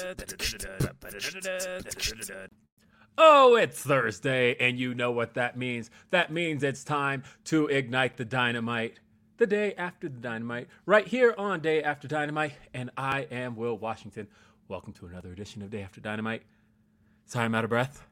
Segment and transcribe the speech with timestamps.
[3.22, 5.90] Oh, it's Thursday, and you know what that means.
[6.10, 8.98] That means it's time to ignite the dynamite.
[9.36, 13.76] The day after the dynamite, right here on Day After Dynamite, and I am Will
[13.76, 14.26] Washington.
[14.68, 16.44] Welcome to another edition of Day After Dynamite.
[17.26, 18.06] Sorry, I'm out of breath.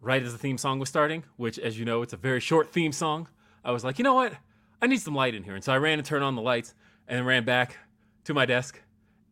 [0.00, 2.72] Right as the theme song was starting, which, as you know, it's a very short
[2.72, 3.28] theme song,
[3.62, 4.34] I was like, you know what?
[4.80, 5.54] I need some light in here.
[5.54, 6.72] And so I ran and turned on the lights
[7.08, 7.76] and ran back
[8.24, 8.80] to my desk.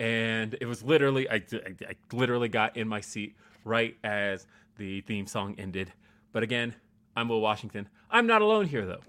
[0.02, 5.00] And it was literally, I, I, I literally got in my seat right as the
[5.02, 5.92] theme song ended.
[6.32, 6.74] But again,
[7.14, 7.88] I'm Will Washington.
[8.10, 9.02] I'm not alone here, though.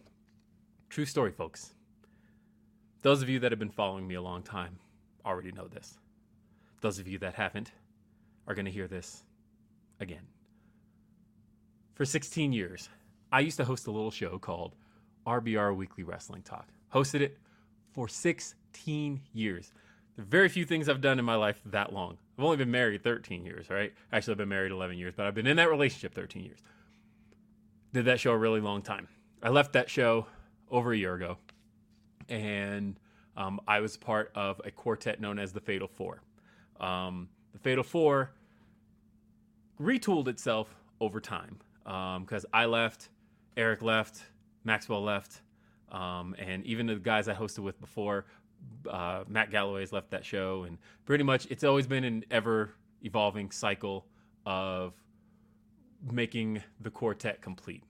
[0.90, 1.74] True story, folks.
[3.02, 4.78] Those of you that have been following me a long time
[5.26, 5.98] already know this.
[6.82, 7.72] Those of you that haven't
[8.48, 9.24] are going to hear this
[10.00, 10.28] again.
[11.96, 12.88] For 16 years,
[13.32, 14.76] I used to host a little show called
[15.26, 16.68] RBR Weekly Wrestling Talk.
[16.94, 17.40] Hosted it
[17.94, 19.74] for 16 years.
[20.16, 22.18] There are very few things I've done in my life that long.
[22.38, 23.94] I've only been married 13 years, right?
[24.12, 26.60] Actually, I've been married 11 years, but I've been in that relationship 13 years.
[27.94, 29.08] Did that show a really long time.
[29.42, 30.28] I left that show
[30.70, 31.38] over a year ago,
[32.30, 33.00] and
[33.36, 36.22] um, I was part of a quartet known as the Fatal Four.
[36.80, 38.32] Um, the Fatal Four
[39.82, 43.10] retooled itself over time because um, I left,
[43.58, 44.24] Eric left,
[44.64, 45.42] Maxwell left,
[45.92, 48.26] um, and even the guys I hosted with before,
[48.90, 53.52] uh, Matt Galloway's left that show, and pretty much it's always been an ever evolving
[53.52, 54.06] cycle
[54.46, 54.94] of
[56.12, 57.84] making the quartet complete.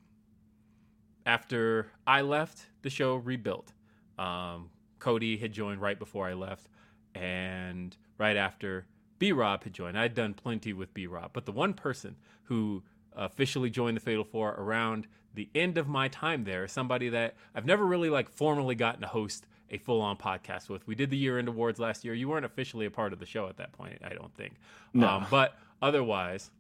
[1.25, 3.73] After I left, the show rebuilt.
[4.19, 4.69] Um,
[4.99, 6.67] Cody had joined right before I left,
[7.15, 8.85] and right after
[9.19, 9.97] B Rob had joined.
[9.97, 12.83] I'd done plenty with B Rob, but the one person who
[13.15, 17.65] officially joined the Fatal Four around the end of my time there, somebody that I've
[17.65, 20.85] never really like formally gotten to host a full on podcast with.
[20.87, 22.13] We did the year end awards last year.
[22.13, 24.53] You weren't officially a part of the show at that point, I don't think.
[24.93, 25.07] No.
[25.07, 26.51] Um, but otherwise,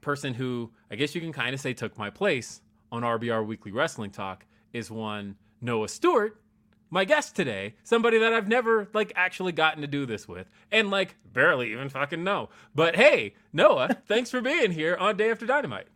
[0.00, 3.72] person who I guess you can kind of say took my place on RBR Weekly
[3.72, 6.40] Wrestling Talk is one Noah Stewart,
[6.90, 10.90] my guest today, somebody that I've never like actually gotten to do this with and
[10.90, 12.48] like barely even fucking know.
[12.74, 15.88] But hey, Noah, thanks for being here on Day After Dynamite.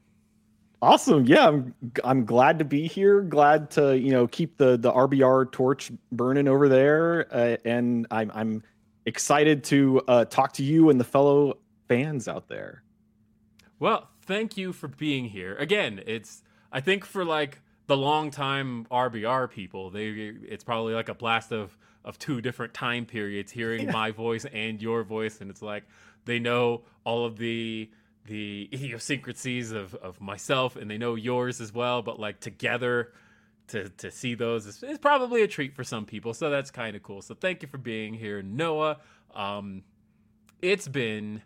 [0.82, 1.24] Awesome.
[1.26, 3.22] Yeah, I'm I'm glad to be here.
[3.22, 8.32] Glad to, you know, keep the the RBR torch burning over there uh, and I'm
[8.34, 8.64] I'm
[9.06, 12.82] excited to uh, talk to you and the fellow fans out there.
[13.78, 15.54] Well, thank you for being here.
[15.54, 16.42] Again, it's
[16.72, 21.52] I think for like the long time RBR people, they it's probably like a blast
[21.52, 23.92] of of two different time periods hearing yeah.
[23.92, 25.84] my voice and your voice and it's like
[26.24, 27.88] they know all of the
[28.26, 33.12] the idiosyncrasies of, of myself and they know yours as well but like together
[33.68, 36.96] to to see those is, is probably a treat for some people so that's kind
[36.96, 38.98] of cool so thank you for being here noah
[39.34, 39.82] um
[40.60, 41.42] it's been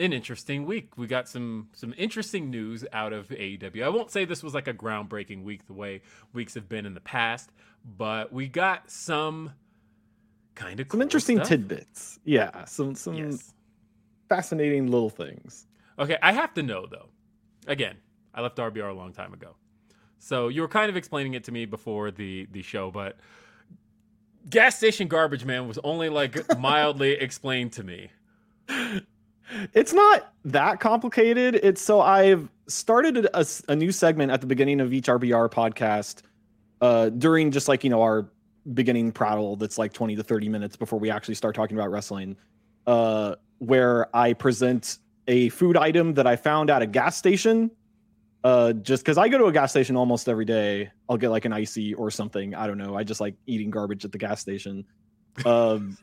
[0.00, 0.96] an interesting week.
[0.96, 3.84] We got some some interesting news out of AEW.
[3.84, 6.02] I won't say this was like a groundbreaking week the way
[6.32, 7.50] weeks have been in the past,
[7.84, 9.52] but we got some
[10.54, 11.48] kind of cool some interesting stuff.
[11.48, 12.20] tidbits.
[12.24, 13.54] Yeah, some some Yes.
[14.28, 15.67] fascinating little things.
[15.98, 17.08] Okay, I have to know though.
[17.66, 17.96] Again,
[18.34, 19.56] I left RBR a long time ago.
[20.18, 23.16] So you were kind of explaining it to me before the the show, but
[24.48, 28.10] gas station garbage man was only like mildly explained to me.
[29.72, 31.56] It's not that complicated.
[31.56, 36.22] It's so I've started a, a new segment at the beginning of each RBR podcast
[36.80, 38.28] uh, during just like, you know, our
[38.74, 42.36] beginning prattle that's like 20 to 30 minutes before we actually start talking about wrestling,
[42.86, 44.98] uh, where I present
[45.28, 47.70] a food item that I found at a gas station.
[48.42, 51.44] Uh, just because I go to a gas station almost every day, I'll get like
[51.44, 52.54] an icy or something.
[52.54, 52.96] I don't know.
[52.96, 54.84] I just like eating garbage at the gas station.
[55.44, 55.98] Um,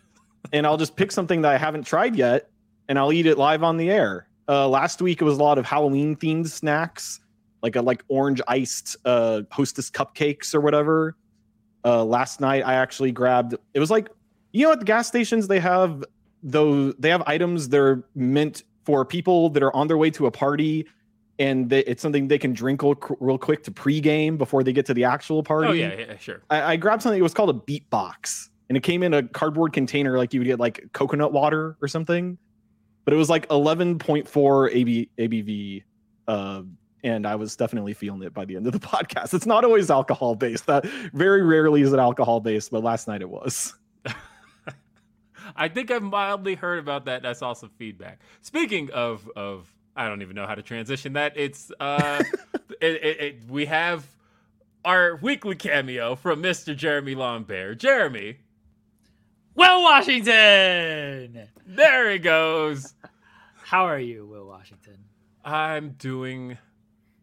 [0.54, 2.50] and I'll just pick something that I haven't tried yet
[2.88, 4.28] and I'll eat it live on the air.
[4.48, 7.20] Uh, last week it was a lot of Halloween themed snacks,
[7.64, 11.16] like a like orange iced uh, Hostess cupcakes or whatever.
[11.84, 13.56] Uh, last night I actually grabbed.
[13.74, 14.10] It was like
[14.52, 16.04] you know at the gas stations they have
[16.44, 20.26] those they have items that are meant for people that are on their way to
[20.28, 20.88] a party.
[21.38, 24.86] And they, it's something they can drink real, real quick to pregame before they get
[24.86, 25.68] to the actual party.
[25.68, 26.42] Oh yeah, yeah sure.
[26.50, 27.20] I, I grabbed something.
[27.20, 30.40] It was called a beat box, and it came in a cardboard container, like you
[30.40, 32.38] would get like coconut water or something
[33.06, 35.84] but it was like 11.4 AB, ABV.
[36.28, 36.64] Uh,
[37.04, 39.34] and I was definitely feeling it by the end of the podcast.
[39.34, 40.66] It's not always alcohol based.
[40.66, 43.76] That very rarely is it alcohol based, but last night it was.
[45.56, 47.26] I think I've mildly heard about that.
[47.26, 48.20] I saw some feedback.
[48.42, 51.34] Speaking of of, I don't even know how to transition that.
[51.36, 52.24] It's uh,
[52.82, 54.06] it, it, it, we have
[54.84, 56.76] our weekly cameo from Mr.
[56.76, 57.80] Jeremy Lambert.
[57.80, 58.38] Jeremy,
[59.56, 61.48] Will Washington.
[61.66, 62.94] There he goes.
[63.64, 64.98] How are you, Will Washington?
[65.44, 66.58] I'm doing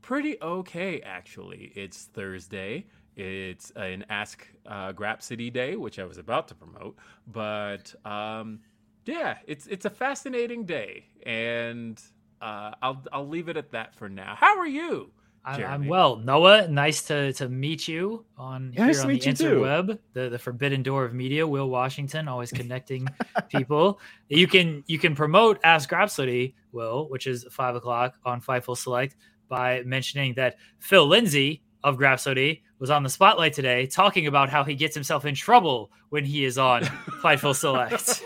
[0.01, 1.73] pretty okay, actually.
[1.75, 2.87] It's Thursday.
[3.17, 6.97] It's an Ask uh, Grapsody Day, which I was about to promote,
[7.31, 8.61] but um,
[9.05, 12.01] yeah, it's it's a fascinating day, and
[12.41, 14.35] uh, I'll I'll leave it at that for now.
[14.37, 15.11] How are you?
[15.45, 15.65] Jeremy.
[15.65, 16.17] I'm well.
[16.17, 20.83] Noah, nice to, to meet you on yeah, here on the interweb, the, the forbidden
[20.83, 21.47] door of media.
[21.47, 23.09] Will Washington, always connecting
[23.49, 23.99] people.
[24.29, 29.17] You can you can promote Ask Grapsody, Will, which is five o'clock on Fightful Select,
[29.49, 34.65] by mentioning that Phil Lindsay of Grapsody was on the spotlight today talking about how
[34.65, 36.83] he gets himself in trouble when he is on
[37.23, 38.25] Fightful Select.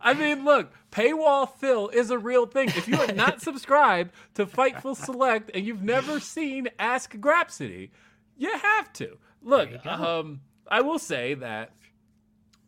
[0.00, 2.66] I mean, look, paywall fill is a real thing.
[2.70, 7.90] If you are not subscribed to Fightful Select and you've never seen Ask Grapsody,
[8.36, 9.18] you have to.
[9.40, 11.70] Look, um, I will say that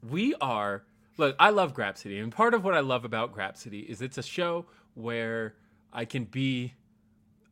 [0.09, 0.85] we are.
[1.17, 4.23] Look, I love Grapsody, and part of what I love about Grapsody is it's a
[4.23, 5.57] show where
[5.93, 6.75] I can be,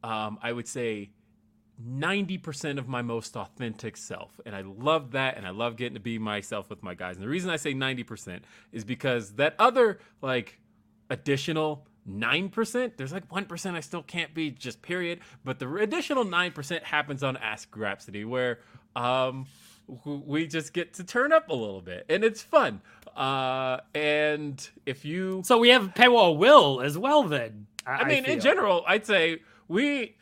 [0.05, 1.11] um, I would say,
[1.84, 4.40] 90% of my most authentic self.
[4.44, 5.36] And I love that.
[5.36, 7.16] And I love getting to be myself with my guys.
[7.16, 8.40] And the reason I say 90%
[8.72, 10.58] is because that other, like,
[11.10, 15.20] additional 9%, there's like 1% I still can't be, just period.
[15.44, 18.58] But the additional 9% happens on Ask Grapsody, where
[18.96, 19.46] um,
[20.04, 22.06] we just get to turn up a little bit.
[22.08, 22.81] And it's fun.
[23.16, 25.42] Uh, and if you.
[25.44, 27.66] So we have Paywall Will as well, then.
[27.86, 30.16] I, I mean, I in general, I'd say we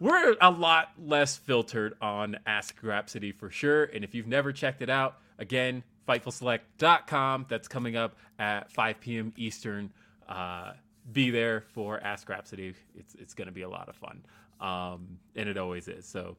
[0.00, 3.84] we're a lot less filtered on Ask Grapsody for sure.
[3.84, 7.46] And if you've never checked it out, again, fightfulselect.com.
[7.48, 9.32] That's coming up at 5 p.m.
[9.36, 9.92] Eastern.
[10.28, 10.72] Uh,
[11.12, 12.74] be there for Ask Grapsody.
[12.96, 14.24] It's it's going to be a lot of fun,
[14.60, 16.06] um, and it always is.
[16.06, 16.36] So.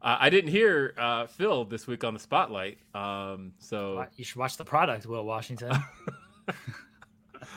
[0.00, 4.36] Uh, I didn't hear uh, Phil this week on the spotlight, um, so you should
[4.36, 5.72] watch the product, Will Washington.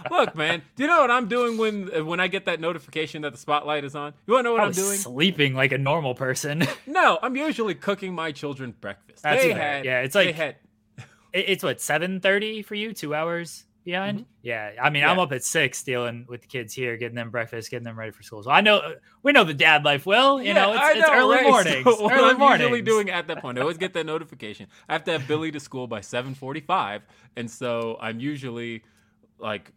[0.10, 3.32] Look, man, do you know what I'm doing when when I get that notification that
[3.32, 4.14] the spotlight is on?
[4.26, 4.98] You want to know what I'm doing?
[4.98, 6.66] Sleeping like a normal person.
[6.88, 9.24] no, I'm usually cooking my children breakfast.
[9.24, 10.56] That's they had, yeah, it's like had,
[11.34, 14.20] it's what 7:30 for you, two hours behind.
[14.20, 14.28] Mm-hmm.
[14.44, 15.12] Yeah, I mean, yeah.
[15.12, 18.12] I'm up at six dealing with the kids here, getting them breakfast, getting them ready
[18.12, 18.44] for school.
[18.44, 20.42] So I know we know the dad life well.
[20.42, 21.48] You yeah, know, it's, know, it's early right?
[21.48, 21.84] mornings.
[21.84, 22.62] So early I'm mornings.
[22.62, 24.68] usually doing at that point, I always get that notification.
[24.90, 27.02] I have to have Billy to school by 7:45,
[27.36, 28.84] and so I'm usually
[29.42, 29.72] like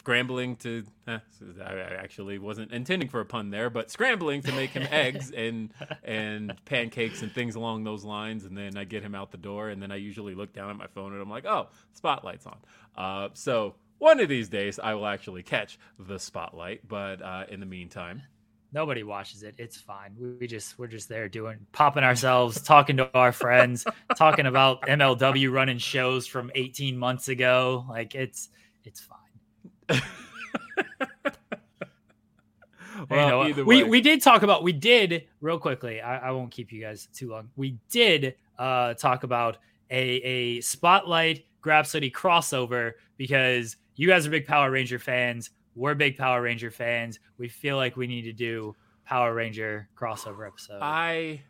[0.00, 1.18] scrambling to eh,
[1.62, 5.70] I actually wasn't intending for a pun there, but scrambling to make him eggs and
[6.02, 9.68] and pancakes and things along those lines, and then I get him out the door,
[9.68, 12.58] and then I usually look down at my phone and I'm like, oh, spotlight's on.
[12.96, 17.60] Uh, so one of these days I will actually catch the spotlight, but uh, in
[17.60, 18.22] the meantime.
[18.72, 19.56] Nobody watches it.
[19.58, 20.14] It's fine.
[20.40, 23.84] We just we're just there doing popping ourselves, talking to our friends,
[24.16, 27.84] talking about MLW running shows from 18 months ago.
[27.88, 28.48] Like it's
[28.90, 29.16] it's fine.
[33.08, 36.00] well, you know, we we did talk about we did real quickly.
[36.00, 37.50] I, I won't keep you guys too long.
[37.56, 39.58] We did uh, talk about
[39.90, 45.50] a a spotlight grab Grapsody crossover because you guys are big Power Ranger fans.
[45.74, 47.20] we're big Power Ranger fans.
[47.38, 50.80] We feel like we need to do Power Ranger crossover episode.
[50.82, 51.42] I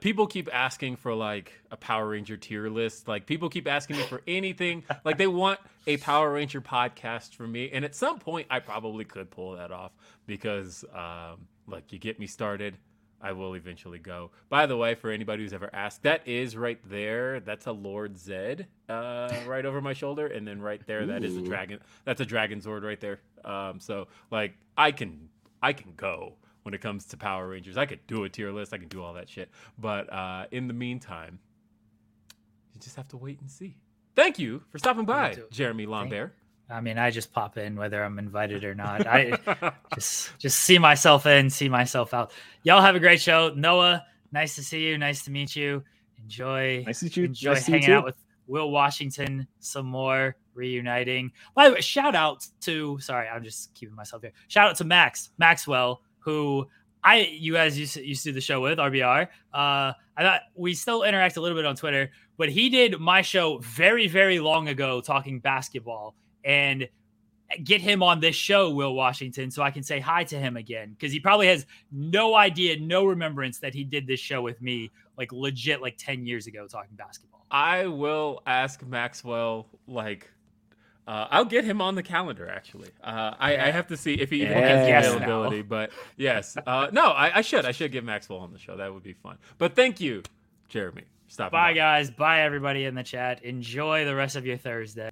[0.00, 3.08] people keep asking for like a Power Ranger tier list.
[3.08, 4.84] Like people keep asking me for anything.
[5.04, 9.04] like they want a Power Ranger podcast from me, and at some point I probably
[9.04, 9.92] could pull that off
[10.26, 12.76] because, um, like, you get me started.
[13.20, 14.30] I will eventually go.
[14.48, 17.40] By the way, for anybody who's ever asked, that is right there.
[17.40, 21.36] That's a Lord Zedd, uh, right over my shoulder, and then right there, that is
[21.36, 21.80] a dragon.
[22.04, 23.18] That's a dragon sword right there.
[23.44, 26.34] Um, so like, I can, I can go
[26.68, 27.78] when it comes to Power Rangers.
[27.78, 28.74] I could do a tier list.
[28.74, 29.48] I can do all that shit.
[29.78, 31.38] But uh, in the meantime,
[32.74, 33.74] you just have to wait and see.
[34.14, 36.34] Thank you for stopping by, Jeremy Lambert.
[36.68, 39.06] I mean, I just pop in whether I'm invited or not.
[39.06, 39.38] I
[39.94, 42.32] just just see myself in, see myself out.
[42.64, 43.50] Y'all have a great show.
[43.56, 44.98] Noah, nice to see you.
[44.98, 45.82] Nice to meet you.
[46.22, 46.82] Enjoy.
[46.84, 47.24] Nice to meet you.
[47.24, 51.32] Enjoy nice hanging out with Will Washington some more, reuniting.
[51.54, 54.32] By the way, shout out to sorry, I'm just keeping myself here.
[54.48, 56.68] Shout out to Max Maxwell, who
[57.02, 59.28] I you guys used to, used to do the show with RBR.
[59.52, 63.22] Uh, I thought we still interact a little bit on Twitter, but he did my
[63.22, 66.88] show very very long ago talking basketball and
[67.64, 70.90] get him on this show, Will Washington, so I can say hi to him again
[70.90, 74.90] because he probably has no idea, no remembrance that he did this show with me
[75.16, 77.46] like legit like 10 years ago talking basketball.
[77.50, 80.30] I will ask Maxwell like
[81.08, 82.46] uh, I'll get him on the calendar.
[82.46, 85.62] Actually, uh, I, I, have to see if he even has the availability.
[85.62, 87.64] But yes, uh, no, I, I, should.
[87.64, 88.76] I should get Maxwell on the show.
[88.76, 89.38] That would be fun.
[89.56, 90.22] But thank you,
[90.68, 91.04] Jeremy.
[91.28, 91.50] Stop.
[91.50, 91.72] Bye, by.
[91.72, 92.10] guys.
[92.10, 93.42] Bye, everybody in the chat.
[93.42, 95.08] Enjoy the rest of your Thursday.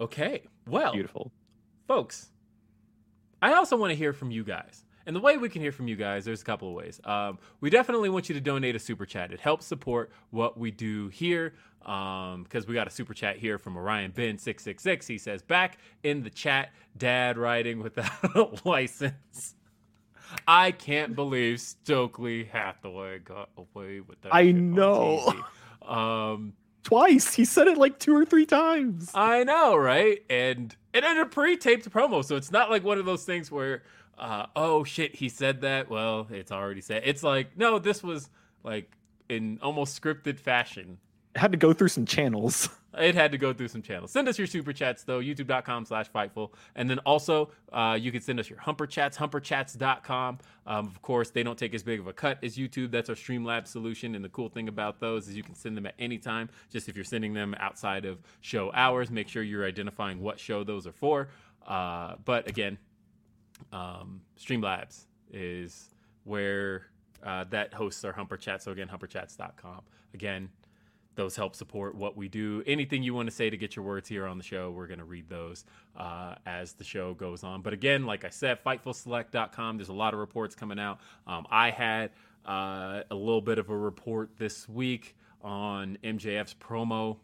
[0.00, 0.42] Okay.
[0.66, 1.30] Well, beautiful,
[1.86, 2.28] folks.
[3.40, 4.84] I also want to hear from you guys.
[5.06, 7.00] And the way we can hear from you guys, there's a couple of ways.
[7.04, 9.32] Um, we definitely want you to donate a super chat.
[9.32, 11.54] It helps support what we do here.
[11.80, 15.06] Because um, we got a super chat here from Orion Ben six six six.
[15.06, 19.54] He says, "Back in the chat, Dad riding without a license."
[20.48, 24.34] I can't believe Stokely Hathaway got away with that.
[24.34, 25.32] I know.
[25.86, 27.34] Um, twice.
[27.34, 29.10] He said it like two or three times.
[29.14, 30.22] I know, right?
[30.30, 33.82] And it in a pre-taped promo, so it's not like one of those things where,
[34.18, 35.90] uh, oh shit, he said that.
[35.90, 37.02] Well, it's already said.
[37.04, 38.28] It's like no, this was
[38.64, 38.90] like
[39.28, 40.98] in almost scripted fashion
[41.36, 42.68] had to go through some channels.
[42.98, 44.10] It had to go through some channels.
[44.10, 46.52] Send us your super chats though, youtube.com slash fightful.
[46.74, 50.38] And then also uh, you can send us your humper chats, humperchats.com.
[50.66, 52.90] Um, of course, they don't take as big of a cut as YouTube.
[52.90, 54.14] That's our Streamlabs solution.
[54.14, 56.48] And the cool thing about those is you can send them at any time.
[56.72, 60.64] Just if you're sending them outside of show hours, make sure you're identifying what show
[60.64, 61.28] those are for.
[61.66, 62.78] Uh, but again,
[63.72, 65.90] um, Streamlabs is
[66.24, 66.86] where
[67.22, 68.62] uh, that hosts our humper chat.
[68.62, 69.82] So again, humperchats.com.
[70.14, 70.48] Again,
[71.14, 72.62] those help support what we do.
[72.66, 74.98] Anything you want to say to get your words here on the show, we're going
[74.98, 75.64] to read those
[75.96, 77.62] uh, as the show goes on.
[77.62, 81.00] But again, like I said, FightfulSelect.com, there's a lot of reports coming out.
[81.26, 82.10] Um, I had
[82.46, 87.16] uh, a little bit of a report this week on MJF's promo.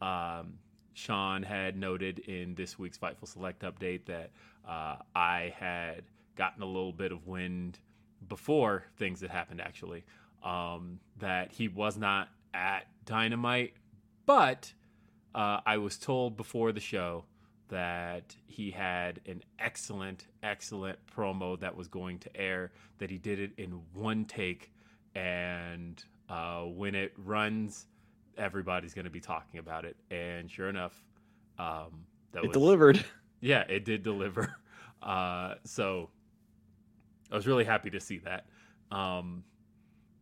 [0.00, 0.54] Um,
[0.94, 4.30] Sean had noted in this week's Fightful Select update that
[4.68, 6.04] uh, I had
[6.36, 7.78] gotten a little bit of wind
[8.28, 10.04] before things had happened, actually,
[10.42, 13.74] um, that he was not at Dynamite,
[14.26, 14.72] but
[15.34, 17.24] uh, I was told before the show
[17.68, 23.38] that he had an excellent, excellent promo that was going to air, that he did
[23.40, 24.70] it in one take.
[25.14, 27.86] And uh, when it runs,
[28.36, 29.96] everybody's going to be talking about it.
[30.10, 31.02] And sure enough,
[31.58, 33.04] um, that it was, delivered.
[33.44, 34.56] Yeah, it did deliver.
[35.02, 36.08] Uh, so
[37.30, 38.46] I was really happy to see that.
[38.90, 39.44] Um,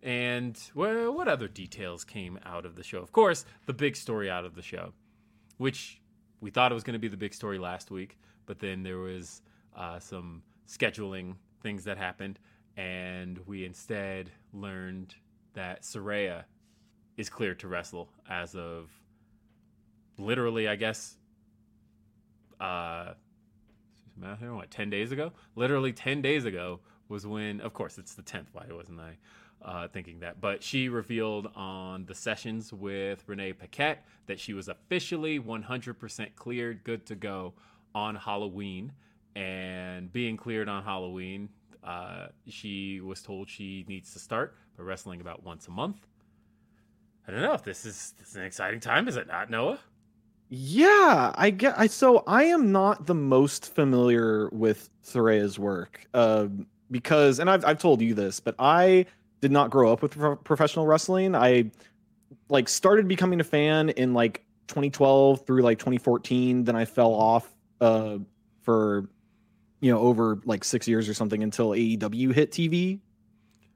[0.03, 2.99] and well, what other details came out of the show?
[2.99, 4.93] Of course, the big story out of the show,
[5.59, 6.01] which
[6.41, 8.99] we thought it was going to be the big story last week, but then there
[8.99, 9.43] was
[9.77, 12.41] uh, some scheduling things that happened,
[12.77, 15.15] and we instead learned
[15.55, 16.43] that Saraya
[17.17, 18.91] is cleared to wrestle as of
[20.19, 21.19] literally, I guess,
[22.63, 23.15] uh,
[24.19, 25.33] what, 10 days ago?
[25.57, 28.47] Literally 10 days ago was when, of course, it's the 10th.
[28.53, 29.17] Why wasn't I?
[29.65, 30.41] uh, thinking that.
[30.41, 36.85] But she revealed on the sessions with Renee Paquette that she was officially 100% cleared,
[36.85, 37.55] good to go
[37.95, 38.93] on Halloween.
[39.35, 41.49] And being cleared on Halloween,
[41.83, 46.07] uh, she was told she needs to start by wrestling about once a month.
[47.27, 49.79] I don't know if this is, this is an exciting time, is it not, Noah?
[50.55, 51.79] Yeah, I get.
[51.79, 56.49] I so I am not the most familiar with Saraya's work, uh,
[56.91, 59.07] because, and I've I've told you this, but I
[59.41, 61.35] did not grow up with pro- professional wrestling.
[61.35, 61.71] I
[62.51, 66.65] like started becoming a fan in like 2012 through like 2014.
[66.65, 68.19] Then I fell off uh,
[68.61, 69.09] for
[69.81, 73.01] you know over like six years or something until AEW hit TV,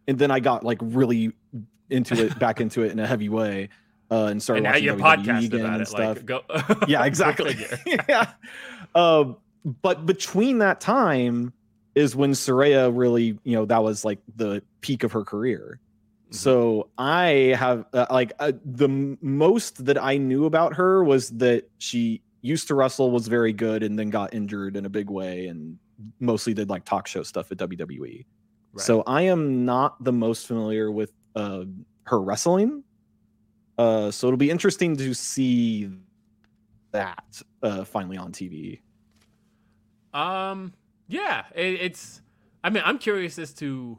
[0.07, 1.33] and then I got like really
[1.89, 3.71] into it, back into it in a heavy way,
[4.11, 5.89] uh, and started And now watching you WWE podcast again about and it.
[5.89, 6.17] stuff.
[6.17, 6.43] Like, go.
[6.89, 7.57] yeah, exactly.
[7.87, 8.33] yeah.
[8.95, 9.37] Um,
[9.83, 11.53] but between that time
[11.95, 15.81] is when Saraya really, you know, that was like the peak of her career.
[16.31, 16.35] Mhm.
[16.35, 21.69] So I have uh, like uh, the most that I knew about her was that
[21.79, 25.47] she used to wrestle, was very good, and then got injured in a big way,
[25.47, 25.79] and
[26.21, 28.25] mostly did like talk show stuff at WWE.
[28.73, 28.85] Right.
[28.85, 31.65] So I am not the most familiar with uh,
[32.05, 32.85] her wrestling.
[33.79, 35.91] Uh, so it'll be interesting to see
[36.93, 38.81] that uh, finally on TV.
[40.15, 40.73] Um,
[41.09, 42.23] yeah, it, it's.
[42.65, 43.99] I mean, I'm curious as to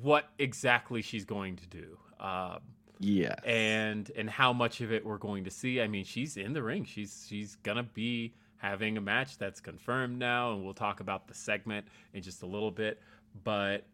[0.00, 1.98] what exactly she's going to do.
[2.18, 2.60] Um,
[2.98, 3.34] Yeah.
[3.44, 5.80] and and how much of it we're going to see.
[5.80, 6.84] I mean, she's in the ring.
[6.84, 11.34] She's she's gonna be having a match that's confirmed now, and we'll talk about the
[11.34, 13.00] segment in just a little bit.
[13.42, 13.84] But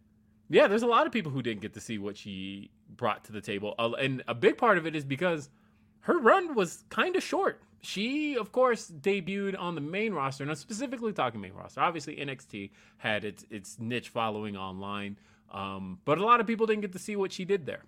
[0.49, 3.33] yeah, there's a lot of people who didn't get to see what she brought to
[3.33, 5.51] the table, and a big part of it is because
[6.01, 7.61] her run was kind of short.
[7.81, 11.81] She, of course, debuted on the main roster, and I'm specifically talking main roster.
[11.81, 15.19] Obviously, NXT had its its niche following online,
[15.53, 17.83] um, but a lot of people didn't get to see what she did there.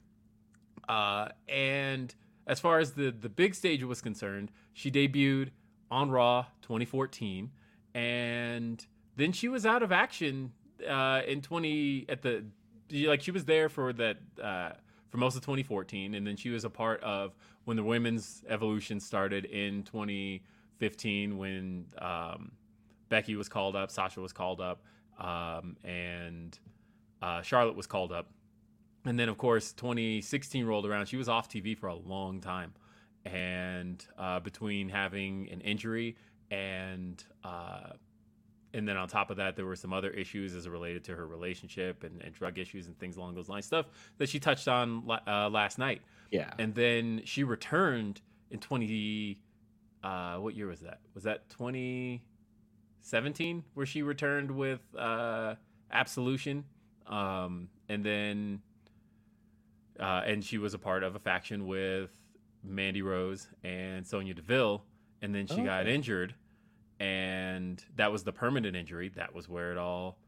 [0.88, 2.14] Uh, and
[2.46, 5.50] as far as the the big stage was concerned, she debuted
[5.90, 7.50] on Raw 2014,
[7.94, 8.84] and
[9.16, 10.52] then she was out of action
[10.86, 12.44] uh, in 20 at the
[12.90, 14.70] like she was there for that uh,
[15.10, 19.00] for most of 2014, and then she was a part of when the women's evolution
[19.00, 22.52] started in 2015 when um,
[23.08, 24.82] Becky was called up, Sasha was called up,
[25.18, 26.58] um, and
[27.22, 28.30] uh, Charlotte was called up.
[29.04, 31.06] And then, of course, 2016 rolled around.
[31.06, 32.74] She was off TV for a long time.
[33.24, 36.16] And uh, between having an injury
[36.50, 37.90] and uh,
[38.74, 41.14] and then on top of that, there were some other issues as it related to
[41.16, 43.64] her relationship and, and drug issues and things along those lines.
[43.66, 43.86] Stuff
[44.18, 46.02] that she touched on uh, last night.
[46.30, 46.52] Yeah.
[46.58, 49.40] And then she returned in 20.
[50.04, 51.00] Uh, what year was that?
[51.14, 51.48] Was that
[53.02, 55.54] 2017 where she returned with uh,
[55.90, 56.64] Absolution?
[57.06, 58.60] Um, and then.
[59.98, 62.16] Uh, and she was a part of a faction with
[62.62, 64.84] Mandy Rose and Sonya Deville.
[65.22, 65.94] And then she got Okay.
[65.94, 66.34] injured.
[67.00, 69.08] And that was the permanent injury.
[69.10, 70.18] That was where it all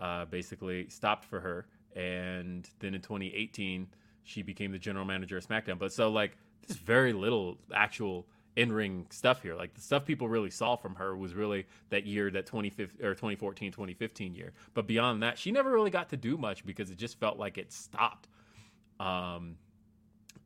[0.00, 1.66] uh, basically stopped for her.
[1.94, 3.86] And then in 2018,
[4.24, 5.78] she became the general manager of SmackDown.
[5.78, 6.36] But so, like,
[6.66, 9.54] there's very little actual in ring stuff here.
[9.54, 13.14] Like, the stuff people really saw from her was really that year, that 2015 or
[13.14, 14.52] 2014, 2015 year.
[14.74, 17.56] But beyond that, she never really got to do much because it just felt like
[17.56, 18.28] it stopped.
[18.98, 19.56] Um,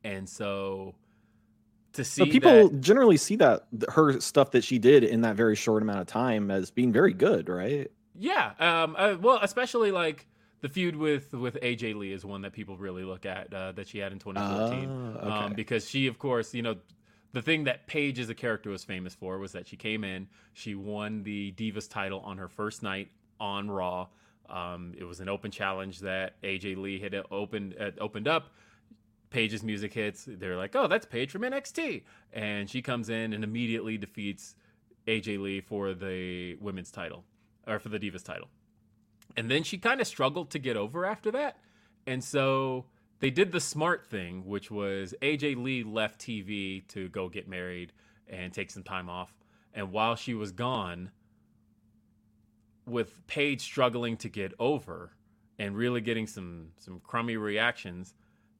[0.03, 0.95] and so
[1.93, 5.35] to see So people that, generally see that her stuff that she did in that
[5.35, 7.91] very short amount of time as being very good, right?
[8.17, 8.51] Yeah.
[8.59, 8.95] Um.
[8.97, 10.27] Uh, well, especially like
[10.61, 13.87] the feud with with AJ Lee is one that people really look at uh, that
[13.87, 15.17] she had in 2014.
[15.19, 16.75] Ah, Um, because she, of course, you know,
[17.33, 20.27] the thing that Paige as a character was famous for was that she came in,
[20.53, 24.07] she won the Divas title on her first night on Raw.
[24.49, 28.51] Um, it was an open challenge that AJ Lee had opened had opened up.
[29.31, 30.25] Paige's music hits.
[30.27, 34.55] They're like, "Oh, that's Paige from NXT," and she comes in and immediately defeats
[35.07, 37.25] AJ Lee for the women's title
[37.65, 38.49] or for the Divas title.
[39.35, 41.57] And then she kind of struggled to get over after that.
[42.05, 42.85] And so
[43.19, 47.93] they did the smart thing, which was AJ Lee left TV to go get married
[48.27, 49.33] and take some time off.
[49.73, 51.11] And while she was gone,
[52.85, 55.11] with Paige struggling to get over
[55.57, 58.13] and really getting some some crummy reactions,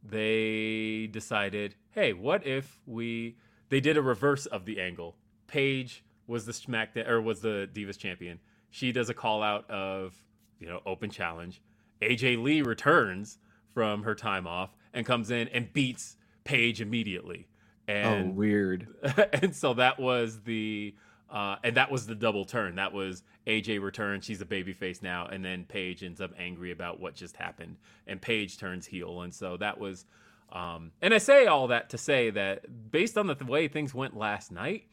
[0.03, 3.35] they decided, hey, what if we
[3.71, 5.15] they did a reverse of the angle.
[5.47, 8.39] Paige was the SmackDown or was the Divas champion.
[8.69, 10.13] She does a call out of,
[10.59, 11.61] you know, open challenge.
[12.01, 13.37] AJ Lee returns
[13.73, 17.47] from her time off and comes in and beats Paige immediately.
[17.87, 18.87] oh, And weird.
[19.33, 20.93] and so that was the
[21.31, 22.75] uh, and that was the double turn.
[22.75, 26.99] That was AJ returns, she's a babyface now, and then Paige ends up angry about
[26.99, 30.05] what just happened, and Paige turns heel, and so that was.
[30.51, 33.93] Um, and I say all that to say that based on the th- way things
[33.93, 34.83] went last night,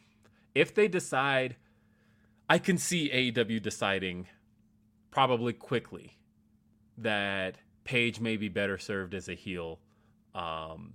[0.54, 1.56] if they decide,
[2.48, 4.28] I can see AEW deciding
[5.10, 6.16] probably quickly
[6.96, 9.80] that Paige may be better served as a heel
[10.32, 10.92] um,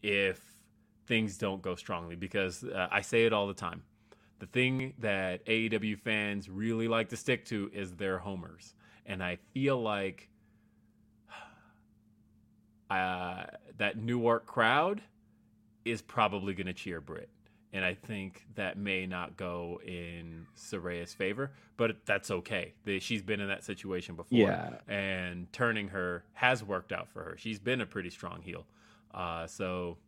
[0.00, 0.40] if
[1.06, 3.82] things don't go strongly because uh, I say it all the time.
[4.38, 8.74] The thing that AEW fans really like to stick to is their homers.
[9.06, 10.28] And I feel like
[12.90, 13.44] uh,
[13.78, 15.02] that Newark crowd
[15.84, 17.30] is probably going to cheer Britt.
[17.72, 22.74] and I think that may not go in Saraya's favor, but that's okay.
[23.00, 24.70] She's been in that situation before, yeah.
[24.88, 27.36] and turning her has worked out for her.
[27.38, 28.66] She's been a pretty strong heel,
[29.14, 29.98] uh, so.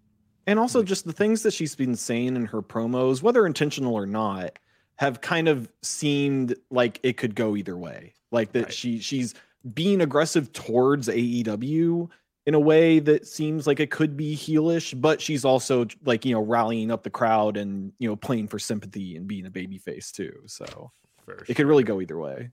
[0.49, 4.07] And also, just the things that she's been saying in her promos, whether intentional or
[4.07, 4.59] not,
[4.97, 8.15] have kind of seemed like it could go either way.
[8.31, 8.73] Like that right.
[8.73, 9.35] she she's
[9.75, 12.09] being aggressive towards AEW
[12.47, 16.33] in a way that seems like it could be heelish, but she's also like, you
[16.33, 19.77] know, rallying up the crowd and, you know, playing for sympathy and being a baby
[19.77, 20.33] face too.
[20.47, 20.93] So
[21.27, 21.45] sure.
[21.47, 22.49] it could really go either way.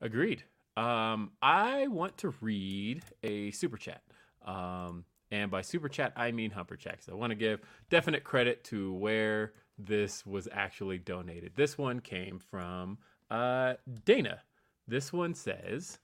[0.00, 0.44] Agreed.
[0.76, 4.02] Um, I want to read a super chat.
[4.44, 5.04] Um,
[5.36, 7.08] and by super chat, I mean humper checks.
[7.10, 11.52] I want to give definite credit to where this was actually donated.
[11.56, 12.98] This one came from
[13.30, 14.40] uh, Dana.
[14.88, 15.98] This one says,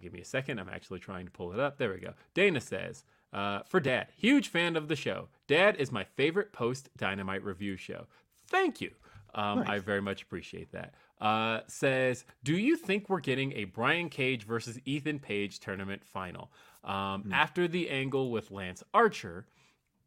[0.00, 0.60] give me a second.
[0.60, 1.78] I'm actually trying to pull it up.
[1.78, 2.14] There we go.
[2.32, 5.28] Dana says, uh, for Dad, huge fan of the show.
[5.48, 8.06] Dad is my favorite post Dynamite review show.
[8.46, 8.92] Thank you.
[9.34, 9.68] Um, nice.
[9.68, 10.94] I very much appreciate that.
[11.20, 16.50] Uh, says, do you think we're getting a Brian Cage versus Ethan Page tournament final?
[16.82, 17.32] Um, mm.
[17.32, 19.46] After the angle with Lance Archer,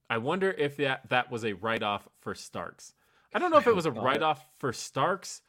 [0.09, 2.93] I wonder if that, that was a write off for Starks.
[3.33, 5.41] I don't know if it was a write off for Starks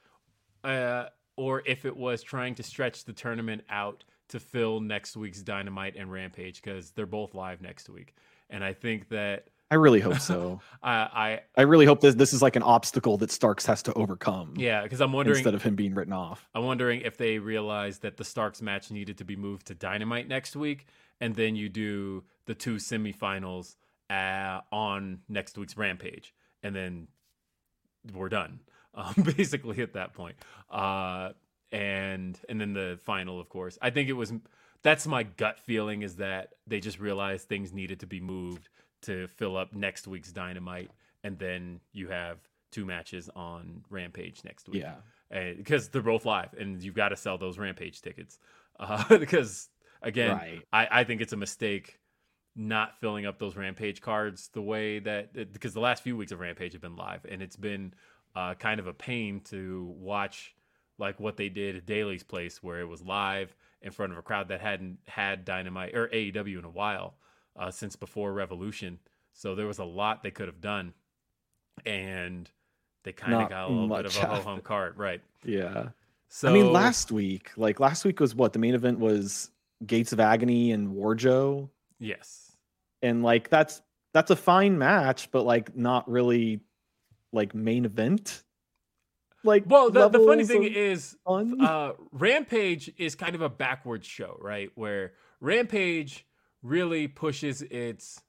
[0.62, 1.06] uh,
[1.37, 5.96] or if it was trying to stretch the tournament out to fill next week's Dynamite
[5.96, 8.14] and Rampage because they're both live next week.
[8.50, 10.61] And I think that I really hope so.
[10.83, 13.94] I, I, I really hope that this is like an obstacle that Starks has to
[13.94, 14.55] overcome.
[14.57, 16.48] Yeah, because I'm wondering instead of him being written off.
[16.55, 20.29] I'm wondering if they realized that the Starks match needed to be moved to Dynamite
[20.29, 20.87] next week,
[21.20, 23.77] and then you do the two semifinals
[24.11, 27.09] uh, on next week's Rampage, and then
[28.12, 28.61] we're done.
[28.96, 30.37] Um, basically at that point.
[30.70, 31.31] Uh,
[31.72, 33.77] and and then the final, of course.
[33.83, 34.33] I think it was.
[34.85, 38.68] That's my gut feeling is that they just realized things needed to be moved
[39.05, 40.90] to fill up next week's Dynamite,
[41.23, 42.38] and then you have
[42.71, 44.83] two matches on Rampage next week.
[44.83, 48.38] Yeah, because they're both live, and you've got to sell those Rampage tickets.
[48.79, 49.69] Uh, because
[50.03, 50.62] again, right.
[50.73, 51.99] I, I think it's a mistake
[52.57, 56.40] not filling up those Rampage cards the way that because the last few weeks of
[56.40, 57.95] Rampage have been live, and it's been
[58.35, 60.55] uh, kind of a pain to watch
[60.99, 64.23] like what they did at Daily's Place, where it was live in front of a
[64.23, 67.14] crowd that hadn't had Dynamite or AEW in a while
[67.57, 68.99] uh, since before Revolution.
[69.33, 70.95] So there was a lot they could have done,
[71.85, 72.49] and
[73.03, 75.21] they kind of got a little bit of a ho hum cart, right?
[75.45, 75.88] Yeah.
[76.29, 79.51] So I mean, last week, like last week was what the main event was
[79.87, 81.69] Gates of Agony and Wardlow.
[81.99, 82.53] Yes.
[83.03, 86.61] And like that's that's a fine match, but like not really
[87.33, 88.45] like main event
[89.45, 94.38] like well the, the funny thing is uh rampage is kind of a backwards show
[94.40, 96.27] right where rampage
[96.64, 98.20] really pushes its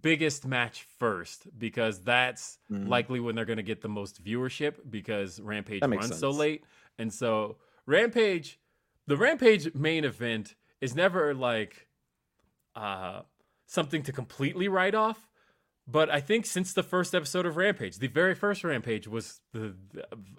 [0.00, 2.88] biggest match first because that's mm.
[2.88, 6.20] likely when they're going to get the most viewership because rampage runs sense.
[6.20, 6.62] so late
[6.96, 8.60] and so rampage
[9.08, 11.88] the rampage main event is never like
[12.76, 13.22] uh
[13.66, 15.26] something to completely write off
[15.90, 19.74] but I think since the first episode of Rampage, the very first Rampage was the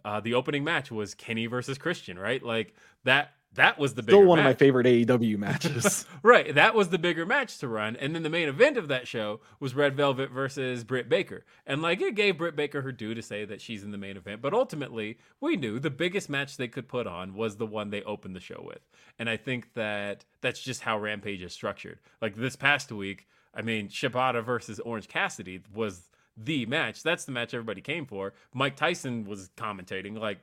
[0.06, 2.42] uh, the opening match was Kenny versus Christian, right?
[2.42, 2.74] Like
[3.04, 4.46] that that was the still one match.
[4.46, 6.06] of my favorite AEW matches.
[6.24, 9.08] right, that was the bigger match to run, and then the main event of that
[9.08, 13.14] show was Red Velvet versus Britt Baker, and like it gave Britt Baker her due
[13.14, 16.58] to say that she's in the main event, but ultimately we knew the biggest match
[16.58, 18.82] they could put on was the one they opened the show with,
[19.20, 22.00] and I think that that's just how Rampage is structured.
[22.22, 27.04] Like this past week I mean, Shibata versus Orange Cassidy was the match.
[27.04, 28.34] That's the match everybody came for.
[28.54, 30.40] Mike Tyson was commentating like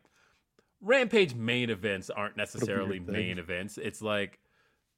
[0.80, 3.78] Rampage main events aren't necessarily main events.
[3.78, 4.38] It's like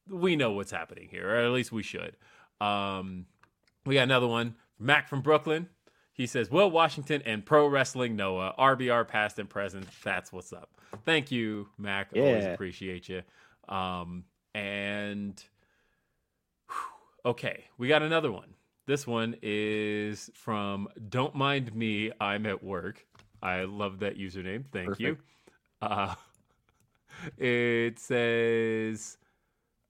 [0.08, 2.16] we know what's happening here, or at least we should.
[2.60, 3.26] Um,
[3.86, 5.68] we got another one, Mac from Brooklyn.
[6.12, 9.86] He says, Will Washington and Pro Wrestling Noah, RBR past and present.
[10.04, 10.70] That's what's up.
[11.06, 12.08] Thank you, Mac.
[12.12, 12.22] Yeah.
[12.22, 13.22] Always appreciate you.
[13.68, 15.42] Um, and
[17.24, 18.54] Okay, we got another one.
[18.86, 23.06] This one is from Don't Mind Me, I'm at Work.
[23.42, 24.64] I love that username.
[24.72, 25.00] Thank Perfect.
[25.00, 25.18] you.
[25.80, 26.14] Uh,
[27.38, 29.18] it says,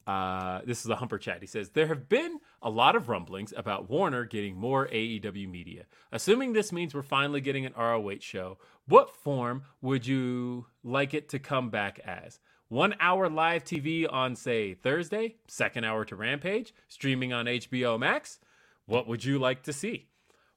[0.07, 1.41] uh, this is a humper chat.
[1.41, 5.85] He says, There have been a lot of rumblings about Warner getting more AEW media.
[6.11, 11.29] Assuming this means we're finally getting an ROH show, what form would you like it
[11.29, 12.41] to come back as?
[12.69, 18.39] One hour live TV on, say, Thursday, second hour to Rampage, streaming on HBO Max.
[18.87, 20.09] What would you like to see?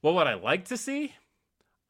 [0.02, 1.14] What would I like to see?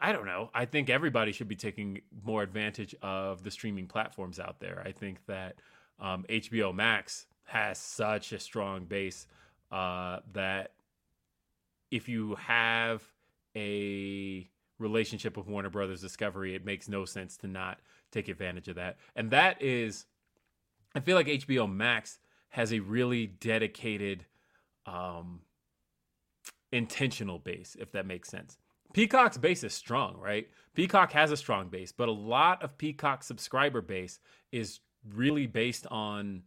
[0.04, 0.50] I don't know.
[0.54, 4.84] I think everybody should be taking more advantage of the streaming platforms out there.
[4.86, 5.56] I think that
[5.98, 9.28] um, HBO Max has such a strong base
[9.72, 10.74] uh, that
[11.90, 13.02] if you have
[13.56, 17.80] a relationship with Warner Brothers Discovery, it makes no sense to not
[18.12, 18.98] take advantage of that.
[19.16, 20.06] And that is,
[20.94, 24.26] I feel like HBO Max has a really dedicated,
[24.86, 25.40] um,
[26.74, 28.58] intentional base, if that makes sense.
[28.94, 30.48] Peacock's base is strong, right?
[30.76, 34.20] Peacock has a strong base, but a lot of Peacock subscriber base
[34.52, 34.80] is
[35.14, 36.44] really based on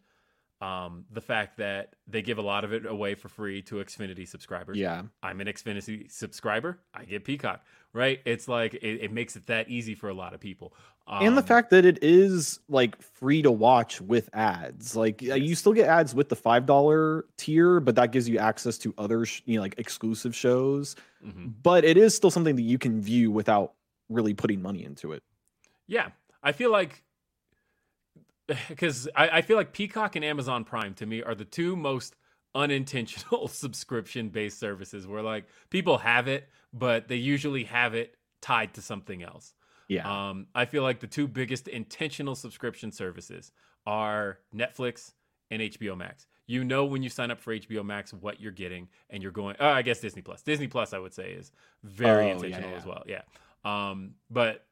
[0.61, 4.27] um, the fact that they give a lot of it away for free to Xfinity
[4.27, 4.79] subscribers.
[4.79, 5.03] Yeah.
[5.23, 6.79] I'm an Xfinity subscriber.
[6.95, 8.21] I get Peacock, right?
[8.25, 10.73] It's like it, it makes it that easy for a lot of people.
[11.09, 15.35] Um, and the fact that it is like free to watch with ads like uh,
[15.35, 18.93] you still get ads with the five dollar tier but that gives you access to
[18.99, 21.53] other sh- you know like exclusive shows mhm.
[21.63, 23.75] but it is still something that you can view without
[24.09, 25.23] really putting money into it
[25.87, 26.11] Yeah,
[26.43, 27.03] I feel like
[28.69, 32.15] because I, I feel like Peacock and Amazon Prime to me are the two most
[32.55, 38.75] unintentional subscription based services where like people have it, but they usually have it tied
[38.75, 39.55] to something else.
[39.89, 43.53] Yeah Um, I feel like the two biggest intentional subscription services
[43.87, 45.13] are Netflix
[45.51, 46.27] and HBO Max.
[46.49, 49.57] You know when you sign up for HBO Max what you're getting, and you're going.
[49.59, 50.43] Oh, I guess Disney Plus.
[50.43, 51.51] Disney Plus, I would say, is
[51.83, 52.77] very Oh, yeah, intentional yeah.
[52.77, 53.03] as well.
[53.07, 53.23] Yeah.
[53.65, 54.65] Um, but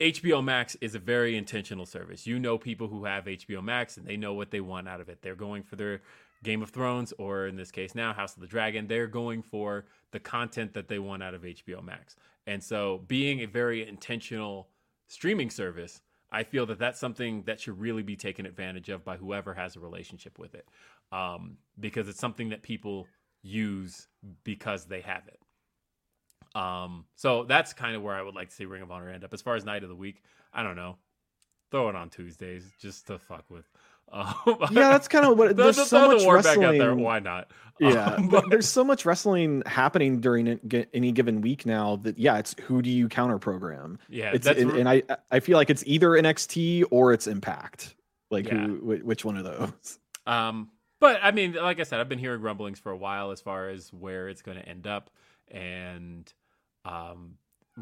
[0.00, 2.26] HBO Max is a very intentional service.
[2.26, 5.08] You know people who have HBO Max and they know what they want out of
[5.08, 5.22] it.
[5.22, 6.02] They're going for their
[6.42, 8.86] Game of Thrones, or in this case now, House of the Dragon.
[8.86, 12.16] They're going for the content that they want out of HBO Max.
[12.46, 14.68] And so, being a very intentional
[15.08, 19.16] streaming service, I feel that that's something that should really be taken advantage of by
[19.16, 20.68] whoever has a relationship with it,
[21.10, 23.06] um, because it's something that people
[23.42, 24.08] use
[24.44, 25.40] because they have it.
[26.58, 29.24] Um, so that's kind of where I would like to see Ring of Honor end
[29.24, 29.34] up.
[29.34, 30.22] As far as night of the week,
[30.52, 30.96] I don't know.
[31.70, 33.68] Throw it on Tuesdays just to fuck with.
[34.12, 34.34] Um,
[34.70, 36.88] yeah that's kind of what there's throw so the much back out there.
[36.88, 37.50] wrestling Why not?
[37.80, 40.58] yeah Um, but there's so much wrestling happening during
[40.92, 44.72] any given week now that yeah it's who do you counter program yeah, it's and,
[44.72, 47.94] and i i feel like it's either nxt or it's impact
[48.30, 48.66] like Yeah.
[48.66, 52.40] who which one of those Um, but I mean, like I said, I've been hearing
[52.42, 55.10] rumblings for a while as far as where it's going to end up
[55.48, 56.30] and
[56.84, 57.34] um,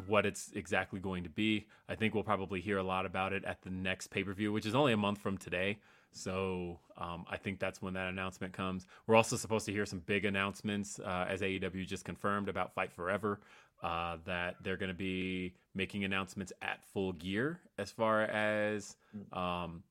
[0.06, 1.66] what it's exactly going to be.
[1.88, 4.52] I think we'll probably hear a lot about it at the next pay per view,
[4.52, 5.78] which is only a month from today.
[6.12, 8.86] So um, I think that's when that announcement comes.
[9.06, 12.92] We're also supposed to hear some big announcements uh, as AEW just confirmed about Fight
[12.92, 13.40] Forever.
[13.82, 18.96] Uh, that they're going to be making announcements at full gear as far as
[19.34, 19.82] um,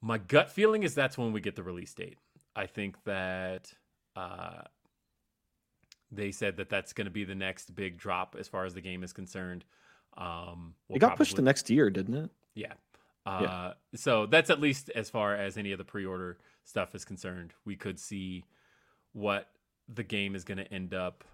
[0.00, 2.16] my gut feeling is that's when we get the release date.
[2.56, 3.70] I think that
[4.16, 4.62] uh,
[6.10, 8.80] they said that that's going to be the next big drop as far as the
[8.80, 9.66] game is concerned.
[10.16, 12.72] Um, we'll it got pushed to next year didn't it yeah.
[13.24, 17.52] Uh, So that's at least as far as any of the pre-order stuff is concerned.
[17.64, 18.44] We could see
[19.12, 19.48] what
[19.88, 21.24] the game is going to end up.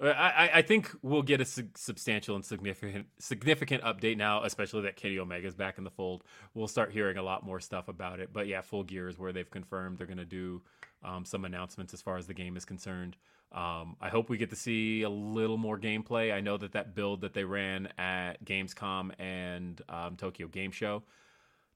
[0.00, 4.82] Uh, I, I- think we'll get a su- substantial and significant significant update now, especially
[4.82, 6.22] that Kenny Omega's back in the fold.
[6.54, 8.30] We'll start hearing a lot more stuff about it.
[8.32, 10.60] But yeah, Full Gear is where they've confirmed they're going to do
[11.02, 13.16] um, some announcements as far as the game is concerned.
[13.52, 16.34] Um, I hope we get to see a little more gameplay.
[16.34, 21.04] I know that that build that they ran at Gamescom and um, Tokyo Game Show,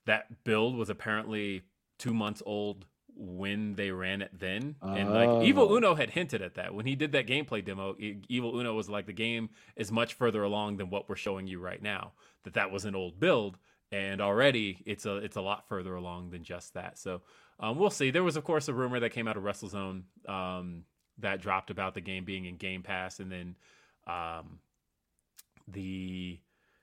[0.04, 1.62] that build was apparently
[1.98, 2.87] two months old
[3.20, 4.76] when they ran it then.
[4.83, 5.76] And like Evil Oh.
[5.76, 7.94] Uno had hinted at that when he did that gameplay demo.
[8.28, 11.61] Evil Uno was like the game is much further along than what we're showing you
[11.61, 12.12] right now.
[12.44, 13.59] That that was an old build,
[13.92, 16.98] and already it's a it's a lot further along than just that.
[16.98, 17.20] So
[17.59, 18.11] um, we'll see.
[18.11, 20.85] There was of course a rumor that came out of WrestleZone um,
[21.18, 23.56] that dropped about the game being in Game Pass, and then
[24.06, 24.61] um,
[25.68, 26.38] the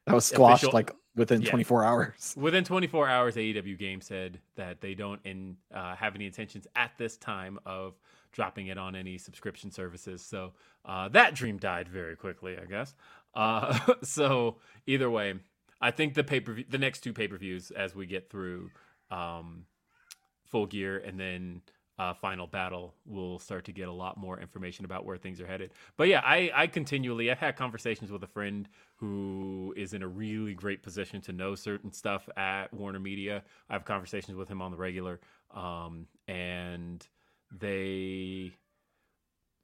[0.08, 1.50] that was squashed Official- like within Yeah.
[1.52, 6.26] 24 hours Within 24 hours, AEW Game said that they don't in, uh, have any
[6.26, 7.94] intentions at this time of
[8.32, 10.22] dropping it on any subscription services.
[10.22, 10.54] So
[10.86, 12.94] uh, that dream died very quickly, I guess.
[13.34, 15.36] Uh, so either way,
[15.82, 18.30] I think the pay per view, the next two pay per views, as we get
[18.30, 18.70] through
[19.12, 19.66] um,
[20.46, 21.62] Full Gear and then
[22.00, 25.48] uh, Final Battle, we'll start to get a lot more information about where things are
[25.48, 25.72] headed.
[25.98, 30.08] But yeah, I, I continually I've had conversations with a friend who is in a
[30.08, 33.44] really great position to know certain stuff at Warner Media.
[33.70, 35.20] I have conversations with him on the regular,
[35.52, 37.06] um, and
[37.52, 38.52] they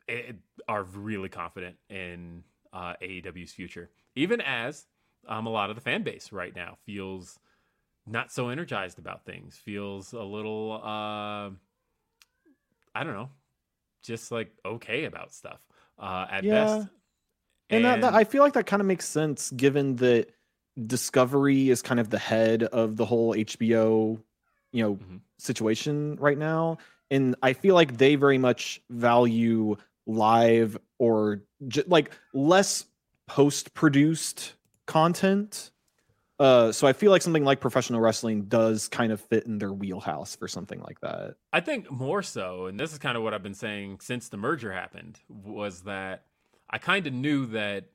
[0.10, 0.32] eh,
[0.68, 4.86] are really confident in uh, AEW's future, even as
[5.28, 7.40] um, a lot of the fan base right now feels
[8.06, 11.52] not so energized about things, feels a little, uh,
[12.96, 13.30] I don't know,
[14.04, 15.60] just like okay about stuff
[16.00, 16.66] uh, at Yeah.
[16.66, 16.88] best.
[17.70, 20.30] and, that, that i feel like that kind of makes sense given that
[20.88, 24.22] discovery is kind of the head of the whole hbo
[24.72, 25.22] you know Mhm.
[25.40, 26.78] situation right now
[27.10, 29.76] and i feel like they very much value
[30.06, 32.86] live or j- like less
[33.28, 34.54] post produced
[34.86, 35.72] content.
[36.40, 39.72] Uh, so I feel like something like professional wrestling does kind of fit in their
[39.72, 41.36] wheelhouse for something like that.
[41.52, 44.38] I think more so, and this is kind of what I've been saying since the
[44.38, 46.26] merger happened, was that
[46.70, 47.86] I kind of knew that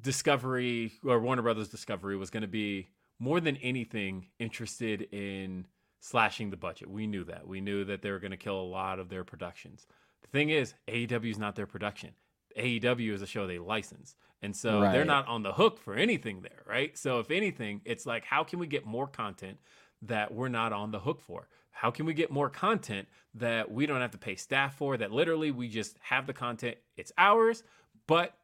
[0.00, 5.66] Discovery or Warner Brothers Discovery was going to be more than anything interested in
[6.00, 6.90] slashing the budget.
[6.90, 7.46] We knew that.
[7.46, 9.86] We knew that they were going to kill a lot of their productions.
[10.22, 12.10] The thing is, AEW is not their production.
[12.58, 14.14] AEW is a show they license.
[14.42, 14.92] And so right.
[14.92, 16.96] they're not on the hook for anything there, right?
[16.96, 19.58] So if anything, it's like how can we get more content
[20.02, 21.48] that we're not on the hook for?
[21.70, 25.10] How can we get more content that we don't have to pay staff for that
[25.10, 27.62] literally we just have the content, it's ours,
[28.06, 28.36] but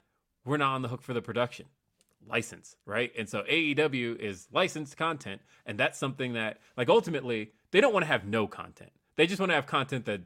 [0.44, 1.66] we're not on the hook for the production
[2.29, 3.12] license, right?
[3.16, 8.05] And so AEW is licensed content, and that's something that, like, ultimately, they don't want
[8.05, 8.90] to have no content.
[9.16, 10.20] They just want to have content that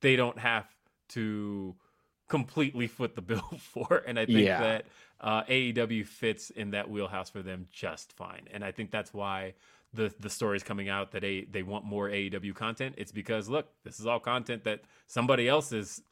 [0.00, 0.66] they don't have
[1.10, 1.74] to
[2.30, 4.02] completely foot the bill for.
[4.06, 4.60] And I think yeah.
[4.60, 4.86] that
[5.20, 8.48] uh, AEW fits in that wheelhouse for them just fine.
[8.50, 9.52] And I think that's why
[9.92, 12.94] the the stories coming out that a, they want more AEW content.
[12.96, 16.02] It's because look, this is all content that somebody else is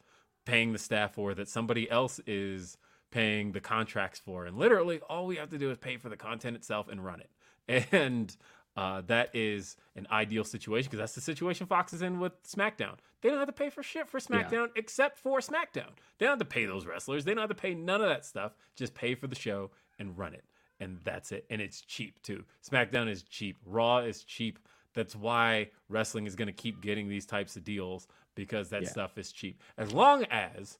[0.44, 2.76] paying the staff for, that somebody else is
[3.10, 4.44] paying the contracts for.
[4.44, 7.20] And literally, all we have to do is pay for the content itself and run
[7.20, 7.30] it.
[7.92, 8.34] And
[8.76, 12.94] uh, that is an ideal situation because that's the situation Fox is in with SmackDown.
[13.20, 14.76] They don't have to pay for shit for SmackDown yeah.
[14.76, 15.90] except for SmackDown.
[16.18, 17.24] They don't have to pay those wrestlers.
[17.24, 18.52] They don't have to pay none of that stuff.
[18.76, 20.44] Just pay for the show and run it.
[20.80, 21.44] And that's it.
[21.50, 22.44] And it's cheap too.
[22.68, 23.56] SmackDown is cheap.
[23.66, 24.60] Raw is cheap.
[24.94, 28.88] That's why wrestling is going to keep getting these types of deals because that yeah.
[28.88, 29.60] stuff is cheap.
[29.76, 30.78] As long as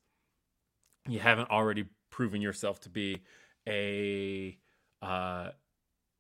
[1.09, 3.23] you haven't already proven yourself to be
[3.69, 4.57] a
[5.03, 5.51] uh,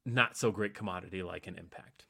[0.04, 2.06] not so great commodity like an impact.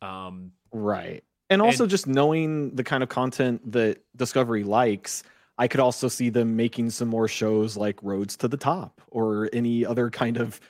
[0.00, 1.24] Um, right.
[1.50, 5.22] And also and, just knowing the kind of content that Discovery likes,
[5.56, 9.48] I could also see them making some more shows like Roads to the Top or
[9.52, 10.60] any other kind of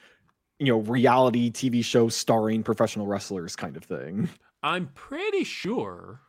[0.59, 4.29] you know reality TV show starring professional wrestlers kind of thing.
[4.63, 6.21] I'm pretty sure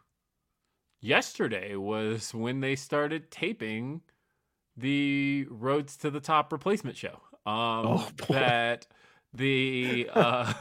[1.02, 4.02] yesterday was when they started taping
[4.76, 7.22] the Roads to the Top replacement show.
[7.46, 8.88] Um, oh, that
[9.34, 10.54] the uh,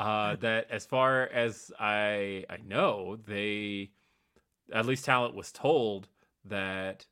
[0.00, 3.90] uh, that as far as I I know, they
[4.72, 6.08] at least talent was told
[6.46, 7.06] that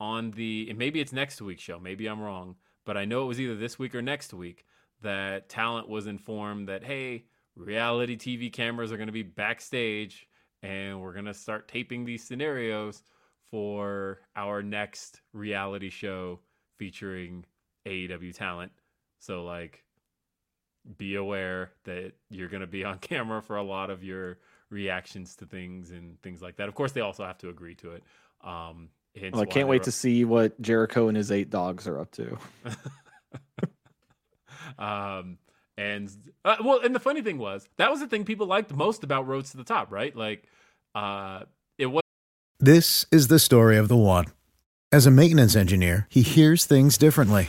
[0.00, 3.40] on the maybe it's next week's show, maybe I'm wrong, but I know it was
[3.40, 4.64] either this week or next week
[5.02, 7.26] that talent was informed that hey,
[7.56, 10.26] reality TV cameras are going to be backstage
[10.62, 13.02] and we're going to start taping these scenarios
[13.50, 16.40] for our next reality show
[16.78, 17.44] featuring
[17.86, 18.72] AEW talent.
[19.18, 19.84] So like
[20.96, 24.38] be aware that you're going to be on camera for a lot of your
[24.70, 26.68] reactions to things and things like that.
[26.68, 28.04] Of course, they also have to agree to it.
[28.42, 28.90] Um,
[29.32, 32.38] well, I can't wait to see what Jericho and his eight dogs are up to.
[34.78, 35.38] um,
[35.76, 36.10] and
[36.44, 39.26] uh, well, and the funny thing was that was the thing people liked most about
[39.26, 40.14] Roads to the Top, right?
[40.14, 40.44] Like,
[40.94, 41.40] uh,
[41.76, 42.02] it was.
[42.60, 44.26] This is the story of the one.
[44.92, 47.48] As a maintenance engineer, he hears things differently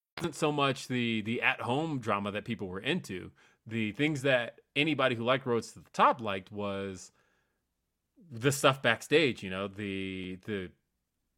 [0.17, 3.31] wasn't so much the the at home drama that people were into.
[3.67, 7.11] The things that anybody who liked Roads to the Top liked was
[8.31, 9.43] the stuff backstage.
[9.43, 10.71] You know, the the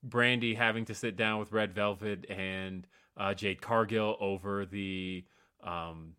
[0.07, 2.87] Brandi having to sit down with Red Velvet and
[3.17, 5.23] uh, Jade Cargill over the
[5.63, 6.15] um,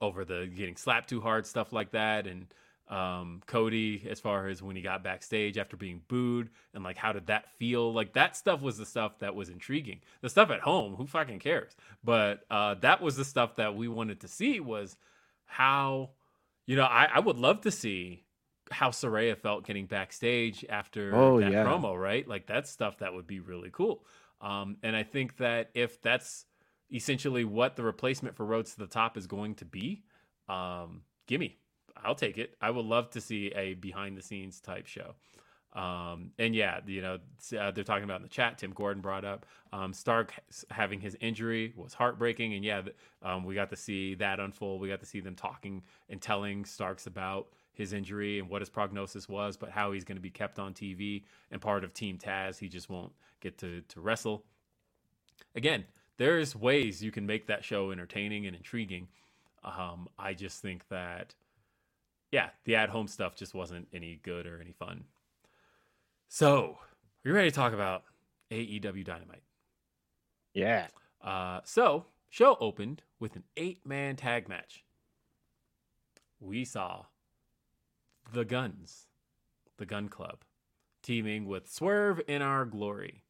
[0.00, 2.46] over the getting slapped too hard stuff like that, and
[2.88, 7.12] um, Cody as far as when he got backstage after being booed and like how
[7.12, 7.92] did that feel?
[7.92, 10.00] Like that stuff was the stuff that was intriguing.
[10.22, 11.76] The stuff at home, who fucking cares?
[12.02, 14.96] But uh, that was the stuff that we wanted to see was
[15.44, 16.10] how,
[16.66, 18.24] you know, I, I would love to see
[18.70, 21.64] how Saraya felt getting backstage after oh, that yeah.
[21.64, 22.26] promo, right?
[22.26, 24.04] Like that's stuff that would be really cool.
[24.40, 26.46] Um, and I think that if that's
[26.92, 30.04] essentially what the replacement for Roads to the Top is going to be,
[30.48, 31.58] um, gimme.
[32.04, 32.56] I'll take it.
[32.60, 35.14] I would love to see a behind the scenes type show.
[35.74, 37.18] Um, and yeah, you know,
[37.58, 38.58] uh, they're talking about in the chat.
[38.58, 40.32] Tim Gordon brought up um, Stark
[40.70, 42.82] having his injury was heartbreaking, and yeah,
[43.22, 44.80] um, we got to see that unfold.
[44.80, 48.70] We got to see them talking and telling Starks about his injury and what his
[48.70, 52.18] prognosis was, but how he's going to be kept on TV and part of Team
[52.18, 52.58] Taz.
[52.58, 54.44] He just won't get to to wrestle.
[55.54, 55.84] Again,
[56.16, 59.08] there's ways you can make that show entertaining and intriguing.
[59.64, 61.34] Um, I just think that,
[62.30, 65.04] yeah, the at home stuff just wasn't any good or any fun.
[66.28, 66.78] So,
[67.24, 68.04] are you ready to talk about
[68.50, 69.42] AEW Dynamite?
[70.52, 70.88] Yeah.
[71.22, 74.84] Uh, so, show opened with an eight man tag match.
[76.40, 77.06] We saw
[78.32, 79.06] the Gunns,
[79.78, 80.44] the Gunn Club,
[81.02, 83.24] teaming with Swerve in Our Glory.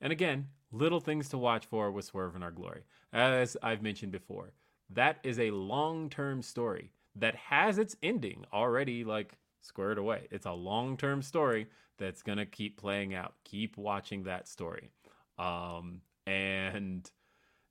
[0.00, 2.84] And again, little things to watch for with Swerve in Our Glory.
[3.12, 4.52] As I've mentioned before,
[4.90, 10.28] that is a long term story that has its ending already, like squared away.
[10.30, 11.66] It's a long term story
[11.98, 13.34] that's going to keep playing out.
[13.44, 14.90] Keep watching that story.
[15.38, 17.08] Um, and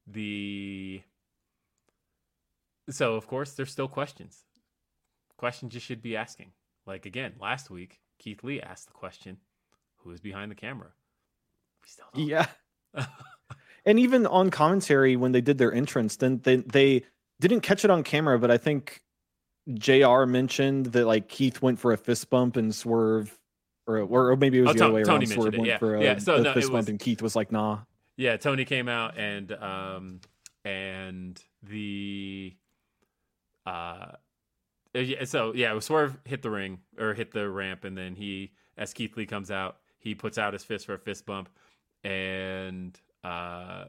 [0.08, 1.02] the.
[2.90, 4.44] So, of course, there's still questions.
[5.38, 6.52] Questions you should be asking.
[6.86, 9.38] Like, again, last week, Keith Lee asked the question
[9.98, 10.90] who is behind the camera?
[11.84, 12.28] We still don't.
[12.28, 12.46] Yeah.
[13.86, 17.04] and even on commentary when they did their entrance, then they, they
[17.42, 19.02] didn't catch it on camera, but I think
[19.74, 23.38] JR mentioned that like Keith went for a fist bump and Swerve,
[23.88, 25.28] or or maybe it was oh, the other way around.
[25.28, 25.78] Swerve it, went yeah.
[25.78, 26.18] for a, yeah.
[26.18, 27.80] So, a no, fist was, bump and Keith was like, "Nah."
[28.18, 30.22] Yeah, Tony came out and um
[30.64, 32.56] and the
[33.66, 34.12] uh
[34.94, 35.26] yeah.
[35.26, 39.18] so yeah, Swerve hit the ring or hit the ramp, and then he, as Keith
[39.18, 41.50] Lee comes out, he puts out his fist for a fist bump,
[42.04, 43.86] and uh,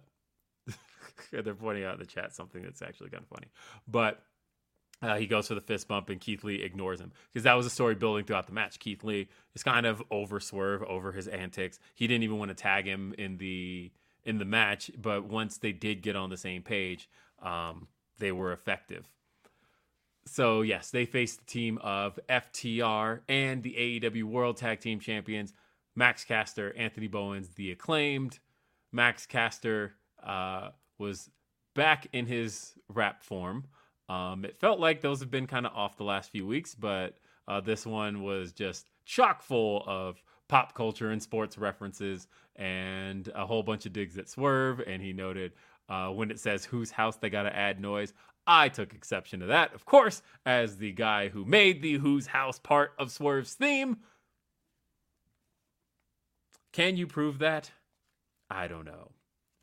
[1.31, 3.49] they're pointing out in the chat something that's actually kind of funny,
[3.87, 4.23] but
[5.03, 7.67] uh, he goes for the fist bump and Keith Lee ignores him because that was
[7.67, 8.79] a story building throughout the match.
[8.79, 11.79] Keith Lee is kind of over Swerve over his antics.
[11.95, 13.93] He didn't even want to tag him in the
[14.25, 17.09] in the match, but once they did get on the same page,
[17.43, 17.87] um,
[18.19, 19.07] they were effective.
[20.27, 25.53] So yes, they faced the team of FTR and the AEW World Tag Team Champions,
[25.95, 28.41] Max Caster, Anthony Bowens, the acclaimed.
[28.93, 29.95] Max Caster
[30.25, 31.31] uh, was
[31.75, 33.65] back in his rap form.
[34.09, 37.17] Um, it felt like those have been kind of off the last few weeks, but
[37.49, 43.45] uh, this one was just chock full of pop culture and sports references and a
[43.47, 44.81] whole bunch of digs at Swerve.
[44.81, 45.53] And he noted
[45.89, 48.13] uh, when it says whose house they got to add noise.
[48.47, 52.61] I took exception to that, of course, as the guy who made the whose house
[52.61, 53.99] part of Swerve's theme.
[56.73, 57.73] Can you prove that?
[58.49, 59.11] I don't know.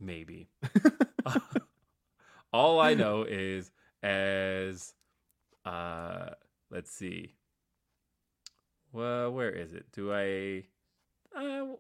[0.02, 0.50] Maybe.
[2.54, 3.72] All I know is
[4.04, 4.94] as
[5.66, 6.30] uh
[6.70, 7.36] let's see.
[8.92, 9.86] Well, where is it?
[9.92, 10.66] Do I
[11.36, 11.76] uh,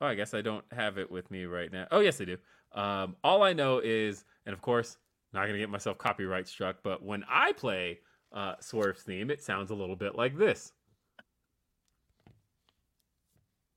[0.00, 1.86] Oh, I guess I don't have it with me right now.
[1.90, 2.36] Oh, yes, I do.
[2.72, 4.98] Um, all I know is, and of course,
[5.32, 8.00] not going to get myself copyright struck, but when I play
[8.32, 10.72] uh, Swerve's theme, it sounds a little bit like this.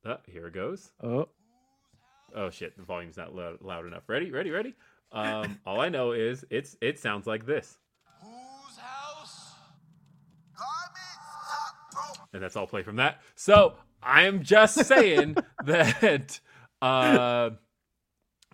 [0.05, 0.91] Uh, here it goes.
[1.03, 1.29] Oh.
[2.35, 4.03] Oh shit, the volume's not loud, loud enough.
[4.07, 4.75] Ready, ready, ready.
[5.11, 7.77] Um, all I know is it's it sounds like this.
[8.21, 9.53] Whose house?
[12.33, 13.21] And that's all play from that.
[13.35, 16.39] So I'm just saying that
[16.81, 17.51] uh,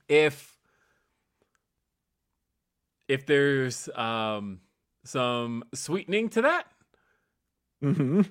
[0.08, 0.58] if
[3.08, 4.60] if there's um,
[5.04, 6.68] some sweetening to that,
[7.84, 8.22] mm-hmm.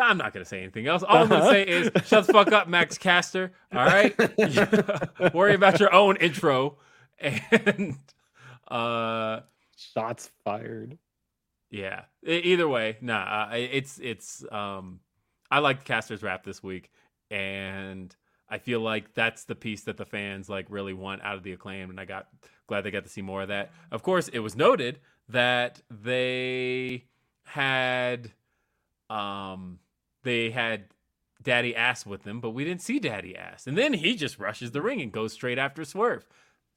[0.00, 1.02] I'm not going to say anything else.
[1.02, 3.52] All I'm going to say is shut the fuck up, Max Caster.
[3.74, 4.14] All right?
[5.34, 6.78] Worry about your own intro.
[7.52, 7.96] And
[8.68, 9.40] uh
[9.76, 10.98] shots fired.
[11.70, 12.02] Yeah.
[12.26, 15.00] Either way, nah, it's it's um
[15.50, 16.90] I like Caster's rap this week
[17.30, 18.14] and
[18.48, 21.52] I feel like that's the piece that the fans like really want out of the
[21.52, 22.28] acclaim and I got
[22.66, 23.72] glad they got to see more of that.
[23.90, 27.04] Of course, it was noted that they
[27.44, 28.32] had
[29.10, 29.78] um
[30.22, 30.84] they had
[31.42, 33.66] Daddy Ass with them, but we didn't see Daddy Ass.
[33.66, 36.26] And then he just rushes the ring and goes straight after Swerve.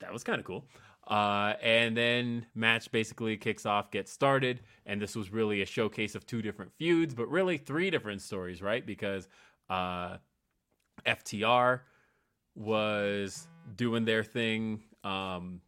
[0.01, 0.65] That was kind of cool.
[1.07, 6.15] Uh, and then match basically kicks off, gets started, and this was really a showcase
[6.15, 8.85] of two different feuds, but really three different stories, right?
[8.85, 9.27] Because
[9.69, 10.17] uh,
[11.05, 11.81] FTR
[12.55, 15.61] was doing their thing, um,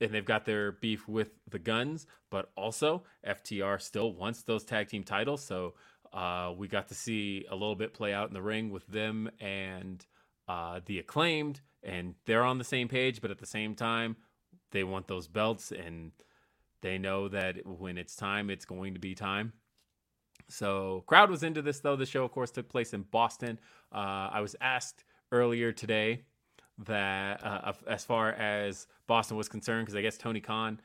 [0.00, 4.88] and they've got their beef with the Gunns, but also FTR still wants those tag
[4.88, 5.74] team titles, so
[6.12, 9.30] uh, we got to see a little bit play out in the ring with them
[9.40, 10.04] and
[10.48, 14.16] uh, the acclaimed, and they're on the same page, but at the same time,
[14.72, 16.12] they want those belts, and
[16.82, 19.52] they know that when it's time, it's going to be time.
[20.48, 21.96] So, crowd was into this though.
[21.96, 23.58] The show, of course, took place in Boston.
[23.92, 26.22] Uh, I was asked earlier today
[26.86, 30.80] that, uh, as far as Boston was concerned, because I guess Tony Khan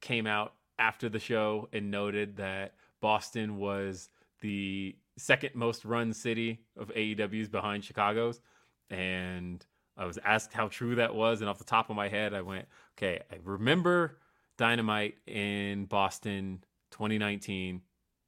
[0.00, 4.08] came out after the show and noted that Boston was
[4.40, 8.40] the second most run city of AEW's behind Chicago's.
[8.90, 9.64] And
[9.98, 11.40] I was asked how true that was.
[11.40, 14.18] And off the top of my head, I went, okay, I remember
[14.56, 17.82] Dynamite in Boston 2019.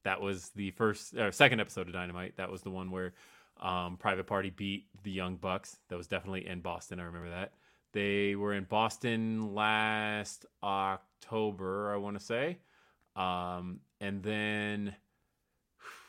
[0.04, 2.36] That was the first or second episode of Dynamite.
[2.36, 3.12] That was the one where
[3.60, 5.76] um, Private Party beat the Young Bucks.
[5.88, 6.98] That was definitely in Boston.
[6.98, 7.52] I remember that.
[7.92, 12.58] They were in Boston last October, I want to say.
[13.16, 14.94] Um, and then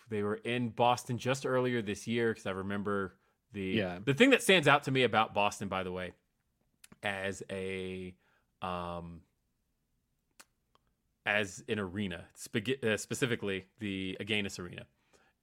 [0.09, 3.15] they were in Boston just earlier this year because I remember
[3.53, 3.99] the Yeah.
[4.03, 6.13] the thing that stands out to me about Boston, by the way,
[7.03, 8.13] as a
[8.61, 9.21] um,
[11.25, 14.85] as an arena, spe- uh, specifically the Agganis Arena,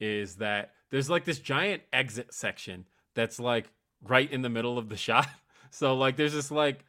[0.00, 3.70] is that there's like this giant exit section that's like
[4.02, 5.28] right in the middle of the shot.
[5.70, 6.84] So like there's this like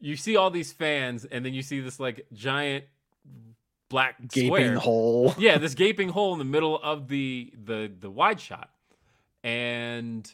[0.00, 2.84] you see all these fans and then you see this like giant
[3.88, 4.78] black Gaping square.
[4.78, 5.34] hole.
[5.38, 8.70] yeah, this gaping hole in the middle of the the the wide shot,
[9.44, 10.32] and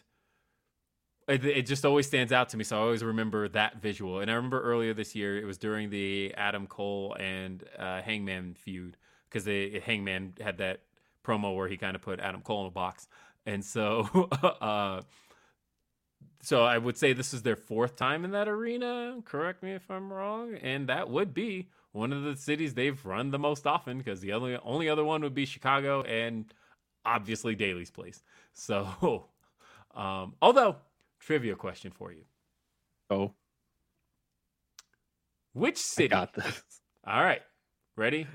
[1.29, 2.65] it, it just always stands out to me.
[2.65, 4.21] So I always remember that visual.
[4.21, 8.55] And I remember earlier this year, it was during the Adam Cole and uh, Hangman
[8.55, 8.97] feud
[9.31, 10.81] because Hangman had that
[11.25, 13.09] promo where he kind of put Adam Cole in a box,
[13.47, 14.29] and so.
[14.61, 15.03] uh
[16.41, 19.17] so I would say this is their fourth time in that arena.
[19.25, 23.31] Correct me if I'm wrong, and that would be one of the cities they've run
[23.33, 26.53] the most often because the only only other one would be Chicago and
[27.05, 28.23] obviously Daily's place.
[28.53, 29.27] So,
[29.95, 30.77] um, although
[31.29, 32.23] trivia question for you:
[33.11, 33.33] Oh,
[35.53, 36.09] Which I city?
[36.09, 36.63] got this.
[37.07, 37.43] All right,
[37.97, 38.27] ready?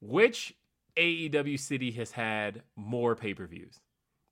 [0.00, 0.52] Which
[0.96, 3.80] AEW city has had more pay per views?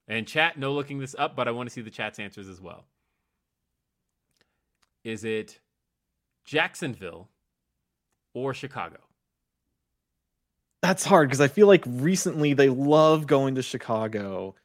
[0.08, 2.60] And chat, no looking this up, but I want to see the chat's answers as
[2.60, 2.84] well.
[5.04, 5.60] Is it
[6.44, 7.28] Jacksonville
[8.34, 8.98] or Chicago?
[10.82, 14.56] That's hard because I feel like recently they love going to Chicago,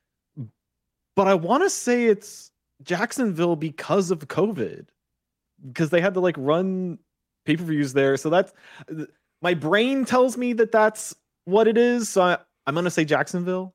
[1.15, 2.51] but I want to say it's
[2.83, 4.87] Jacksonville because of COVID,
[5.65, 6.99] because they had to like run
[7.45, 8.17] pay per views there.
[8.17, 8.53] So that's
[9.41, 11.15] my brain tells me that that's
[11.45, 12.09] what it is.
[12.09, 13.73] So I, I'm gonna say Jacksonville.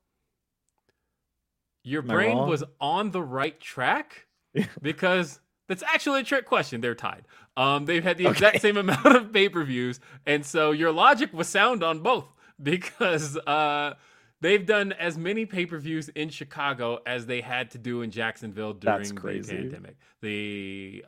[1.83, 4.27] Your Am brain was on the right track
[4.81, 6.81] because that's actually a trick question.
[6.81, 7.23] They're tied.
[7.57, 11.33] Um, they've had the exact same amount of pay per views, and so your logic
[11.33, 12.27] was sound on both
[12.61, 13.95] because uh,
[14.41, 18.11] they've done as many pay per views in Chicago as they had to do in
[18.11, 19.55] Jacksonville during That's the crazy.
[19.55, 19.95] pandemic.
[20.21, 21.03] The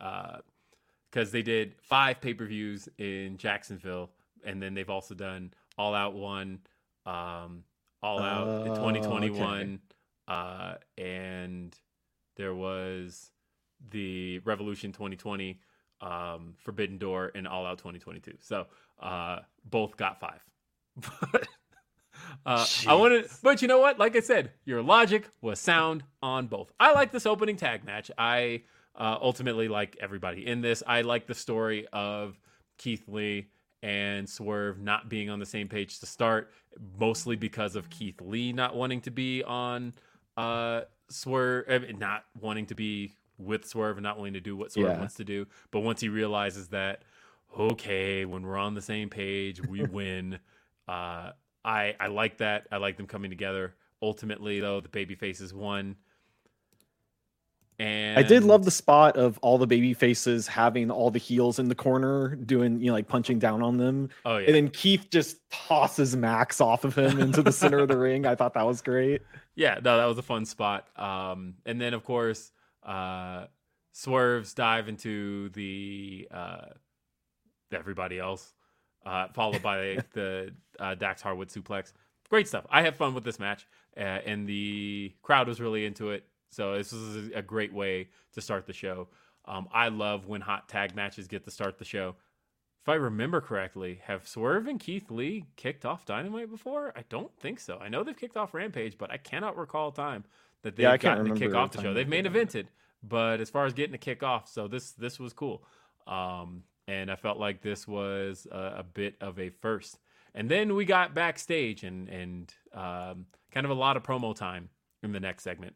[1.12, 4.10] because they did five pay per views in Jacksonville,
[4.44, 6.60] and then they've also done All Out One,
[7.06, 7.64] um,
[8.02, 9.80] All Out in Oh, 2021,
[10.28, 11.76] uh, and
[12.36, 13.30] there was
[13.92, 15.60] the Revolution 2020,
[16.02, 18.38] um, Forbidden Door, and All Out 2022.
[18.40, 18.66] So
[19.00, 20.44] uh, both got five.
[22.46, 24.00] But uh, I wanted, but you know what?
[24.00, 26.72] Like I said, your logic was sound on both.
[26.80, 28.12] I like this opening tag match.
[28.18, 28.64] I
[28.96, 30.84] uh, ultimately like everybody in this.
[30.86, 32.40] I like the story of
[32.78, 33.48] Keith Lee
[33.82, 36.52] and Swerve not being on the same page to start,
[37.00, 39.94] mostly because of Keith Lee not wanting to be on
[40.38, 41.68] uh, Swerve,
[41.98, 45.00] not wanting to be with Swerve and not wanting to do what Swerve Yeah.
[45.00, 45.48] wants to do.
[45.72, 47.04] But once he realizes that,
[47.58, 50.40] okay, when we're on the same page, we win.
[50.88, 51.32] Uh,
[51.66, 52.68] I I like that.
[52.72, 53.76] I like them coming together.
[54.02, 55.96] Ultimately, though, the baby faces won.
[57.80, 61.58] And I did love the spot of all the baby faces having all the heels
[61.58, 64.10] in the corner doing, you know, like punching down on them.
[64.26, 67.88] Oh yeah, And then Keith just tosses Max off of him into the center of
[67.88, 68.28] the ring.
[68.28, 69.22] I thought that was great.
[69.56, 69.80] yeah.
[69.84, 70.88] No, that was a fun spot.
[70.98, 72.52] Um, and then of course,
[72.84, 73.48] uh,
[73.92, 76.66] Swerves dive into the uh,
[77.72, 78.54] everybody else,
[79.06, 81.94] uh, followed by the uh, Dax Harwood suplex.
[82.30, 82.66] Great stuff.
[82.70, 86.26] I had fun with this match, uh, and the crowd was really into it.
[86.50, 89.08] So this was a great way to start the show.
[89.46, 92.16] Um, I love when hot tag matches get to start the show.
[92.82, 96.92] If I remember correctly, have Swerve and Keith Lee kicked off Dynamite before?
[96.96, 97.78] I don't think so.
[97.78, 100.26] I know they've kicked off Rampage, but I cannot recall a time
[100.64, 101.94] that they've Yeah, gotten to kick off the show.
[101.94, 102.66] They've main evented,
[103.02, 105.64] but as far as getting to kick off, so this this was cool.
[106.08, 110.00] Um, and I felt like this was a, a bit of a first.
[110.36, 114.70] And then we got backstage and and um, kind of a lot of promo time
[115.04, 115.76] in the next segment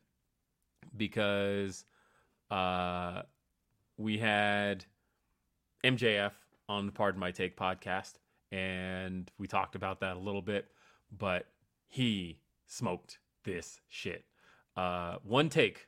[0.95, 1.85] because
[2.49, 3.21] uh,
[3.97, 4.85] we had
[5.83, 6.31] MJF
[6.69, 8.13] on the Pardon My Take podcast,
[8.51, 10.67] and we talked about that a little bit.
[11.15, 11.45] But
[11.87, 14.25] he smoked this shit.
[14.75, 15.87] Uh, one take.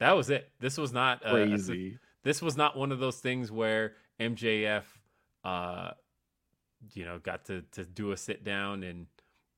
[0.00, 0.50] That was it.
[0.60, 1.98] This was not uh, Crazy.
[2.24, 4.84] this was not one of those things where MJF,
[5.44, 5.90] uh,
[6.92, 9.06] you know, got to to do a sit down and,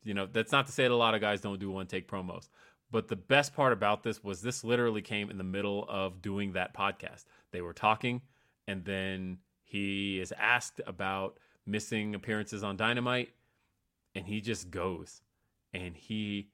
[0.03, 2.09] you know, that's not to say that a lot of guys don't do one take
[2.09, 2.49] promos.
[2.91, 6.53] But the best part about this was this literally came in the middle of doing
[6.53, 7.25] that podcast.
[7.51, 8.23] They were talking,
[8.69, 13.31] and then he is asked about missing appearances on Dynamite,
[14.15, 15.21] and he just goes
[15.75, 16.49] and he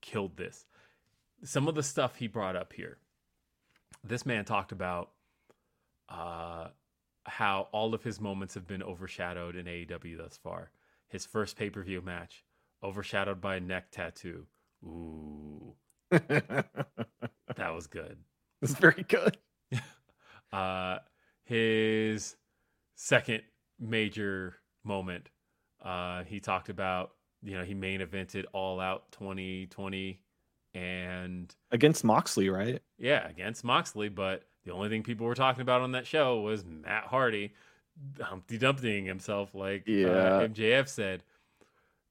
[0.00, 0.66] killed this.
[1.42, 2.98] Some of the stuff he brought up here.
[4.02, 5.10] This man talked about
[6.08, 6.68] uh,
[7.24, 10.70] how all of his moments have been overshadowed in AEW thus far.
[11.08, 12.44] His first pay per view match,
[12.82, 14.46] overshadowed by a neck tattoo.
[14.84, 15.74] Ooh,
[16.10, 16.66] that
[17.56, 18.18] was good.
[18.62, 19.38] It's very good.
[20.52, 20.98] Uh,
[21.42, 22.36] his
[22.94, 23.42] second
[23.80, 24.54] major
[24.84, 25.28] moment,
[25.84, 27.10] uh, he talked about,
[27.42, 30.20] you know, he main evented All Out 2020
[30.74, 32.80] and Against Moxley, right?
[32.98, 36.64] yeah, against Moxley, but the only thing people were talking about on that show was
[36.64, 37.52] Matt Hardy
[38.20, 40.08] Humpty Dumptying himself, like Yeah.
[40.08, 41.22] uh, MJF said.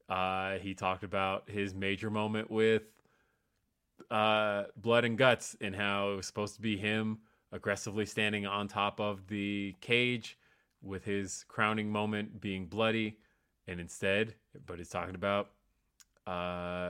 [0.09, 2.83] Uh, he talked about his major moment with
[4.11, 7.19] uh, Blood and Guts and how it was supposed to be him
[7.51, 10.37] aggressively standing on top of the cage
[10.81, 13.17] with his crowning moment being bloody.
[13.67, 14.35] And instead,
[14.65, 15.51] but he's talking about
[16.27, 16.89] uh,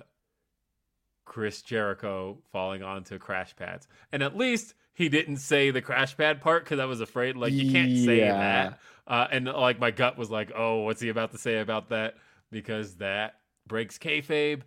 [1.26, 3.88] Chris Jericho falling onto crash pads.
[4.12, 7.54] And at least he didn't say the crash pad part because I was afraid, like,
[7.54, 8.34] you can't say Yeah.
[8.40, 8.80] that.
[9.08, 12.16] Uh, and like, my gut was like, oh, what's he about to say about that?
[12.52, 13.36] Because that
[13.68, 14.62] breaks kayfabe.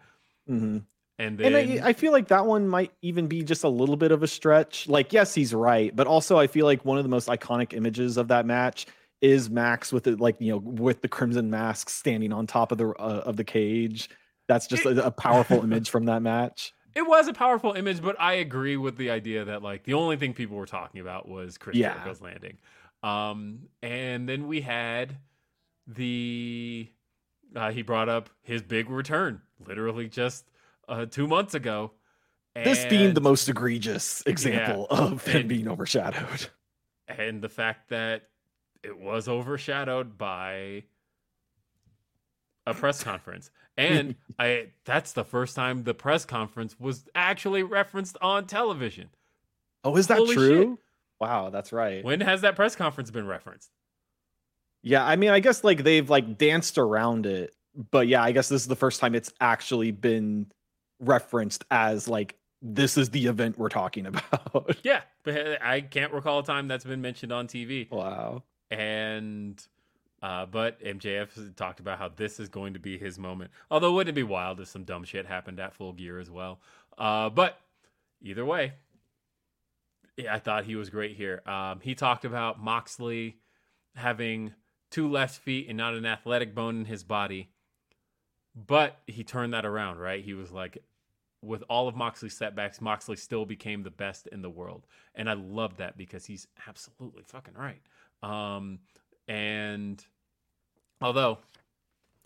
[0.46, 0.78] hmm
[1.18, 3.96] And then, And I, I feel like that one might even be just a little
[3.96, 4.88] bit of a stretch.
[4.88, 8.16] Like, yes, he's right, but also I feel like one of the most iconic images
[8.16, 8.86] of that match
[9.22, 12.78] is Max with it, like you know, with the crimson mask standing on top of
[12.78, 14.10] the uh, of the cage.
[14.48, 16.72] That's just a, a powerful image from that match.
[16.96, 20.16] It was a powerful image, but I agree with the idea that like the only
[20.16, 21.92] thing people were talking about was Chris Yeah.
[21.92, 22.56] Jericho's landing.
[23.02, 25.18] Um, and then we had
[25.86, 26.88] the
[27.54, 30.46] uh, he brought up his big return, literally just
[30.88, 31.92] uh, two months ago.
[32.54, 36.48] This being the most egregious example of him And- being overshadowed.
[37.06, 38.28] and the fact that
[38.82, 40.84] it was overshadowed by
[42.66, 48.16] a press conference and i that's the first time the press conference was actually referenced
[48.20, 49.08] on television
[49.84, 50.78] Oh, is that Holy true?
[51.20, 52.02] Wow, that's right.
[52.04, 53.70] when has that press conference been referenced
[54.82, 57.54] Yeah, I mean, I guess like they've like danced around it,
[57.92, 60.46] but yeah, I guess this is the first time it's actually been
[60.98, 64.76] referenced as like this is the event we're talking about.
[64.82, 68.42] yeah but i can't recall a time that's been mentioned on tv wow.
[68.70, 69.66] and
[70.22, 73.50] uh, but MJF talked about how this is going to be his moment.
[73.70, 76.60] Although, wouldn't it be wild if some dumb shit happened at Full Gear as well?
[76.96, 77.60] Uh, but
[78.22, 78.72] either way,
[80.16, 81.42] yeah, I thought he was great here.
[81.46, 83.36] Um, he talked about Moxley
[83.94, 84.54] having
[84.90, 87.50] two left feet and not an athletic bone in his body,
[88.54, 89.98] but he turned that around.
[89.98, 90.24] Right?
[90.24, 90.78] He was like,
[91.42, 95.34] with all of Moxley's setbacks, Moxley still became the best in the world, and I
[95.34, 97.82] love that because he's absolutely fucking right.
[98.22, 98.78] Um,
[99.28, 100.04] and
[101.00, 101.38] although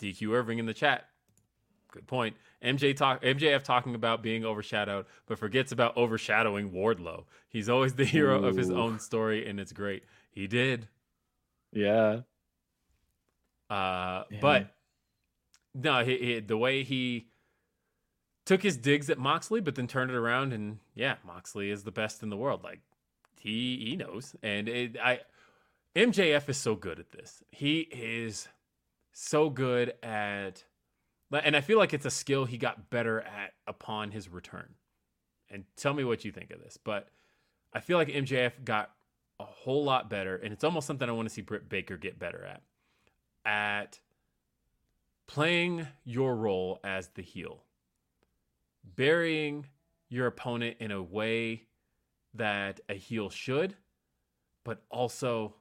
[0.00, 1.06] DQ Irving in the chat,
[1.92, 2.36] good point.
[2.62, 7.24] MJ talk MJF talking about being overshadowed, but forgets about overshadowing Wardlow.
[7.48, 10.04] He's always the hero of his own story, and it's great.
[10.30, 10.88] He did.
[11.72, 12.20] Yeah.
[13.68, 14.38] Uh, Yeah.
[14.40, 14.74] but
[15.74, 17.28] no, he, he, the way he
[18.44, 21.92] took his digs at Moxley, but then turned it around, and yeah, Moxley is the
[21.92, 22.64] best in the world.
[22.64, 22.80] Like
[23.38, 25.20] he he knows, and it, I
[25.96, 27.42] MJF is so good at this.
[27.50, 28.48] He is
[29.12, 30.64] so good at,
[31.32, 34.74] and I feel like it's a skill he got better at upon his return.
[35.50, 37.08] And tell me what you think of this, but
[37.72, 38.90] I feel like MJF got
[39.40, 42.18] a whole lot better, and it's almost something I want to see Britt Baker get
[42.18, 42.62] better at
[43.44, 43.98] at
[45.26, 47.64] playing your role as the heel,
[48.96, 49.66] burying
[50.08, 51.66] your opponent in a way
[52.34, 53.74] that a heel should,
[54.64, 55.54] but also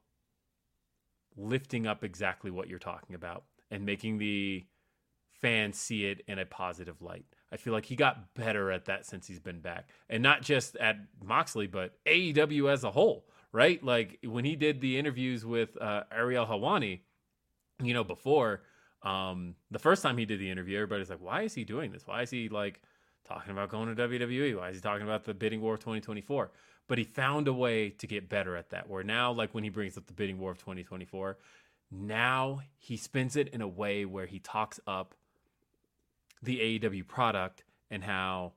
[1.39, 4.65] lifting up exactly what you're talking about and making the
[5.41, 7.25] fans see it in a positive light.
[7.51, 9.89] I feel like he got better at that since he's been back.
[10.09, 13.83] And not just at Moxley, but AEW as a whole, right?
[13.83, 17.01] Like when he did the interviews with uh, Ariel Helwani,
[17.81, 18.61] you know, before
[19.03, 22.05] um, the first time he did the interview, everybody's like, why is he doing this?
[22.05, 22.81] Why is he like
[23.27, 24.57] talking about going to WWE?
[24.57, 26.51] Why is he talking about the bidding war of 2024?
[26.89, 28.89] But he found a way to get better at that.
[28.89, 31.37] Where now, like when he brings up the bidding war of 2024,
[31.91, 35.15] now he spins it in a way where he talks up
[36.41, 38.53] the AEW product and how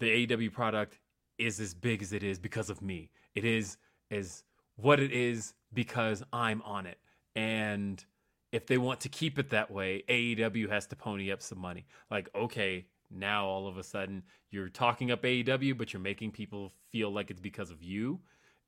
[0.00, 0.98] the AEW product
[1.38, 3.08] is as big as it is because of me.
[3.36, 3.76] It is
[4.10, 4.42] as
[4.74, 6.98] what it is because I'm on it.
[7.36, 8.04] And
[8.50, 11.86] if they want to keep it that way, AEW has to pony up some money.
[12.10, 16.72] Like, okay, now all of a sudden you're talking up AEW, but you're making people
[16.90, 18.20] feel like it's because of you.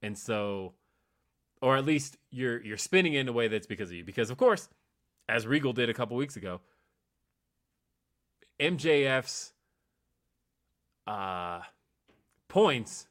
[0.02, 0.74] And so
[1.60, 4.04] or at least you're you're spinning in a way that's because of you.
[4.04, 4.68] Because of course,
[5.28, 6.60] as Regal did a couple weeks ago,
[8.58, 9.52] MJF's
[11.06, 11.60] uh,
[12.48, 13.06] points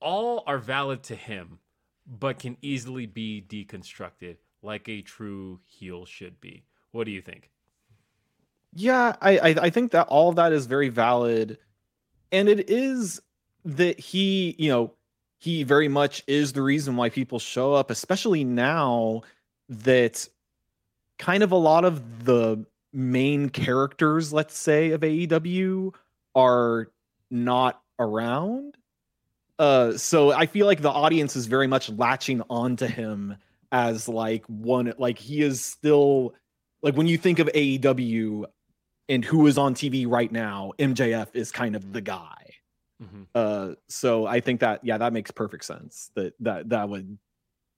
[0.00, 1.58] all are valid to him,
[2.06, 6.64] but can easily be deconstructed like a true heel should be.
[6.90, 7.51] What do you think?
[8.74, 11.58] Yeah, I, I, I think that all of that is very valid,
[12.30, 13.20] and it is
[13.64, 14.94] that he, you know,
[15.38, 19.22] he very much is the reason why people show up, especially now
[19.68, 20.26] that
[21.18, 25.94] kind of a lot of the main characters, let's say, of AEW
[26.34, 26.88] are
[27.30, 28.76] not around.
[29.58, 33.36] Uh, so I feel like the audience is very much latching onto him
[33.70, 36.34] as like one, like he is still
[36.82, 38.44] like when you think of AEW
[39.12, 42.54] and who is on TV right now, MJF is kind of the guy.
[43.02, 43.22] Mm-hmm.
[43.34, 46.10] Uh, so I think that yeah, that makes perfect sense.
[46.14, 47.18] That that that would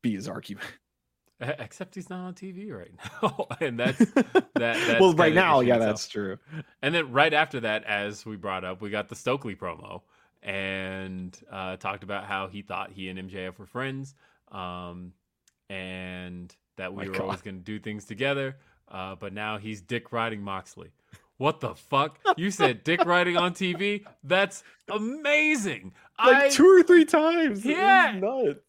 [0.00, 0.66] be his argument.
[1.40, 4.48] Except he's not on TV right now, and that's that.
[4.54, 5.90] That's well, right now, yeah, itself.
[5.90, 6.38] that's true.
[6.82, 10.02] And then right after that, as we brought up, we got the Stokely promo
[10.40, 14.14] and uh, talked about how he thought he and MJF were friends,
[14.52, 15.12] um,
[15.68, 17.22] and that we My were God.
[17.22, 18.56] always going to do things together.
[18.88, 20.90] Uh, but now he's dick riding Moxley.
[21.38, 22.18] What the fuck?
[22.36, 24.04] You said dick riding on TV?
[24.22, 25.92] That's amazing.
[26.18, 27.64] Like I, two or three times.
[27.64, 28.18] Yeah.
[28.20, 28.60] Nuts.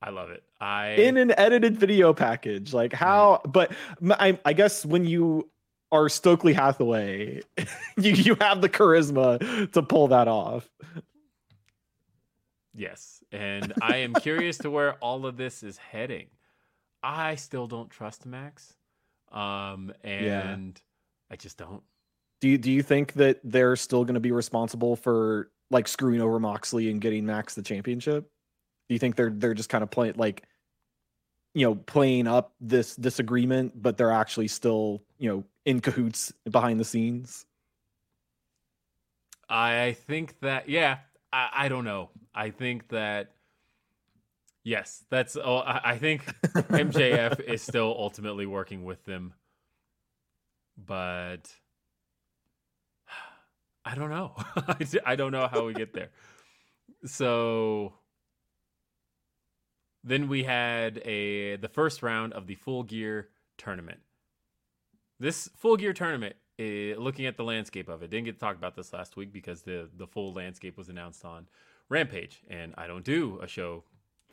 [0.00, 0.42] I love it.
[0.60, 2.72] I in an edited video package.
[2.72, 3.72] Like how but
[4.10, 5.48] I I guess when you
[5.90, 7.42] are Stokely Hathaway,
[7.96, 10.68] you you have the charisma to pull that off.
[12.74, 13.22] Yes.
[13.32, 16.28] And I am curious to where all of this is heading.
[17.02, 18.74] I still don't trust Max.
[19.32, 20.56] Um and yeah
[21.32, 21.82] I just don't.
[22.42, 26.20] Do you do you think that they're still going to be responsible for like screwing
[26.20, 28.30] over Moxley and getting Max the championship?
[28.88, 30.42] Do you think they're they're just kind of playing like
[31.54, 36.78] you know playing up this disagreement, but they're actually still you know in cahoots behind
[36.78, 37.46] the scenes?
[39.48, 40.98] I think that yeah,
[41.32, 42.10] I, I don't know.
[42.34, 43.30] I think that
[44.64, 45.36] yes, that's.
[45.36, 49.32] Oh, I, I think MJF is still ultimately working with them
[50.76, 51.52] but
[53.84, 54.34] I don't know.
[55.06, 56.10] I don't know how we get there.
[57.04, 57.94] So
[60.04, 64.00] then we had a the first round of the full gear tournament.
[65.20, 68.56] This full gear tournament, uh, looking at the landscape of it, didn't get to talk
[68.56, 71.48] about this last week because the the full landscape was announced on
[71.88, 73.84] Rampage, and I don't do a show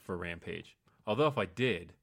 [0.02, 0.76] for Rampage.
[1.06, 1.94] Although if I did,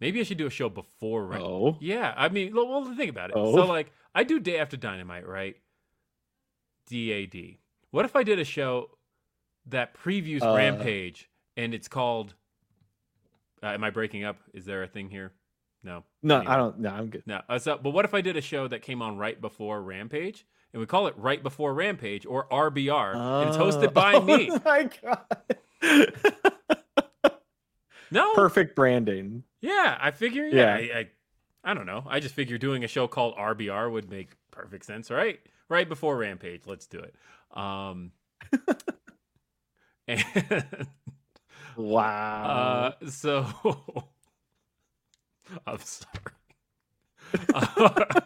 [0.00, 1.26] Maybe I should do a show before.
[1.26, 1.40] Right?
[1.40, 2.12] Oh, yeah.
[2.16, 3.36] I mean, well, think about it.
[3.36, 3.54] Oh.
[3.54, 5.56] So, like, I do day after Dynamite, right?
[6.90, 7.56] DAD.
[7.90, 8.90] What if I did a show
[9.66, 12.34] that previews uh, Rampage and it's called?
[13.62, 14.38] Uh, am I breaking up?
[14.52, 15.32] Is there a thing here?
[15.82, 16.04] No.
[16.22, 16.52] No, anyway.
[16.52, 16.78] I don't.
[16.80, 17.22] No, I'm good.
[17.26, 17.40] No.
[17.48, 20.46] Uh, so, but what if I did a show that came on right before Rampage,
[20.72, 24.50] and we call it Right Before Rampage or RBR, and it's hosted by oh, me?
[24.50, 26.34] Oh my god.
[28.10, 28.34] No.
[28.34, 29.44] Perfect branding.
[29.60, 30.46] Yeah, I figure.
[30.46, 30.94] Yeah, yeah.
[30.94, 31.08] I, I,
[31.70, 32.04] I, don't know.
[32.08, 35.40] I just figure doing a show called RBR would make perfect sense, right?
[35.68, 36.62] Right before Rampage.
[36.66, 37.14] Let's do it.
[37.56, 38.12] Um,
[40.06, 40.24] and,
[41.76, 42.94] wow.
[43.02, 43.46] Uh, so
[45.66, 46.12] I'm sorry.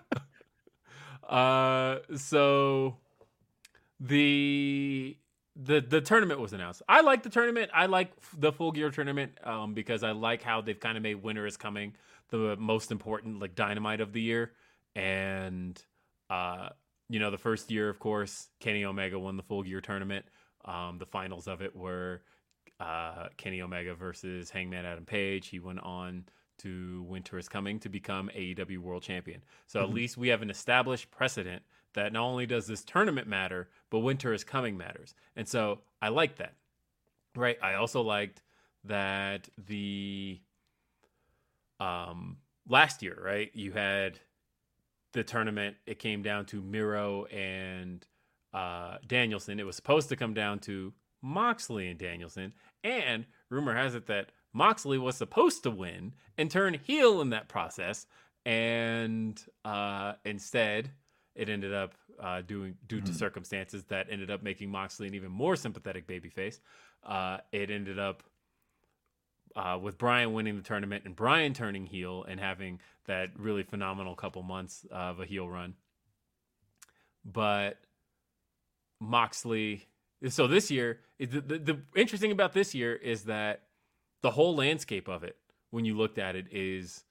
[1.28, 2.97] uh, so
[3.99, 5.16] the
[5.62, 6.82] the the tournament was announced.
[6.88, 7.70] I like the tournament.
[7.74, 11.16] I like the full gear tournament um, because I like how they've kind of made
[11.16, 11.94] winter is coming
[12.30, 14.52] the most important like dynamite of the year.
[14.94, 15.80] And
[16.30, 16.70] uh,
[17.08, 20.24] you know, the first year, of course, Kenny Omega won the full gear tournament.
[20.64, 22.22] Um, the finals of it were
[22.78, 25.48] uh, Kenny Omega versus Hangman Adam Page.
[25.48, 26.24] He went on
[26.58, 29.42] to Winter is Coming to become AEW World Champion.
[29.66, 29.88] So mm-hmm.
[29.88, 31.62] at least we have an established precedent
[31.95, 35.14] that not only does this tournament matter, but winter is coming matters.
[35.36, 36.55] And so I like that.
[37.36, 37.59] Right.
[37.62, 38.43] I also liked
[38.84, 40.41] that the
[41.78, 42.38] um
[42.68, 43.51] last year, right?
[43.55, 44.18] You had
[45.12, 48.07] the tournament, it came down to Miro and
[48.53, 49.61] uh Danielson.
[49.61, 52.53] It was supposed to come down to Moxley and Danielson.
[52.82, 57.49] And rumor has it that Moxley was supposed to win and turn heel in that
[57.49, 58.07] process.
[58.45, 60.91] And uh instead
[61.35, 63.07] it ended up uh, doing due Mm-hmm.
[63.07, 66.61] to circumstances that ended up making Moxley an even more sympathetic babyface.
[67.05, 68.22] Uh, it ended up
[69.57, 74.14] uh, with Brian winning the tournament and Brian turning heel and having that really phenomenal
[74.14, 75.74] couple months of a heel run.
[77.24, 77.78] But
[79.01, 79.89] Moxley,
[80.28, 83.62] so this year, the, the, the interesting about this year is that
[84.22, 85.37] the whole landscape of it,
[85.70, 87.05] when you looked at it, is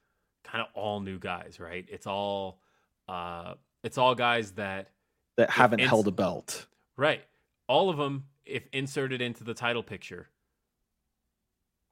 [0.44, 1.86] kind of all new guys, right?
[1.90, 2.60] It's all,
[3.08, 4.90] uh, it's all guys that
[5.38, 6.68] that haven't it's- held a belt.
[6.98, 7.24] Right.
[7.68, 10.28] All of them, if inserted into the title picture,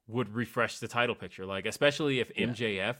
[0.06, 1.46] would refresh the title picture.
[1.46, 2.46] Like, especially if Yeah.
[2.48, 2.96] MJF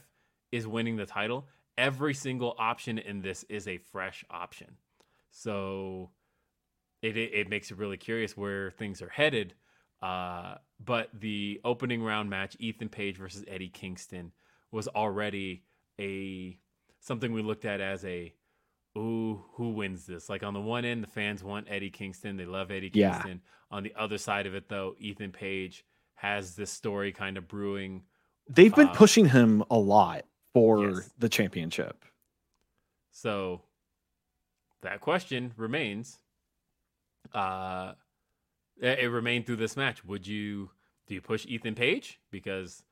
[0.51, 4.77] is winning the title, every single option in this is a fresh option.
[5.31, 6.09] So
[7.01, 9.53] it, it, it makes it really curious where things are headed.
[10.01, 14.31] Uh, but the opening round match, Ethan Page versus Eddie Kingston,
[14.71, 15.63] was already
[15.99, 16.57] a
[17.01, 18.33] something we looked at as a
[18.99, 20.29] ooh, who wins this?
[20.29, 22.37] Like on the one end, the fans want Eddie Kingston.
[22.37, 23.13] They love Eddie Yeah.
[23.13, 23.41] Kingston.
[23.71, 25.85] On the other side of it, though, Ethan Page
[26.15, 28.03] has this story kind of brewing.
[28.49, 31.09] They've been Uh, pushing him a lot for yes.
[31.17, 32.03] the championship.
[33.11, 33.61] So
[34.81, 36.19] that question remains.
[37.33, 37.93] Uh,
[38.81, 40.03] it, it remained through this match.
[40.05, 40.71] Would you
[41.07, 42.83] do you push Ethan Page because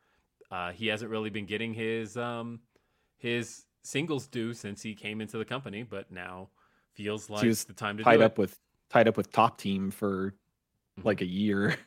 [0.51, 2.61] uh, he hasn't really been getting his um
[3.17, 6.49] his singles do since he came into the company, but now
[6.93, 8.37] feels like the time to Tied up it.
[8.37, 8.59] with
[8.89, 10.33] tied up with top team for
[10.99, 11.05] Mhm.
[11.05, 11.77] like a year.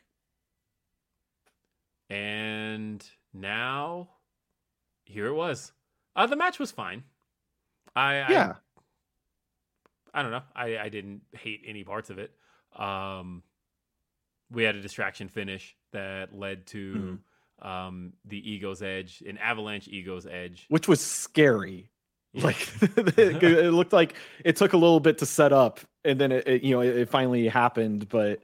[2.08, 4.08] And now
[5.04, 5.72] here it was.
[6.16, 7.04] Uh, the match was fine.
[7.94, 8.54] I, I yeah.
[10.12, 10.42] I don't know.
[10.56, 12.32] I, I didn't hate any parts of it.
[12.76, 13.42] Um,
[14.50, 16.92] we had a distraction finish that led to
[17.62, 17.68] Mm-hmm.
[17.68, 20.66] um, the Ego's Edge, an Avalanche Ego's Edge.
[20.68, 21.89] Which was scary.
[22.32, 22.42] Yeah.
[22.44, 22.68] Like
[23.18, 24.14] it looked like
[24.44, 26.96] it took a little bit to set up and then it, it you know it,
[26.96, 28.40] it finally happened but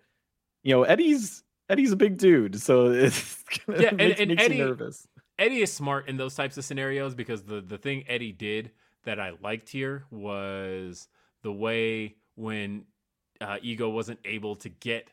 [0.64, 4.57] you know Eddie's Eddie's a big dude so it's Yeah, and- makes, and makes Eddie-
[4.57, 5.07] you nervous.
[5.39, 8.72] Eddie is smart in those types of scenarios because the the thing Eddie did
[9.05, 11.07] that I liked here was
[11.45, 12.87] the way when
[13.41, 15.11] uh, Ego wasn't able to get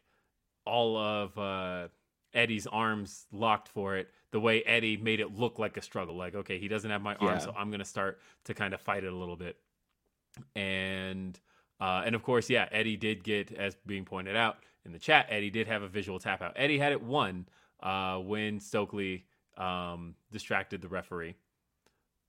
[0.66, 1.90] all of uh,
[2.34, 4.10] Eddie's arms locked for it.
[4.32, 7.16] The way Eddie made it look like a struggle, like okay, he doesn't have my
[7.16, 7.38] arm, Yeah.
[7.40, 9.58] so I'm gonna start to kind of fight it a little bit.
[10.56, 11.40] And
[11.80, 15.28] uh, and of course, yeah, Eddie did get, as being pointed out in the chat,
[15.30, 16.54] Eddie did have a visual tap out.
[16.56, 17.46] Eddie had it one
[17.82, 19.26] uh, when Stokely
[19.58, 21.36] um, distracted the referee.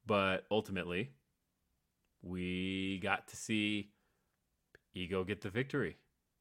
[0.06, 1.10] But ultimately,
[2.22, 3.90] we got to see
[4.94, 5.96] Ego get the victory.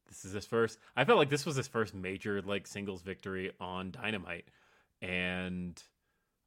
[0.08, 0.78] This is his first.
[0.96, 4.46] I felt like this was his first major like singles victory on Dynamite,
[5.02, 5.82] and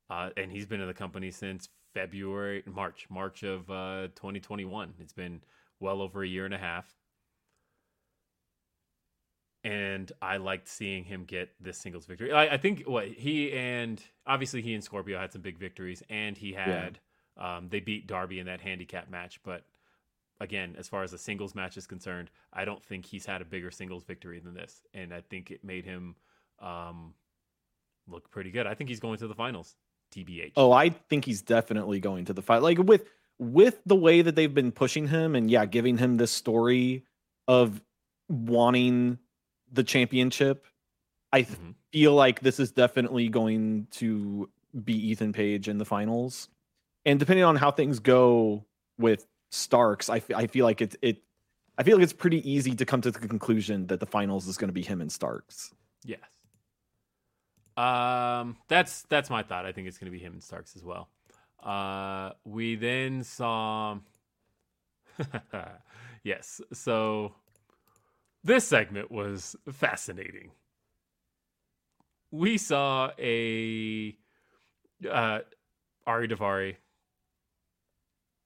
[0.10, 4.94] uh, and he's been in the company since February, March, March of uh, 2021.
[5.00, 5.42] It's been
[5.80, 6.86] well over a year and a half.
[9.64, 12.32] And I liked seeing him get this singles victory.
[12.32, 16.38] I, I think what he and obviously he and Scorpio had some big victories, and
[16.38, 17.00] he had
[17.36, 19.42] um, they beat Darby in that handicap match.
[19.44, 19.64] But
[20.40, 23.46] again, as far as the singles match is concerned, I don't think he's had a
[23.46, 26.16] bigger singles victory than this, and I think it made him
[26.60, 27.14] um,
[28.08, 28.68] look pretty good.
[28.68, 29.76] I think he's going to the finals.
[30.16, 30.54] TBH.
[30.56, 32.62] Oh, I think he's definitely going to the fight.
[32.62, 33.06] Like with
[33.40, 37.04] with the way that they've been pushing him and yeah, giving him this story
[37.48, 37.82] of
[38.30, 39.20] wanting
[39.72, 40.66] the championship.
[41.34, 41.76] I th- Mhm.
[41.92, 44.50] feel like this is definitely going to
[44.84, 46.50] be Ethan Page in the finals.
[47.06, 48.66] And depending on how things go
[48.98, 51.24] with Starks, I, f- I feel like it's it
[51.78, 54.58] I feel like it's pretty easy to come to the conclusion that the finals is
[54.58, 55.74] going to be him and Starks.
[56.04, 56.20] Yes.
[57.76, 59.66] Um, that's that's my thought.
[59.66, 61.10] I think it's going to be him and Starks as well.
[61.64, 64.00] Uh, we then saw.
[66.24, 66.62] yes.
[66.74, 67.36] So
[68.44, 70.52] this segment was fascinating.
[72.32, 74.18] We saw a
[75.10, 75.40] uh,
[76.08, 76.76] Ari Daivari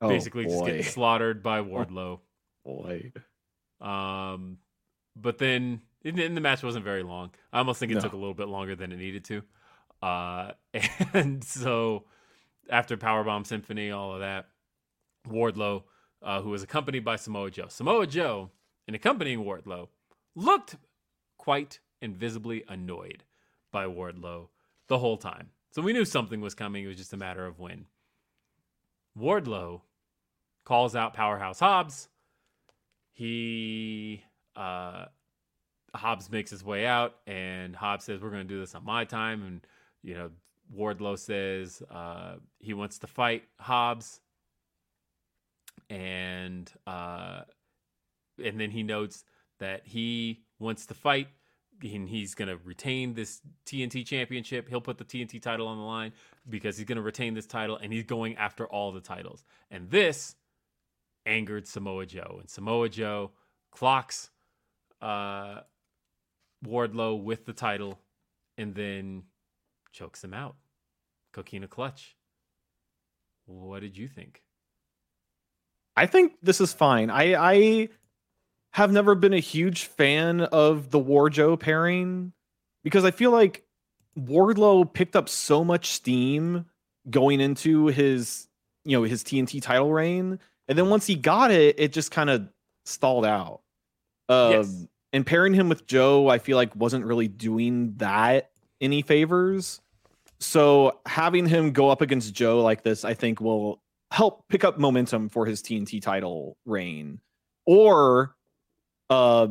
[0.02, 0.66] Oh, basically just boy.
[0.66, 2.20] getting slaughtered by Wardlow.
[2.66, 3.12] boy.
[3.80, 4.58] Um,
[5.16, 7.32] but then and then the match wasn't very long.
[7.54, 8.02] I almost think it No.
[8.02, 9.44] took a little bit longer than it needed to.
[10.02, 10.52] Uh,
[11.14, 12.06] and so
[12.70, 14.48] after Powerbomb Symphony, all of that,
[15.28, 15.84] Wardlow,
[16.24, 18.50] uh, who was accompanied by Samoa Joe, Samoa Joe,
[18.88, 19.90] and accompanying Wardlow,
[20.36, 20.78] looked
[21.38, 23.24] quite and visibly annoyed
[23.72, 24.48] by Wardlow
[24.88, 25.50] the whole time.
[25.72, 26.84] So we knew something was coming.
[26.84, 27.86] It was just a matter of when.
[29.18, 29.82] Wardlow
[30.64, 32.08] calls out Powerhouse Hobbs.
[33.12, 34.24] He
[34.56, 35.06] uh
[35.94, 39.04] Hobbs makes his way out and Hobbs says we're going to do this on my
[39.06, 39.62] time and
[40.02, 40.30] you know
[40.74, 44.22] Wardlow says uh he wants to fight Hobbs
[45.92, 47.42] and uh,
[48.44, 49.26] and then he notes
[49.60, 51.28] that he wants to fight
[51.84, 54.70] and he's going to retain this TNT championship.
[54.70, 56.14] He'll put the TNT title on the line
[56.50, 59.44] because he's going to retain this title and he's going after all the titles.
[59.70, 60.36] And this
[61.26, 62.38] angered Samoa Joe.
[62.40, 63.32] And Samoa Joe
[63.72, 64.30] clocks
[65.02, 65.62] uh,
[66.66, 68.00] Wardlow with the title
[68.58, 69.24] and then
[69.92, 70.56] chokes him out.
[71.34, 72.16] Coquina clutch.
[73.46, 74.42] What did you think?
[75.96, 77.10] I think this is fine.
[77.10, 77.90] I I
[78.74, 82.32] have never been a huge fan of the Warjo pairing
[82.84, 83.64] because I feel like
[84.18, 86.66] Wardlow picked up so much steam
[87.10, 88.48] going into his
[88.86, 90.40] you know his TNT title reign,
[90.72, 92.48] and then once he got it, it just kind of
[92.86, 93.60] stalled out.
[94.30, 94.88] Um, yes.
[95.12, 99.82] And pairing him with Joe, I feel like wasn't really doing that any favors.
[100.40, 104.80] So having him go up against Joe like this, I think will help pick up
[104.80, 107.20] momentum for his TNT title reign.
[107.66, 108.34] Or
[109.10, 109.50] uh,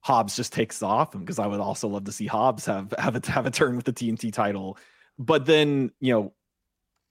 [0.00, 3.30] Hobbs just takes off because I would also love to see Hobbs have have a
[3.30, 4.78] have a turn with the TNT title.
[5.18, 6.32] But then you know,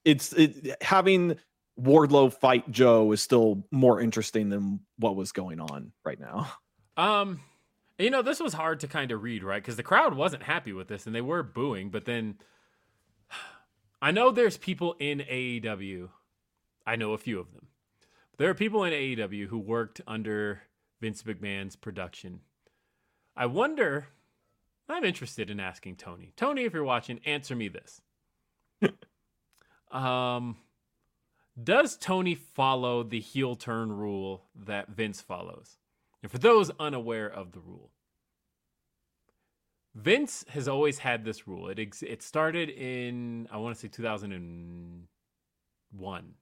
[0.03, 1.38] it's it, having
[1.82, 6.51] Wardlow fight Joe is still more interesting than what was going on right now.
[6.97, 7.41] Um,
[7.97, 9.61] you know, this was hard to kind of read, right?
[9.61, 11.89] Because the crowd wasn't happy with this and they were booing.
[11.89, 12.36] But then
[14.01, 16.09] I know there's people in AEW.
[16.86, 17.67] I know a few of them.
[18.38, 20.63] There are people in AEW who worked under
[20.99, 22.41] Vince McMahon's production.
[23.36, 24.07] I wonder,
[24.89, 26.34] I'm interested in asking Tony.
[26.36, 28.01] Tony, if you're watching, answer me this.
[29.91, 30.57] um,
[31.64, 35.78] does Tony follow the heel turn rule that Vince follows?
[36.24, 37.91] And for those unaware of the rule,
[39.95, 41.68] Vince has always had this rule.
[41.68, 46.34] It ex- it started in I want to say 2001.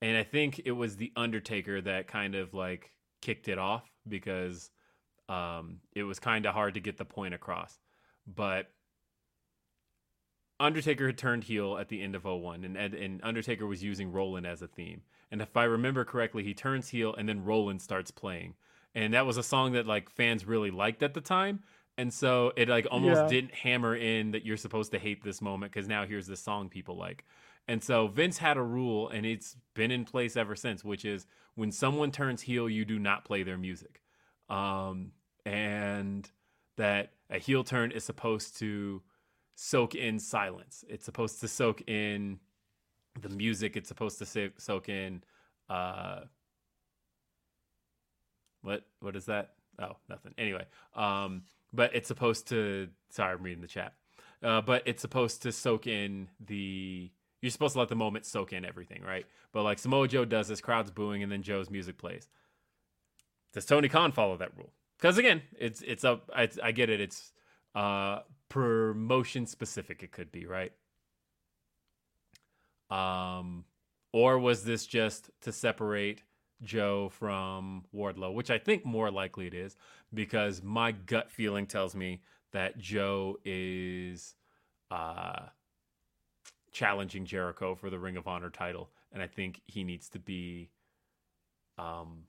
[0.00, 4.70] And I think it was the Undertaker that kind of like kicked it off because
[5.28, 7.78] um, it was kind of hard to get the point across.
[8.26, 8.66] But
[10.62, 14.46] Undertaker had turned heel at the end of 01, and, and Undertaker was using Rollin'
[14.46, 15.02] as a theme.
[15.30, 18.54] And if I remember correctly, he turns heel, and then Rollin' starts playing.
[18.94, 21.60] And that was a song that like fans really liked at the time.
[21.98, 23.28] And so it like almost yeah.
[23.28, 26.68] didn't hammer in that you're supposed to hate this moment because now here's this song
[26.68, 27.24] people like.
[27.68, 31.26] And so Vince had a rule, and it's been in place ever since, which is
[31.54, 34.02] when someone turns heel, you do not play their music.
[34.48, 35.12] Um,
[35.46, 36.30] and
[36.76, 39.02] that a heel turn is supposed to
[39.62, 40.84] soak in silence.
[40.88, 42.40] It's supposed to soak in
[43.20, 43.76] the music.
[43.76, 45.22] It's supposed to soak in
[45.70, 46.22] uh,
[48.62, 49.50] what what is that?
[49.78, 50.34] Oh, nothing.
[50.36, 51.42] Anyway, um,
[51.72, 52.88] but it's supposed to.
[53.10, 53.94] Sorry, I'm reading the chat.
[54.42, 58.52] Uh, but it's supposed to soak in the you're supposed to let the moment soak
[58.52, 59.26] in everything, right?
[59.52, 62.28] But like Samoa Joe does this, crowd's booing, and then Joe's music plays.
[63.52, 64.72] Does Tony Khan follow that rule?
[64.98, 66.28] Because again, it's it's up.
[66.34, 67.00] I, I get it.
[67.00, 67.32] It's
[67.76, 68.20] uh,
[68.52, 70.02] promotion specific.
[70.02, 70.72] It could be right.
[72.90, 73.64] Um,
[74.12, 76.22] or was this just to separate
[76.62, 79.74] Joe from Wardlow, which I think more likely it is,
[80.12, 82.20] because my gut feeling tells me
[82.52, 84.34] that Joe is
[84.90, 85.46] uh
[86.72, 90.68] challenging Jericho for the Ring of Honor title, and I think he needs to be
[91.78, 92.24] um,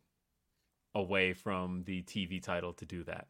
[0.96, 3.28] away from the TV title to do that.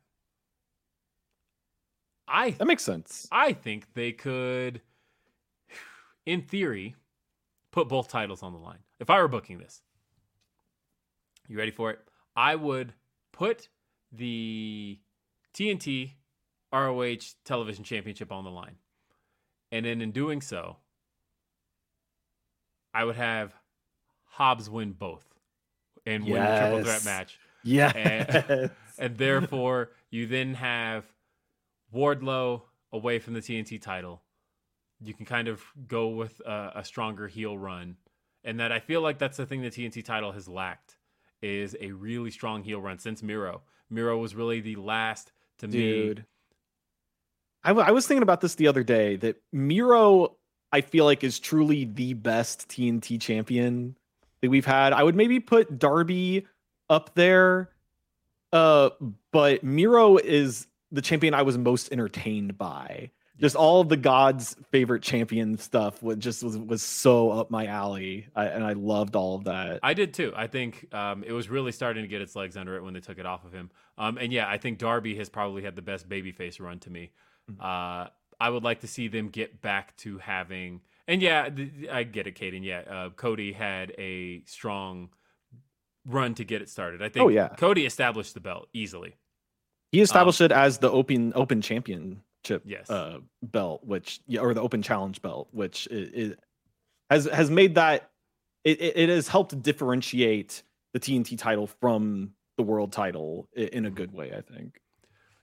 [2.27, 3.27] I that makes sense.
[3.31, 4.81] I think they could,
[6.25, 6.95] in theory,
[7.71, 8.79] put both titles on the line.
[8.99, 9.81] If I were booking this,
[11.47, 11.99] you ready for it?
[12.35, 12.93] I would
[13.31, 13.67] put
[14.11, 14.99] the
[15.53, 16.13] TNT
[16.71, 18.75] ROH Television Championship on the line,
[19.71, 20.77] and then in doing so,
[22.93, 23.53] I would have
[24.25, 25.25] Hobbs win both
[26.05, 26.33] and yes.
[26.33, 27.39] win the triple threat match.
[27.63, 27.91] Yeah.
[27.95, 31.05] And, and, therefore, you then have
[31.93, 34.21] Wardlow away from the TNT title.
[35.01, 37.97] You can kind of go with a, a stronger heel run.
[38.43, 40.97] And that I feel like that's the thing the TNT title has lacked
[41.41, 43.61] is a really strong heel run since Miro.
[43.89, 46.19] Miro was really the last to Dude.
[46.19, 46.25] me.
[47.63, 50.35] I, w- I was thinking about this the other day that Miro
[50.73, 53.95] I feel like is truly the best TNT champion
[54.41, 54.91] that we've had.
[54.91, 56.47] I would maybe put Darby
[56.89, 57.69] up there.
[58.51, 58.89] Uh,
[59.31, 63.09] but Miro is the champion I was most entertained by.
[63.39, 67.65] Just all of the gods' favorite champion stuff was just was was so up my
[67.65, 69.79] alley, I, and I loved all of that.
[69.81, 70.31] I did too.
[70.35, 72.99] I think um, it was really starting to get its legs under it when they
[72.99, 73.71] took it off of him.
[73.97, 77.11] Um, and yeah, I think Darby has probably had the best babyface run to me.
[77.51, 77.59] Mm-hmm.
[77.59, 80.81] Uh, I would like to see them get back to having.
[81.07, 81.49] And yeah,
[81.91, 82.63] I get it, Caden.
[82.63, 85.09] Yeah, uh, Cody had a strong
[86.05, 87.01] run to get it started.
[87.01, 87.25] I think.
[87.25, 89.15] Oh yeah, Cody established the belt easily.
[89.93, 92.89] He established um, it as the open open championship yes.
[92.89, 96.35] uh, belt, which or the open challenge belt, which is,
[97.11, 98.09] has has made that
[98.63, 100.63] it, it has helped differentiate
[100.93, 104.33] the TNT title from the world title in a good way.
[104.35, 104.81] I think.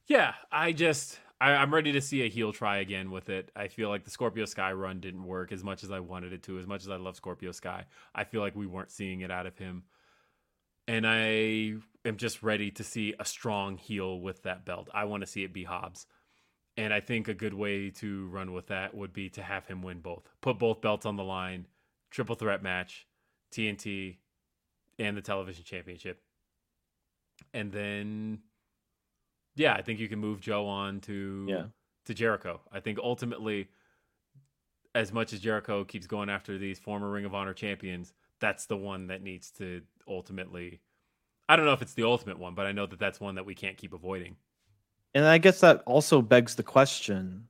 [0.09, 3.53] Yeah, I just I, am ready to see a heel try again with it.
[3.55, 6.42] I feel like the Scorpio Sky run didn't work as much as I wanted it
[6.44, 6.59] to.
[6.59, 7.84] As much as I love Scorpio Sky,
[8.16, 9.84] I feel like we weren't seeing it out of him
[10.90, 11.74] and I
[12.05, 14.88] am just ready to see a strong heel with that belt.
[14.92, 16.07] I want to see it be Hobbs.
[16.76, 19.82] And I think a good way to run with that would be to have him
[19.82, 20.22] win both.
[20.40, 21.66] Put both belts on the line,
[22.11, 23.07] triple threat match,
[23.53, 24.16] TNT,
[24.98, 26.22] and the television championship.
[27.53, 28.40] And then
[29.57, 31.64] yeah, I think you can move Joe on to yeah.
[32.07, 32.61] to Jericho.
[32.72, 33.68] I think ultimately
[34.94, 38.76] as much as Jericho keeps going after these former Ring of Honor champions, that's the
[38.76, 40.80] one that needs to ultimately.
[41.51, 43.44] I don't know if it's the ultimate one, but I know that that's one that
[43.44, 44.36] we can't keep avoiding.
[45.14, 47.48] And I guess that also begs the question: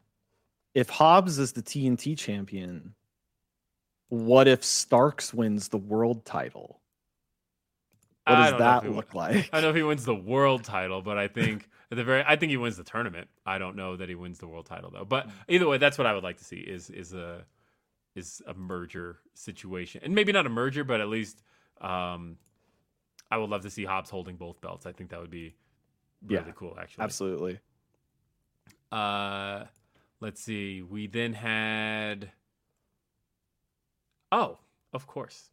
[0.75, 2.95] if Hobbs is the TNT champion,
[4.09, 6.81] what if Starks wins the world title?
[8.25, 9.51] What does that look like?
[9.53, 12.25] I don't know if he wins the world title, but I think at the very,
[12.27, 13.29] I think he wins the tournament.
[13.45, 15.05] I don't know that he wins the world title though.
[15.05, 17.45] But either way, that's what I would like to see is is a
[18.15, 21.43] is a merger situation, and maybe not a merger, but at least
[21.83, 22.39] um,
[23.31, 24.87] I would love to see Hobbs holding both belts.
[24.87, 25.55] I think that would be
[26.27, 27.05] really yeah, cool, actually.
[27.05, 27.61] Absolutely.
[28.91, 29.65] Uh,
[30.21, 30.83] let's see.
[30.83, 32.33] We then had.
[34.33, 34.59] Oh,
[34.93, 35.51] of course.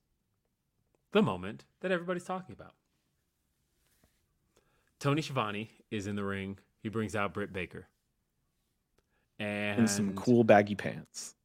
[1.12, 2.74] The moment that everybody's talking about.
[5.00, 6.58] Tony Schiavone is in the ring.
[6.82, 7.88] He brings out Britt Baker.
[9.40, 11.36] And in some cool baggy pants.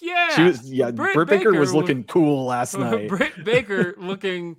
[0.00, 0.70] Yeah, she was.
[0.70, 3.08] Yeah, Britt, Britt Baker, Baker, was looking cool last night.
[3.08, 4.56] Britt Baker looking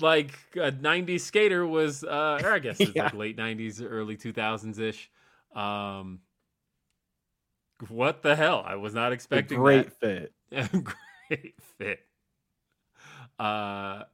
[0.00, 2.04] like a '90s skater was.
[2.04, 3.04] Uh, or I guess it's yeah.
[3.04, 5.10] like late '90s, early 2000s ish.
[5.54, 6.20] Um,
[7.88, 8.62] what the hell?
[8.66, 9.58] I was not expecting.
[9.58, 10.30] A great that.
[10.50, 10.72] fit.
[11.28, 12.00] great fit.
[13.38, 14.04] Uh,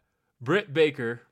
[0.41, 1.23] Britt Baker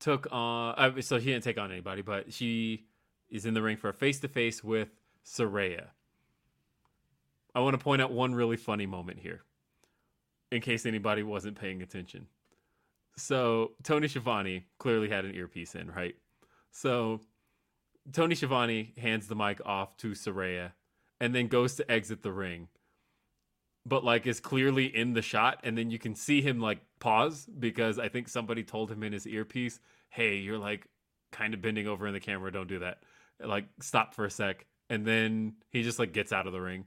[0.00, 0.74] took on.
[0.76, 2.86] Uh, so she didn't take on anybody, but she
[3.30, 4.88] is in the ring for a face to face with
[5.24, 5.86] Saraya.
[7.54, 9.42] I want to point out one really funny moment here,
[10.50, 12.26] in case anybody wasn't paying attention.
[13.16, 16.14] So Tony Schiavone clearly had an earpiece in, right?
[16.72, 17.20] So
[18.12, 20.72] Tony Schiavone hands the mic off to Saraya
[21.20, 22.68] and then goes to exit the ring.
[23.86, 27.46] But like is clearly in the shot, and then you can see him like pause
[27.58, 30.86] because I think somebody told him in his earpiece, Hey, you're like
[31.32, 32.98] kind of bending over in the camera, don't do that.
[33.44, 34.64] Like stop for a sec.
[34.88, 36.86] And then he just like gets out of the ring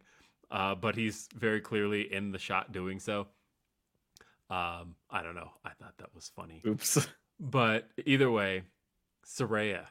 [0.51, 3.27] uh, but he's very clearly in the shot doing so.
[4.49, 5.51] Um, I don't know.
[5.65, 6.61] I thought that was funny.
[6.65, 7.07] Oops.
[7.39, 8.63] But either way,
[9.25, 9.85] Saraya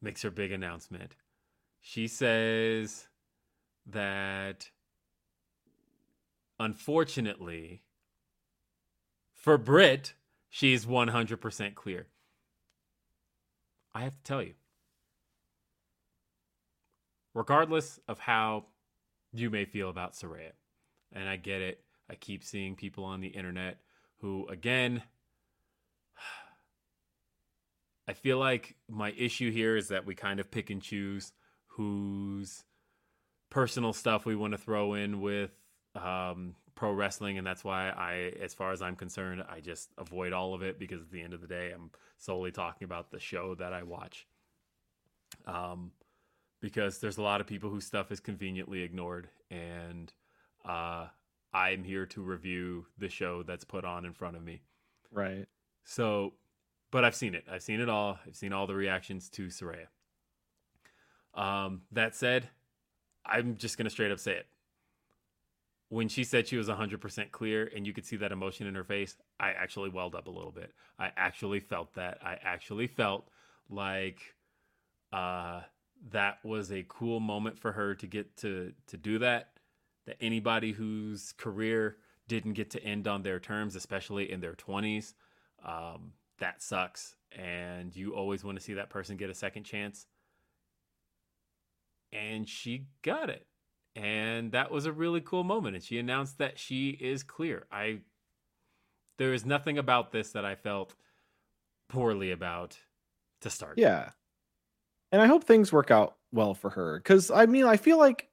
[0.00, 1.16] makes her big announcement.
[1.80, 3.08] She says
[3.86, 4.70] that
[6.60, 7.82] unfortunately
[9.32, 10.14] for Brit,
[10.48, 12.06] she's 100% clear.
[13.94, 14.54] I have to tell you,
[17.34, 18.66] regardless of how
[19.32, 20.52] you may feel about Saraya.
[21.12, 21.80] And I get it.
[22.10, 23.78] I keep seeing people on the internet
[24.20, 25.02] who, again,
[28.08, 31.32] I feel like my issue here is that we kind of pick and choose
[31.66, 32.64] whose
[33.50, 35.50] personal stuff we want to throw in with
[35.94, 37.38] um, pro wrestling.
[37.38, 40.78] And that's why I, as far as I'm concerned, I just avoid all of it
[40.78, 43.82] because at the end of the day, I'm solely talking about the show that I
[43.82, 44.26] watch.
[45.46, 45.92] Um,
[46.60, 50.12] because there's a lot of people whose stuff is conveniently ignored and
[50.64, 51.06] uh,
[51.52, 54.62] i'm here to review the show that's put on in front of me.
[55.10, 55.46] Right.
[55.84, 56.34] So
[56.90, 57.44] but i've seen it.
[57.50, 58.18] I've seen it all.
[58.26, 59.86] I've seen all the reactions to Saraya.
[61.34, 62.48] Um, that said
[63.26, 64.46] i'm just going to straight up say it.
[65.90, 68.84] When she said she was 100% clear and you could see that emotion in her
[68.84, 70.72] face i actually welled up a little bit.
[70.98, 72.18] I actually felt that.
[72.22, 73.28] I actually felt
[73.70, 74.20] like
[75.12, 75.62] uh
[76.10, 79.57] that was a cool moment for her to get to to do that
[80.08, 85.14] that anybody whose career didn't get to end on their terms especially in their 20s
[85.64, 87.16] um, that sucks.
[87.36, 90.06] And you always want to see that person get a second chance.
[92.12, 93.46] And she got it.
[93.94, 95.74] And that was a really cool moment.
[95.74, 97.66] And she announced that she is clear.
[97.70, 98.00] I
[99.18, 100.94] there is nothing about this that i felt
[101.88, 102.78] poorly about
[103.40, 104.10] to start yeah.
[105.10, 106.98] And I hope things work out well for her.
[106.98, 108.27] Because I mean I feel like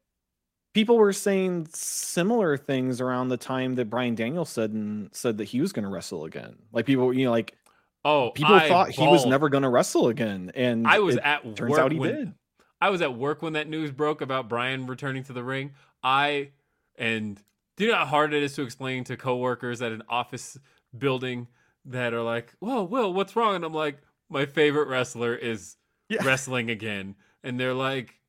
[0.76, 5.62] people were saying similar things around the time that Bryan Danielson and said that he
[5.62, 6.58] was going to wrestle again.
[6.72, 7.56] Like people, you know, like
[8.04, 11.56] Oh, people I thought he was never going to wrestle again, and I was at
[11.56, 12.34] turns work out he when, did.
[12.80, 15.74] I was at work when that news broke about Bryan returning to the ring.
[16.04, 16.52] I
[17.00, 17.42] and
[17.78, 20.60] do you know how hard it is to explain to coworkers at an office
[20.96, 21.48] building
[21.86, 25.78] that are like, "Whoa, Will, what's wrong?" And I'm like, "My favorite wrestler is
[26.10, 26.24] Yeah.
[26.24, 28.20] wrestling again," and they're like,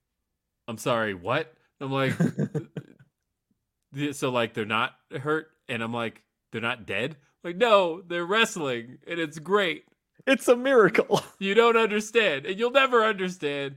[0.69, 2.15] "I'm sorry, what?" I'm like,
[4.13, 6.23] "So like they're not hurt?" And I'm like,
[6.53, 7.17] "They're not dead?"
[7.47, 9.85] Like, no, they're wrestling, and it's great.
[10.27, 11.23] It's a miracle.
[11.39, 13.77] You don't understand, and you'll never understand.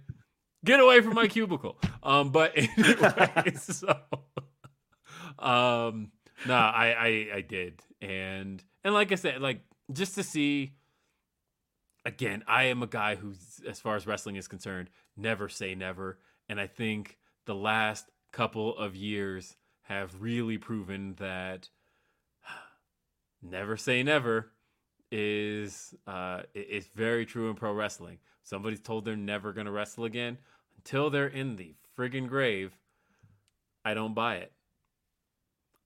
[0.65, 1.77] Get away from my cubicle.
[2.01, 3.99] Um, but anyway, so
[5.37, 6.11] um,
[6.47, 9.61] no, I, I I did, and and like I said, like
[9.91, 10.73] just to see.
[12.05, 16.17] Again, I am a guy who's, as far as wrestling is concerned, never say never,
[16.47, 17.18] and I think
[17.49, 21.67] the last couple of years have really proven that
[23.41, 24.51] never say never
[25.11, 28.19] is uh i- is very true in pro wrestling.
[28.43, 30.37] Somebody's told they're never gonna wrestle again
[30.77, 32.77] until they're in the friggin' grave.
[33.83, 34.51] I don't buy it.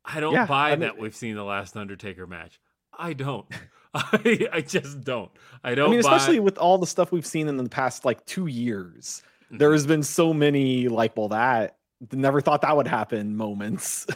[0.03, 2.59] I don't Yeah, buy I mean- that we've seen the last Undertaker match.
[2.91, 3.45] I don't.
[3.93, 5.31] I I just don't.
[5.63, 8.03] I don't I mean, buy especially with all the stuff we've seen in the past
[8.03, 9.23] like two years.
[9.53, 11.77] There has been so many like, well, that
[12.11, 14.07] never thought that would happen moments.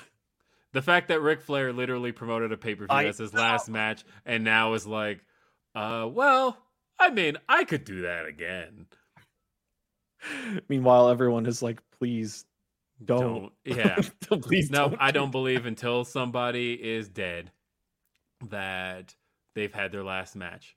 [0.73, 4.03] the fact that Ric Flair literally promoted a pay per view as his last match
[4.25, 5.21] and now is like,
[5.75, 6.57] uh, well,
[6.99, 8.87] I mean, I could do that again.
[10.67, 12.45] Meanwhile, everyone is like, please
[13.03, 13.51] don't.
[13.65, 13.77] Don't.
[13.77, 14.01] Yeah.
[14.41, 17.51] please no, don't I do don't believe until somebody is dead
[18.49, 19.15] that
[19.55, 20.75] they've had their last match.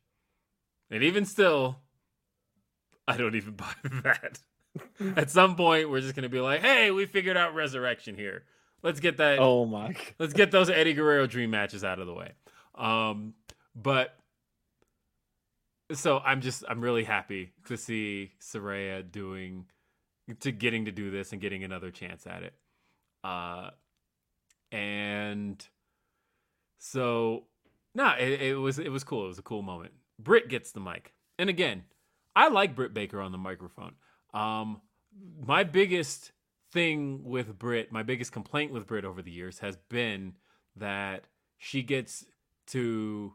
[0.90, 1.78] And even still,
[3.08, 3.72] I don't even buy
[4.04, 4.38] that.
[5.16, 8.44] At some point, we're just going to be like, hey, we figured out resurrection here.
[8.82, 9.38] Let's get that.
[9.38, 9.94] Oh my.
[10.18, 12.32] Let's get those Eddie Guerrero dream matches out of the way.
[12.74, 13.34] Um,
[13.74, 14.16] but
[15.92, 19.66] so I'm just I'm really happy to see Saraya doing
[20.40, 22.54] to getting to do this and getting another chance at it.
[23.24, 23.70] Uh,
[24.72, 25.64] and
[26.78, 27.44] so
[27.94, 29.24] no, it, it was it was cool.
[29.24, 29.92] It was a cool moment.
[30.18, 31.84] Britt gets the mic, and again,
[32.36, 33.94] I like Britt Baker on the microphone.
[34.34, 34.80] Um,
[35.44, 36.32] my biggest
[36.72, 40.34] thing with Britt, my biggest complaint with Britt over the years has been
[40.76, 41.24] that
[41.58, 42.24] she gets
[42.68, 43.34] to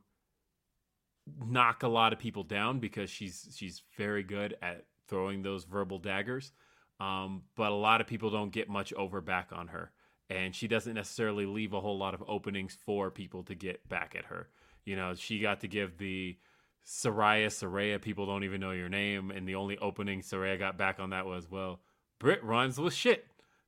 [1.45, 5.99] knock a lot of people down because she's she's very good at throwing those verbal
[5.99, 6.51] daggers.
[6.99, 9.91] Um, but a lot of people don't get much over back on her,
[10.29, 14.15] and she doesn't necessarily leave a whole lot of openings for people to get back
[14.17, 14.49] at her.
[14.85, 16.37] You know, she got to give the
[16.85, 20.99] Saraya Saraya people don't even know your name, and the only opening Saraya got back
[20.99, 21.79] on that was well,
[22.19, 23.25] Britt runs with shit.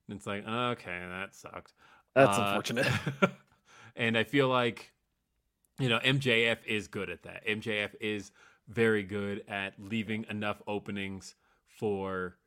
[0.08, 1.74] And it's like, okay, that sucked.
[2.16, 2.88] That's Uh, unfortunate.
[3.96, 4.94] and I feel like,
[5.80, 7.46] you know, MJF is good at that.
[7.46, 8.32] MJF is
[8.68, 11.36] very good at leaving enough openings
[11.68, 12.38] for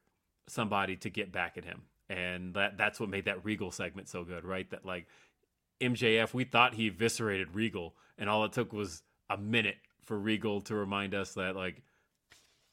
[0.47, 1.82] somebody to get back at him.
[2.09, 4.68] And that that's what made that Regal segment so good, right?
[4.70, 5.06] That like
[5.80, 10.60] MJF, we thought he eviscerated Regal, and all it took was a minute for Regal
[10.62, 11.82] to remind us that like,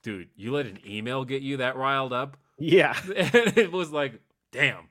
[0.03, 2.37] dude, you let an email get you that riled up?
[2.57, 2.97] yeah.
[3.15, 4.19] And it was like,
[4.51, 4.89] damn,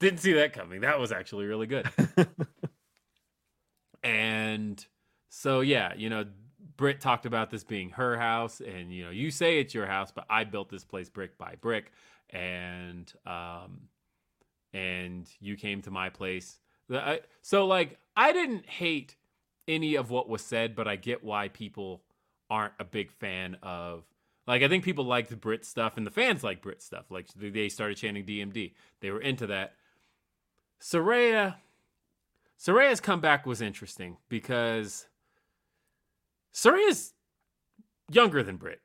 [0.00, 0.80] didn't see that coming.
[0.82, 1.88] That was actually really good.
[4.02, 4.84] and
[5.28, 6.24] so, yeah, you know,
[6.76, 10.10] Britt talked about this being her house, and you know, you say it's your house,
[10.10, 11.92] but I built this place brick by brick,
[12.30, 13.82] and um,
[14.72, 16.58] and you came to my place.
[16.92, 19.16] I- So, like, I didn't hate
[19.68, 22.02] any of what was said, but I get why people
[22.50, 24.04] aren't a big fan of.
[24.46, 27.10] Like, I think people liked Brit stuff, and the fans like Brit stuff.
[27.10, 28.72] Like, they- started chanting DMD.
[29.00, 29.74] They were into that.
[30.80, 31.56] Saraya,
[32.58, 35.06] Saraya's comeback was interesting because
[36.52, 37.14] Saraya's
[38.10, 38.80] younger than Brit,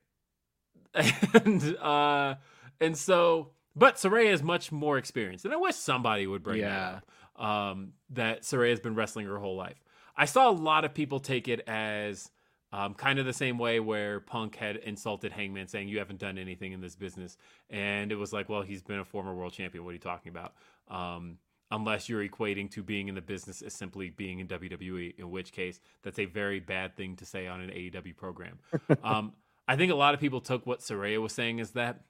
[0.94, 2.36] and uh,
[2.80, 6.70] and so, but Saraya is much more experienced, and I wish somebody would bring Yeah.
[6.70, 7.44] that up.
[7.44, 9.84] Um, that Saraya's been wrestling her whole life.
[10.18, 12.32] I saw a lot of people take it as
[12.74, 16.38] um, kind of the same way where Punk had insulted Hangman, saying you haven't done
[16.38, 17.38] anything in this business,
[17.70, 19.84] and it was like, well, he's been a former world champion.
[19.86, 20.54] What are you talking about?
[20.90, 21.38] Um,
[21.72, 25.52] unless you're equating to being in the business as simply being in WWE, in which
[25.52, 28.60] case that's a very bad thing to say on an AEW program.
[29.04, 29.34] um,
[29.68, 32.02] I think a lot of people took what Saraya was saying as that,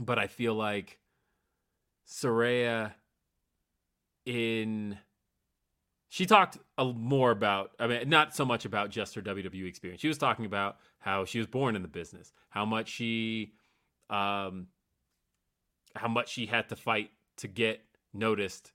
[0.00, 0.98] but I feel like
[2.06, 2.92] Saraya
[4.24, 4.98] in
[6.16, 10.00] she talked a, more about i mean not so much about just her wwe experience
[10.00, 13.52] she was talking about how she was born in the business how much she
[14.10, 14.66] um
[15.96, 17.80] how much she had to fight to get
[18.12, 18.72] noticed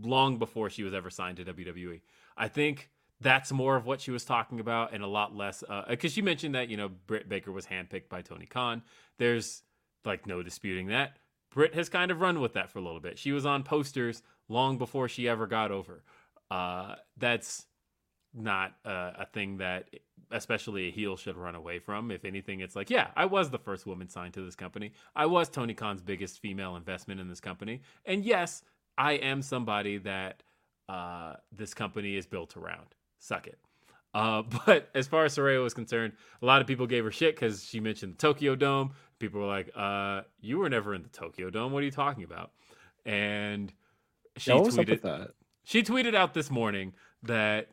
[0.00, 2.00] long before she was ever signed to WWE.
[2.36, 2.90] I think
[3.20, 6.22] that's more of what she was talking about and a lot less because uh, she
[6.22, 8.82] mentioned that you know Britt Baker was handpicked by Tony Khan.
[9.18, 9.62] There's
[10.04, 11.18] like no disputing that.
[11.50, 13.18] Britt has kind of run with that for a little bit.
[13.18, 16.02] She was on posters long before she ever got over.
[16.50, 17.66] Uh, that's
[18.34, 19.88] not uh, a thing that
[20.30, 22.10] especially a heel should run away from.
[22.10, 24.92] If anything, it's like, yeah, I was the first woman signed to this company.
[25.14, 27.82] I was Tony Khan's biggest female investment in this company.
[28.04, 28.62] And yes,
[28.98, 30.42] I am somebody that
[30.88, 32.86] uh, this company is built around.
[33.18, 33.58] Suck it.
[34.14, 36.12] Uh, but as far as Saraya was concerned,
[36.42, 38.92] a lot of people gave her shit because she mentioned the Tokyo Dome.
[39.18, 41.72] People were like, uh, "You were never in the Tokyo Dome.
[41.72, 42.52] What are you talking about?"
[43.06, 43.72] And
[44.36, 45.30] she tweeted.
[45.66, 46.92] She tweeted out this morning
[47.24, 47.70] that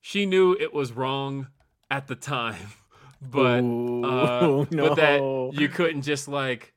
[0.00, 1.46] she knew it was wrong
[1.88, 2.72] at the time,
[3.22, 4.88] but Ooh, uh, no.
[4.88, 6.74] but that you couldn't just like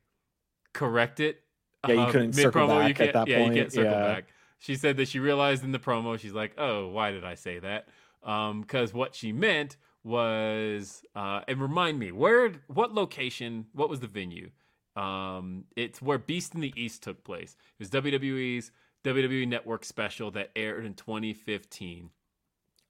[0.71, 1.41] correct it.
[1.87, 3.55] Yeah, you uh, couldn't circle mid-promo, back you can't, at that yeah, point.
[3.55, 4.13] you can't circle yeah.
[4.13, 4.25] back.
[4.59, 7.57] She said that she realized in the promo, she's like, "Oh, why did I say
[7.57, 7.87] that?"
[8.21, 14.01] Um, because what she meant was, uh, and remind me, where, what location, what was
[14.01, 14.51] the venue?
[14.95, 17.55] Um, it's where Beast in the East took place.
[17.79, 18.71] It was WWE's
[19.03, 22.09] WWE Network special that aired in 2015.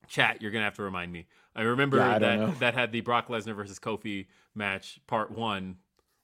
[0.08, 1.28] Chat, you're gonna have to remind me.
[1.56, 4.26] I remember Yeah, I that that had the Brock Lesnar versus Kofi
[4.56, 5.78] match, part one,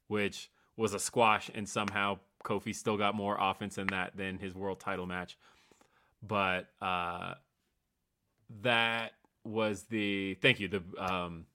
[0.07, 4.55] which was a squash, and somehow Kofi still got more offense in that than his
[4.55, 5.37] world title match.
[6.23, 7.35] But uh,
[8.61, 9.13] that
[9.43, 11.45] was the thank you the um,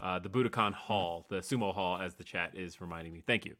[0.00, 3.22] uh, the Budokan Hall, the Sumo Hall, as the chat is reminding me.
[3.26, 3.56] Thank you.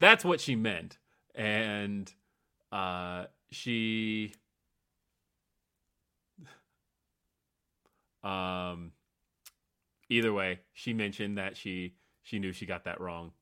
[0.00, 0.96] That's what she meant,
[1.34, 2.12] and
[2.72, 4.32] uh, she
[8.22, 8.92] um
[10.10, 13.32] either way she mentioned that she she knew she got that wrong.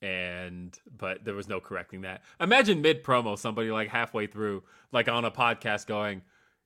[0.00, 2.22] And but there was no correcting that.
[2.40, 6.22] Imagine mid promo somebody like halfway through like on a podcast going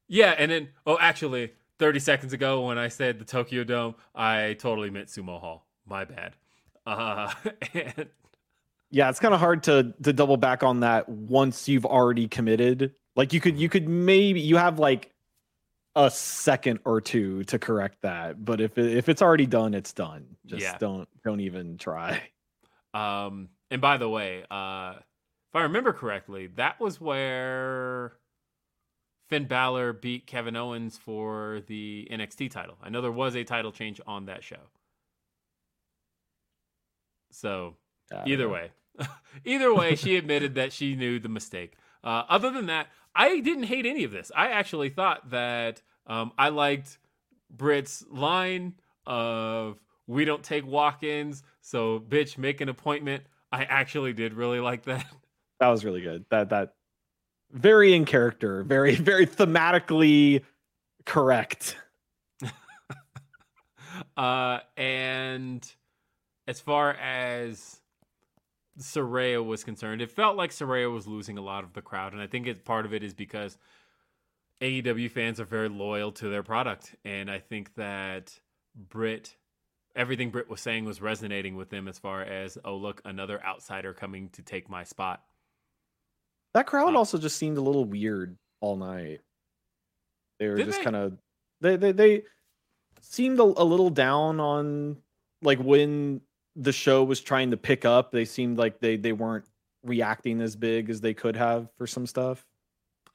[0.09, 4.57] yeah and then oh actually 30 seconds ago when i said the tokyo dome i
[4.59, 5.67] totally meant sumo hall.
[5.87, 6.37] My bad.
[6.87, 7.33] Uh
[7.75, 8.07] and
[8.91, 12.95] yeah it's kind of hard to to double back on that once you've already committed
[13.17, 15.13] like you could you could maybe you have like
[15.97, 19.93] a second or two to correct that but if it, if it's already done it's
[19.93, 20.77] done just Yeah.
[20.79, 22.23] don't don't even try
[22.95, 28.15] Um, and by the way, uh, if I remember correctly, that was where
[29.29, 32.79] Finn Balor beat Kevin Owens for the NXT title.
[32.83, 34.71] I know there was a title change on that show.
[37.33, 37.77] So
[38.27, 38.71] either way,
[39.45, 41.75] either way, she admitted that she knew the mistake.
[42.05, 44.31] Uh, other than that, I didn't hate any of this.
[44.35, 46.99] I actually thought that um, I liked
[47.51, 48.75] Brit's line
[49.07, 54.85] of "We don't take walk-ins, so bitch, make an appointment." I actually did really like
[54.85, 55.05] that.
[55.61, 56.75] that was really good that that
[57.51, 60.43] very in character very very thematically
[61.07, 61.77] correct
[64.17, 65.67] Uh, and
[66.47, 67.81] as far as
[68.79, 72.21] Saraya was concerned, it felt like Saraya was losing a lot of the crowd, and
[72.21, 73.57] I think it, part of it is because
[74.61, 78.39] AEW fans are very loyal to their product, and I think that
[78.75, 79.37] Britt,
[79.95, 83.93] everything Britt was saying was resonating with them as far as, oh look, another outsider
[83.93, 85.23] coming to take my spot.
[86.55, 89.21] that crowd Uh, also just seemed a little weird all night.
[90.39, 91.19] They were just kind of
[91.61, 92.23] they, they they
[93.01, 94.99] seemed a, a little down on
[95.43, 96.21] like when
[96.57, 99.47] the show was trying to pick up they seemed like they they weren't
[99.85, 102.47] reacting as big as they could have for some stuff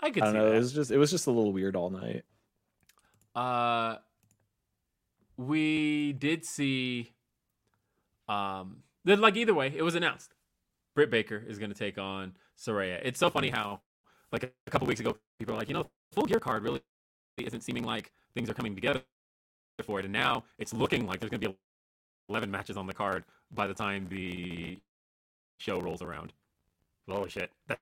[0.02, 0.56] I could i don't see know that.
[0.56, 2.24] it was just it was just a little weird all night
[3.36, 3.98] Uh,
[5.38, 7.12] we did see,
[8.28, 10.34] um, that like either way, it was announced.
[10.96, 13.00] Britt Baker is going to take on Saraya.
[13.04, 13.82] It's so funny how,
[14.32, 16.82] like a couple weeks ago, people were like, you know, full gear card really
[17.38, 19.02] isn't seeming like things are coming together
[19.84, 21.58] for it, and now it's looking like there's going to be
[22.32, 24.80] 11 matches on the card by the time the
[25.60, 26.34] show rolls around.
[27.10, 27.52] Holy shit!
[27.68, 27.80] That's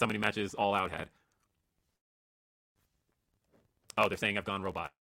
[0.00, 1.08] how many matches All Out had.
[3.98, 4.92] Oh, they're saying I've gone robotic.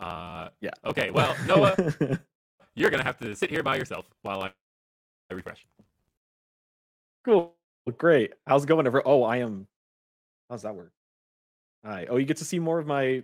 [0.00, 1.10] Uh, yeah okay.
[1.10, 1.76] Well, Noah,
[2.76, 4.52] you're gonna have to sit here by yourself while I,
[5.30, 5.66] I refresh.
[7.24, 7.54] cool
[7.98, 9.66] great how's it going over oh i am
[10.50, 10.92] how's that work
[11.84, 13.22] hi oh you get to see more of my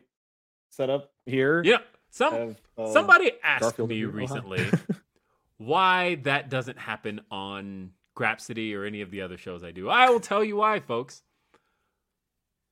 [0.70, 1.78] setup here Yeah.
[2.10, 4.10] Some of, uh, somebody asked Garfield me hi.
[4.10, 4.66] recently
[5.58, 9.88] why that doesn't happen on Grapsody or any of the other shows I do.
[9.88, 11.22] I will tell you why, folks.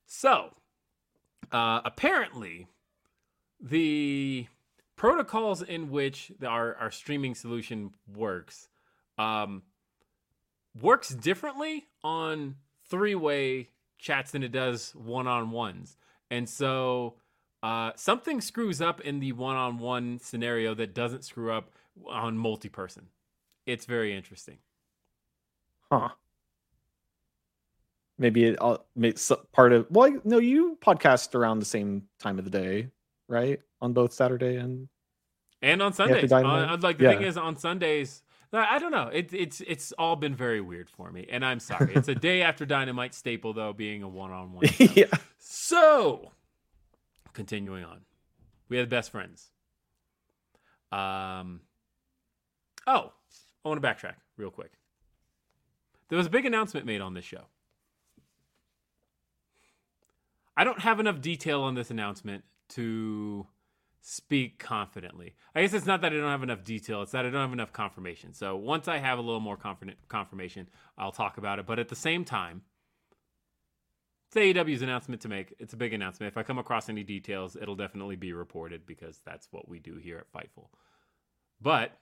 [0.07, 0.55] So,
[1.53, 2.67] uh, apparently,
[3.61, 4.47] the
[4.97, 8.69] protocols in which the, our, our streaming solution works,
[9.19, 9.63] um,
[10.81, 12.57] works differently on
[12.89, 13.69] three way
[13.99, 15.97] chats than it does one on ones.
[16.31, 17.15] And so
[17.63, 21.71] uh, something screws up in the one on one scenario that doesn't screw up
[22.07, 23.07] on multi person.
[23.67, 24.59] It's very interesting.
[25.91, 26.11] Huh.
[28.19, 32.45] Maybe it all makes part of well no you podcast around the same time of
[32.45, 32.89] the day
[33.29, 34.89] right on both Saturday and
[35.61, 36.33] and on Sundays.
[36.33, 37.11] On, uh, uh, like the yeah.
[37.13, 38.23] thing is on Sundays
[38.53, 39.09] uh, I don't know.
[39.09, 41.95] It, it's it's all been very weird for me, and I'm sorry.
[41.95, 44.65] It's a day after Dynamite staple, though, being a one-on-one.
[44.95, 45.07] yeah.
[45.39, 46.33] So,
[47.37, 48.01] continuing on,
[48.69, 49.51] we are the best friends.
[50.91, 51.61] Um.
[52.87, 53.13] Oh,
[53.65, 54.73] I want to backtrack real quick.
[56.09, 57.47] There was a big announcement made on this show.
[60.57, 63.47] I don't have enough detail on this announcement to
[64.01, 65.35] speak confidently.
[65.55, 67.53] I guess it's not that I don't have enough detail, it's that I don't have
[67.53, 68.33] enough confirmation.
[68.33, 69.59] So once I have a little more
[70.09, 71.67] confirmation, I'll talk about it.
[71.67, 72.63] But at the same time,
[74.29, 75.55] it's AEW's announcement to make.
[75.59, 76.33] It's a big announcement.
[76.33, 79.97] If I come across any details, it'll definitely be reported because that's what we do
[79.97, 80.69] here at Fightful.
[81.61, 81.99] But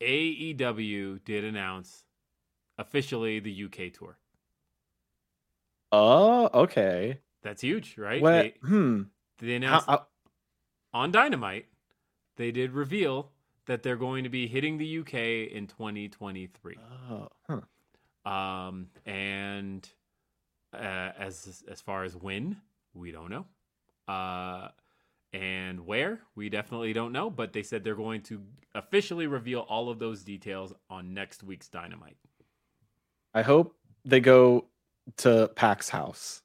[0.00, 2.04] AEW did announce
[2.78, 4.18] officially the UK tour.
[5.92, 7.20] Oh, okay.
[7.42, 8.20] That's huge, right?
[8.20, 8.30] What?
[8.30, 9.02] They, hmm.
[9.38, 9.86] They announced.
[9.86, 10.06] How,
[10.92, 11.66] on Dynamite,
[12.36, 13.30] they did reveal
[13.66, 15.14] that they're going to be hitting the UK
[15.52, 16.76] in 2023.
[17.10, 18.30] Oh, huh.
[18.30, 19.88] Um, and
[20.72, 22.56] uh, as as far as when,
[22.94, 23.46] we don't know.
[24.08, 24.68] Uh,
[25.32, 27.30] and where, we definitely don't know.
[27.30, 28.42] But they said they're going to
[28.74, 32.16] officially reveal all of those details on next week's Dynamite.
[33.34, 34.66] I hope they go
[35.18, 36.42] to PAC's house.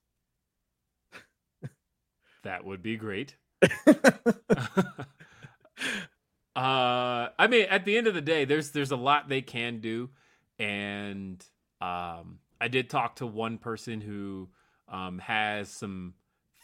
[2.44, 3.36] that would be great.
[6.56, 9.80] uh, I mean, at the end of the day, there's there's a lot they can
[9.80, 10.10] do,
[10.60, 11.44] and
[11.82, 14.49] um, I did talk to one person who
[14.88, 16.13] um, has some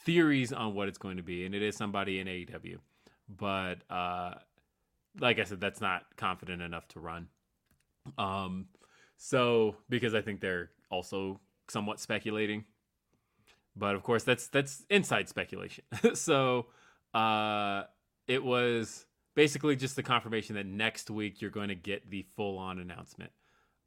[0.06, 2.78] theories on what it's going to be, and it is somebody in AEW,
[3.30, 4.36] but uh,
[5.20, 7.28] like I said, that's not confident enough to run.
[8.18, 8.68] Um,
[9.18, 11.40] so because I think they're also
[11.70, 12.66] somewhat speculating,
[13.76, 15.86] but of course that's that's inside speculation.
[16.14, 16.68] so
[17.14, 17.84] uh,
[18.28, 19.06] it was
[19.36, 23.32] basically just the confirmation that next week you're going to get the full on announcement.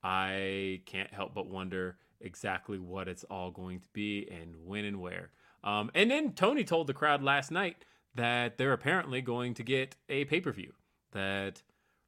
[0.07, 5.01] I can't help but wonder exactly what it's all going to be and when and
[5.01, 5.31] where.
[5.65, 7.79] Um, and then Tony told the crowd last night
[8.15, 10.75] that they're apparently going to get a pay per view.
[11.11, 11.61] That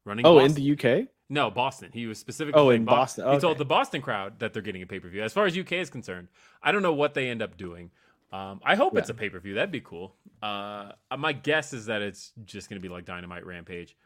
[0.05, 0.25] running.
[0.25, 1.09] Oh, Boston, in the UK?
[1.29, 1.91] No, Boston.
[1.93, 2.61] He was specifically.
[2.61, 3.25] Oh, in Boston.
[3.25, 3.35] Okay.
[3.35, 5.25] He told the Boston crowd that they're getting a pay per view.
[5.25, 6.29] As far as UK is concerned,
[6.63, 7.91] I don't know what they end up doing.
[8.31, 9.01] Um, I hope yeah.
[9.01, 9.55] it's a pay per view.
[9.55, 10.15] That'd be cool.
[10.41, 13.97] Uh, my guess is that it's just going to be like Dynamite Rampage.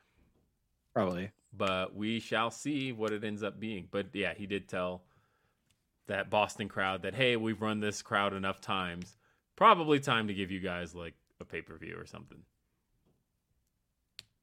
[0.94, 1.30] Probably.
[1.54, 3.88] But we shall see what it ends up being.
[3.90, 5.02] But yeah, he did tell
[6.06, 9.16] that Boston crowd that, hey, we've run this crowd enough times.
[9.56, 12.38] Probably time to give you guys like a pay per view or something.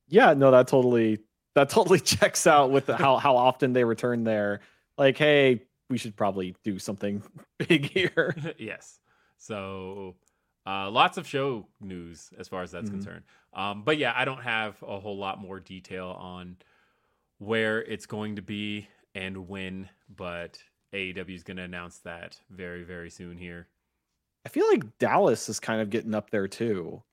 [0.08, 1.20] Yeah, no, that totally
[1.56, 4.62] that totally checks out with the, how how often they return there.
[4.98, 7.24] Like, hey, we should probably do something
[7.58, 8.36] big here.
[8.58, 9.00] yes.
[9.38, 10.16] So
[10.66, 12.98] uh, lots of show news as far as that's mm-hmm.
[12.98, 13.24] concerned.
[13.54, 16.58] Um, but yeah, I don't have a whole lot more detail on
[17.40, 20.60] where it's going to be and when, but
[20.94, 23.68] AEW is going to announce that very, very soon here.
[24.46, 27.04] I feel like Dallas is kind of getting up there too.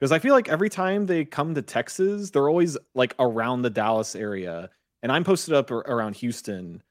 [0.00, 3.70] Because I feel like every time they come to Texas, they're always like around the
[3.70, 4.70] Dallas area.
[5.02, 6.82] And I'm posted up around Houston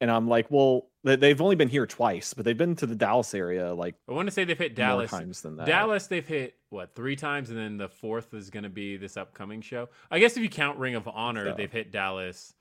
[0.00, 3.34] and I'm like, well, they've only been here twice, but they've been to the Dallas
[3.34, 5.66] area like I want to say they've hit Dallas times than that.
[5.66, 9.16] Dallas they've hit what three times, and then the fourth is going to be this
[9.16, 9.88] upcoming show.
[10.10, 11.54] I guess if you count Ring of Honor, so.
[11.56, 12.54] they've hit Dallas.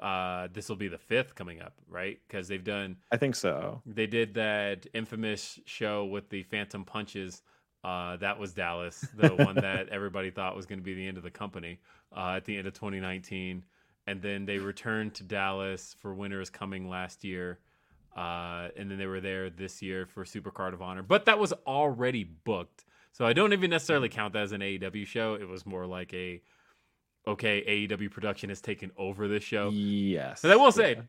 [0.00, 2.18] Uh, this will be the fifth coming up, right?
[2.28, 2.96] Because they've done.
[3.10, 3.82] I think so.
[3.84, 7.42] They did that infamous show with the Phantom Punches.
[7.82, 11.16] Uh, that was Dallas, the one that everybody thought was going to be the end
[11.16, 11.78] of the company
[12.16, 13.64] uh, at the end of 2019
[14.08, 17.58] and then they returned to Dallas for Winter Is Coming last year.
[18.16, 21.52] Uh, and then they were there this year for Supercard of Honor, but that was
[21.66, 22.84] already booked.
[23.12, 25.34] So I don't even necessarily count that as an AEW show.
[25.34, 26.42] It was more like a
[27.26, 29.70] okay, AEW production has taken over this show.
[29.70, 30.44] Yes.
[30.44, 31.02] And I will say, yeah.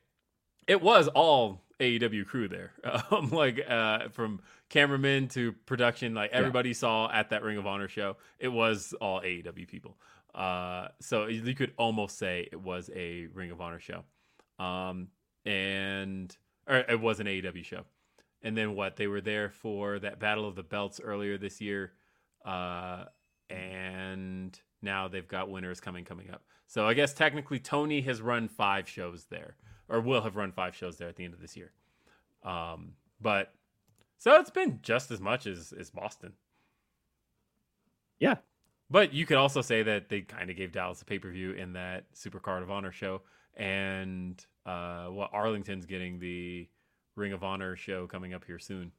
[0.67, 2.73] it was all AEW crew there.
[3.11, 6.76] Um, like uh, from cameramen to production, like everybody yeah.
[6.76, 9.97] saw at that Ring of Honor show, it was all AEW people.
[10.35, 14.03] Uh, so you could almost say it was a Ring of Honor show,
[14.63, 15.07] um,
[15.45, 16.35] and
[16.69, 17.81] or it was an AEW show.
[18.41, 21.91] And then what they were there for that Battle of the Belts earlier this year,
[22.45, 23.05] uh,
[23.49, 26.43] and now they've got Winter Is Coming coming up.
[26.67, 29.55] So I guess technically Tony has run five shows there.
[29.89, 31.71] or will have run five shows there at the end of this year.
[32.43, 33.53] Um, but
[34.19, 36.33] so it's been just as much as as Boston.
[38.19, 38.35] Yeah.
[38.91, 41.51] But you could also say that they kind of gave Dallas a pay per view
[41.51, 43.21] in that Supercard of Honor show,
[43.55, 46.67] and uh, what Arlington's getting the
[47.15, 48.91] Ring of Honor show coming up here soon.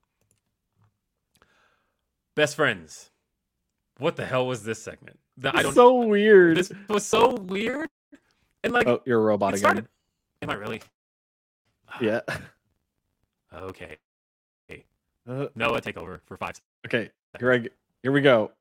[2.35, 3.11] Best friends.
[3.99, 5.19] What the hell was this segment?
[5.37, 5.75] The- I don't.
[5.75, 6.57] so weird.
[6.57, 7.89] This was so weird,
[8.65, 9.59] and like, oh, you're a robot again.
[9.59, 9.89] started.
[10.43, 10.81] Am I really?
[12.01, 12.21] Yeah.
[13.53, 13.97] Okay.
[15.29, 16.53] Uh, Noah, take over for five.
[16.87, 17.11] okay.
[17.41, 17.69] Here I
[18.03, 18.53] here we go.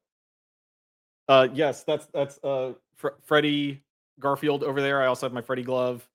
[1.27, 3.84] Uh, yes, that's that's uh Fr- Freddie
[4.19, 4.99] Garfield over there.
[5.02, 6.07] I also have my Freddie glove.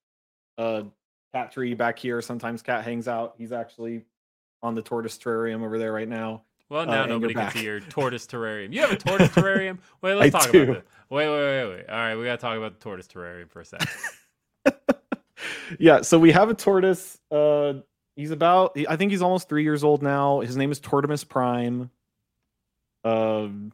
[0.59, 0.83] Uh,
[1.33, 2.21] cat tree back here.
[2.23, 3.35] Sometimes cat hangs out.
[3.39, 4.05] He's actually
[4.63, 6.43] on the tortoise terrarium over there right now.
[6.71, 8.73] Well, Uh, now you're nobody can see your tortoise terrarium.
[8.73, 9.79] You have a tortoise terrarium?
[10.01, 10.63] Wait, let's I talk do.
[10.63, 10.85] about this.
[11.11, 11.85] Wait, wait, wait, wait.
[11.89, 13.89] All right, we got to talk about the tortoise terrarium for a second.
[15.79, 17.19] yeah, so we have a tortoise.
[17.31, 17.75] Uh,
[18.17, 18.77] he's about.
[18.89, 20.41] I think he's almost three years old now.
[20.41, 21.91] His name is Tortimus Prime.
[23.05, 23.73] Um,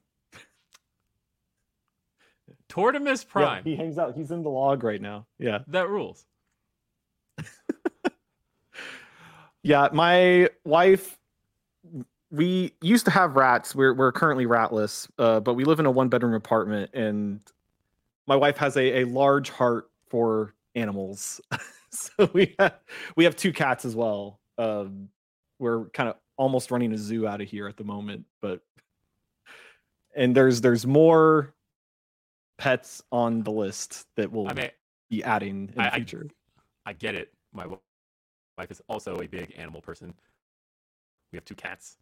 [2.69, 3.65] Tortimus yeah, Prime.
[3.65, 4.15] he hangs out.
[4.17, 5.27] He's in the log right now.
[5.39, 5.61] Yeah.
[5.69, 6.25] That rules.
[9.63, 11.19] Yeah, my wife
[12.31, 13.75] we used to have rats.
[13.75, 17.41] We're we're currently ratless, uh, but we live in a one bedroom apartment and
[18.27, 21.41] my wife has a, a large heart for animals.
[21.91, 22.79] so we have
[23.17, 24.39] we have two cats as well.
[24.59, 25.09] Um,
[25.59, 28.61] we're kind of almost running a zoo out of here at the moment, but
[30.15, 31.53] and there's there's more
[32.59, 34.71] pets on the list that we'll I mean,
[35.11, 36.29] be adding in I- the future.
[36.87, 37.33] I get it.
[37.53, 37.67] My
[38.61, 40.13] wife is also a big animal person.
[41.33, 41.97] We have two cats.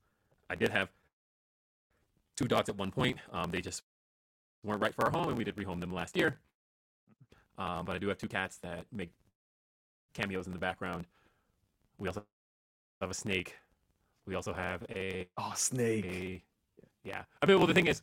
[0.51, 0.89] I did have
[2.37, 3.19] two dogs at one point.
[3.33, 3.83] Um, they just
[4.65, 6.39] weren't right for our home, and we did rehome them last year.
[7.59, 9.11] Um, but I do have two cats that make
[10.15, 11.07] cameos in the background.
[11.99, 12.25] We also
[13.01, 13.55] have a snake.
[14.27, 16.05] We also have a oh, snake.
[16.07, 16.43] a
[17.05, 17.23] yeah.
[17.41, 18.03] I mean, well, the thing is,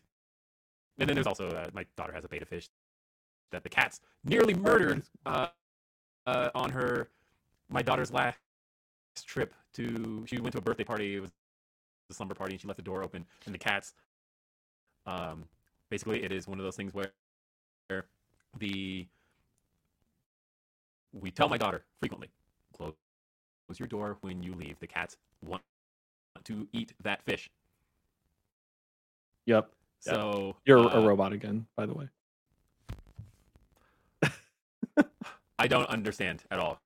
[0.97, 2.69] and then there's also uh, my daughter has a betta fish
[3.51, 5.47] that the cats nearly murdered uh,
[6.25, 7.09] uh, on her
[7.69, 8.37] my daughter's last
[9.23, 10.25] trip to.
[10.27, 11.15] She went to a birthday party.
[11.15, 11.31] It was
[12.09, 13.93] a slumber party, and she left the door open, and the cats.
[15.05, 15.45] Um,
[15.89, 17.11] basically, it is one of those things where,
[17.87, 18.05] where
[18.59, 19.07] the
[21.13, 22.29] we tell my daughter frequently,
[22.75, 22.93] close,
[23.77, 24.79] your door when you leave.
[24.79, 25.63] The cats want
[26.43, 27.49] to eat that fish.
[29.45, 29.69] Yep.
[29.99, 32.09] So You're uh, a robot again, by the way.
[35.59, 36.79] I don't understand at all,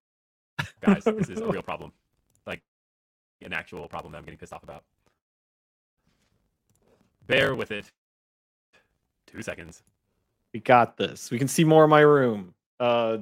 [0.82, 1.04] guys.
[1.04, 1.92] this is a real problem,
[3.42, 4.84] an actual problem that I'm getting pissed off about.
[7.28, 7.86] Bear with it.
[9.28, 9.84] Two seconds.
[10.54, 11.30] We got this.
[11.30, 12.54] We can see more of my room.
[12.80, 13.20] Uh,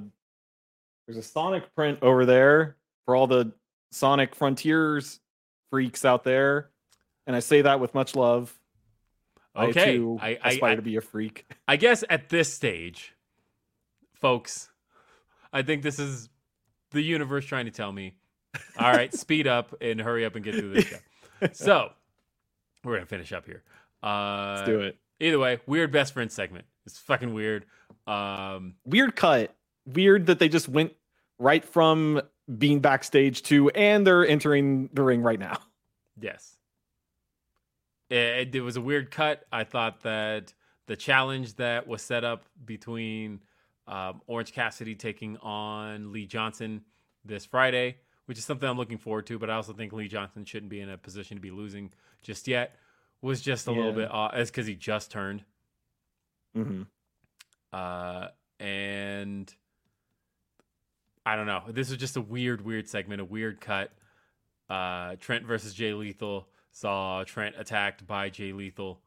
[1.05, 3.51] there's a Sonic print over there for all the
[3.91, 5.19] Sonic Frontiers
[5.69, 6.69] freaks out there,
[7.25, 8.57] and I say that with much love.
[9.55, 11.45] Okay, I too I- I- aspire I- to be a freak.
[11.67, 13.13] I guess at this stage,
[14.13, 14.69] folks,
[15.51, 16.29] I think this is
[16.91, 18.15] the universe trying to tell me,
[18.79, 20.97] all right, speed up and hurry up and get through this show.
[21.53, 21.91] So
[22.83, 23.61] we're gonna finish up here.
[24.01, 24.97] Uh, Let's do it.
[25.19, 26.65] Either way, weird best friend segment.
[26.87, 27.65] It's fucking weird.
[28.07, 29.53] Um, Weird cut.
[29.85, 30.93] Weird that they just went
[31.37, 32.21] right from
[32.57, 35.59] being backstage to, and they're entering the ring right now.
[36.19, 36.55] Yes.
[38.09, 39.45] It, it was a weird cut.
[39.51, 40.53] I thought that
[40.87, 43.41] the challenge that was set up between
[43.87, 46.81] um, Orange Cassidy taking on Lee Johnson
[47.25, 47.97] this Friday,
[48.27, 50.79] which is something I'm looking forward to, but I also think Lee Johnson shouldn't be
[50.79, 51.91] in a position to be losing
[52.21, 52.75] just yet,
[53.21, 54.35] was just a little bit odd.
[54.35, 55.43] It's because he just turned.
[56.53, 56.83] hmm
[57.73, 58.27] Uh,
[58.59, 59.53] and
[61.25, 61.63] I don't know.
[61.67, 63.91] This was just a weird, weird segment, a weird cut.
[64.69, 68.99] Uh, Trent versus Jay Lethal saw Trent attacked by Jay Lethal.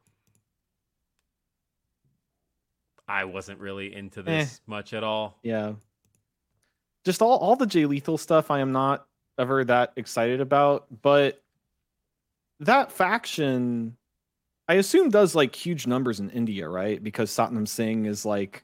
[3.07, 5.39] I wasn't really into this much at all.
[5.43, 5.73] Yeah.
[7.05, 9.07] Just all all the Jay Lethal stuff I am not
[9.41, 11.43] ever that excited about, but
[12.61, 13.97] that faction
[14.71, 17.03] I assume does like huge numbers in India, right?
[17.03, 18.63] Because Satnam Singh is like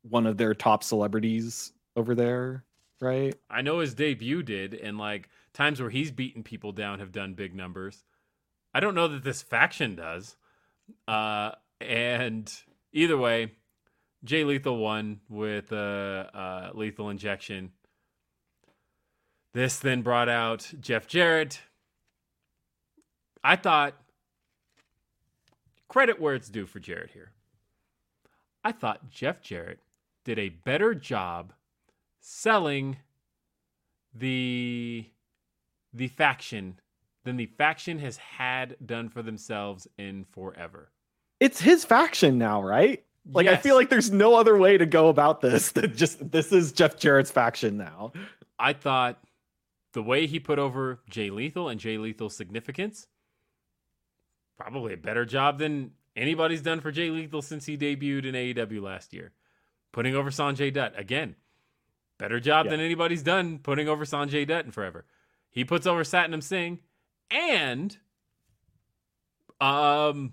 [0.00, 2.64] one of their top celebrities over there,
[3.02, 3.34] right?
[3.50, 7.34] I know his debut did, and like times where he's beaten people down have done
[7.34, 8.02] big numbers.
[8.72, 10.36] I don't know that this faction does.
[11.06, 11.50] Uh,
[11.82, 12.50] and
[12.94, 13.52] either way,
[14.24, 15.76] Jay Lethal won with uh,
[16.32, 17.72] uh, lethal injection.
[19.54, 21.60] This then brought out Jeff Jarrett.
[23.44, 23.94] I thought
[25.88, 27.32] credit where it's due for Jarrett here.
[28.64, 29.80] I thought Jeff Jarrett
[30.24, 31.52] did a better job
[32.20, 32.96] selling
[34.14, 35.06] the
[35.92, 36.78] the faction
[37.24, 40.90] than the faction has had done for themselves in forever.
[41.40, 43.04] It's his faction now, right?
[43.30, 46.52] Like I feel like there's no other way to go about this than just this
[46.52, 48.12] is Jeff Jarrett's faction now.
[48.58, 49.22] I thought
[49.92, 53.06] the way he put over Jay Lethal and Jay Lethal's significance,
[54.56, 58.82] probably a better job than anybody's done for Jay Lethal since he debuted in AEW
[58.82, 59.32] last year.
[59.92, 61.36] Putting over Sanjay Dutt again,
[62.18, 65.04] better job than anybody's done putting over Sanjay Dutt in forever.
[65.50, 66.78] He puts over Satnam Singh
[67.30, 67.96] and
[69.60, 70.32] um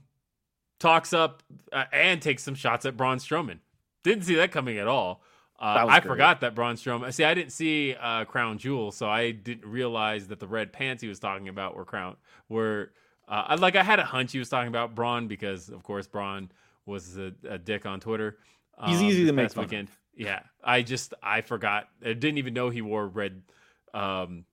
[0.80, 3.60] talks up uh, and takes some shots at Braun Strowman.
[4.04, 5.22] Didn't see that coming at all.
[5.60, 6.10] Uh, I great.
[6.10, 7.14] forgot that Braun Strowman.
[7.14, 11.02] See, I didn't see uh, Crown Jewel, so I didn't realize that the red pants
[11.02, 12.16] he was talking about were Crown
[12.48, 12.92] were.
[13.28, 16.08] Uh, I- like I had a hunch he was talking about Braun because, of course,
[16.08, 16.50] Braun
[16.86, 18.38] was a, a dick on Twitter.
[18.86, 19.70] He's um, easy to make fun of.
[19.70, 19.90] weekend.
[20.16, 21.90] Yeah, I just I forgot.
[22.04, 23.42] I didn't even know he wore red,
[23.94, 24.46] um,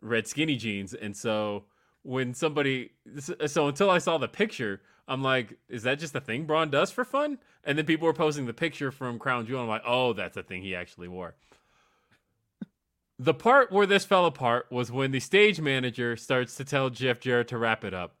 [0.00, 1.64] red skinny jeans, and so
[2.02, 2.92] when somebody
[3.46, 6.90] so until I saw the picture, I'm like, is that just a thing Braun does
[6.90, 7.38] for fun?
[7.64, 9.62] And then people were posting the picture from Crown Jewel.
[9.62, 11.34] I'm like, oh, that's a thing he actually wore.
[13.18, 17.18] The part where this fell apart was when the stage manager starts to tell Jeff
[17.20, 18.14] Jarrett to wrap it up.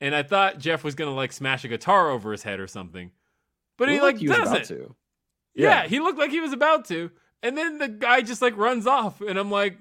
[0.00, 3.10] And I thought Jeff was gonna like smash a guitar over his head or something.
[3.76, 4.76] But he like he was about doesn't.
[4.76, 4.94] to.
[5.54, 5.82] Yeah.
[5.82, 5.88] Yeah.
[5.88, 7.10] he looked like he was about to.
[7.42, 9.20] And then the guy just like runs off.
[9.20, 9.78] And I'm like,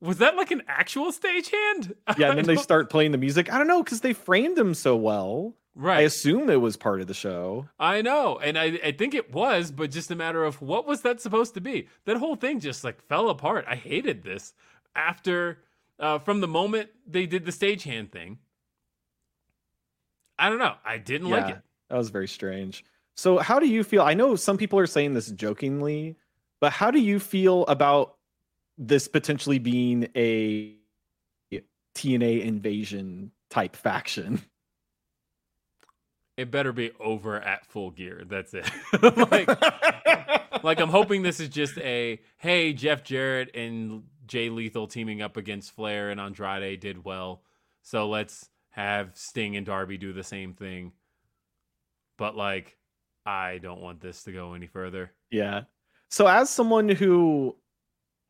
[0.00, 1.94] was that like an actual stagehand?
[2.18, 3.52] Yeah, and then they start playing the music.
[3.52, 5.54] I don't know because they framed him so well.
[5.78, 7.68] I assume it was part of the show.
[7.78, 11.02] I know, and I, I think it was, but just a matter of what was
[11.02, 11.88] that supposed to be?
[12.06, 13.66] That whole thing just like fell apart.
[13.68, 14.54] I hated this
[14.94, 15.58] after
[15.98, 18.38] uh, from the moment they did the stagehand thing.
[20.38, 20.74] I don't know.
[20.84, 21.58] I didn't like it.
[21.88, 22.84] That was very strange.
[23.14, 24.02] So, how do you feel?
[24.02, 26.16] I know some people are saying this jokingly,
[26.60, 28.16] but how do you feel about
[28.76, 30.74] this potentially being a
[31.94, 34.42] TNA invasion type faction?
[36.36, 38.22] It better be over at full gear.
[38.26, 38.68] That's it.
[39.30, 39.48] like,
[40.62, 45.36] like I'm hoping this is just a hey, Jeff Jarrett and Jay Lethal teaming up
[45.36, 47.42] against Flair and Andrade did well,
[47.82, 50.92] so let's have Sting and Darby do the same thing.
[52.18, 52.76] But like,
[53.24, 55.12] I don't want this to go any further.
[55.30, 55.62] Yeah.
[56.10, 57.56] So as someone who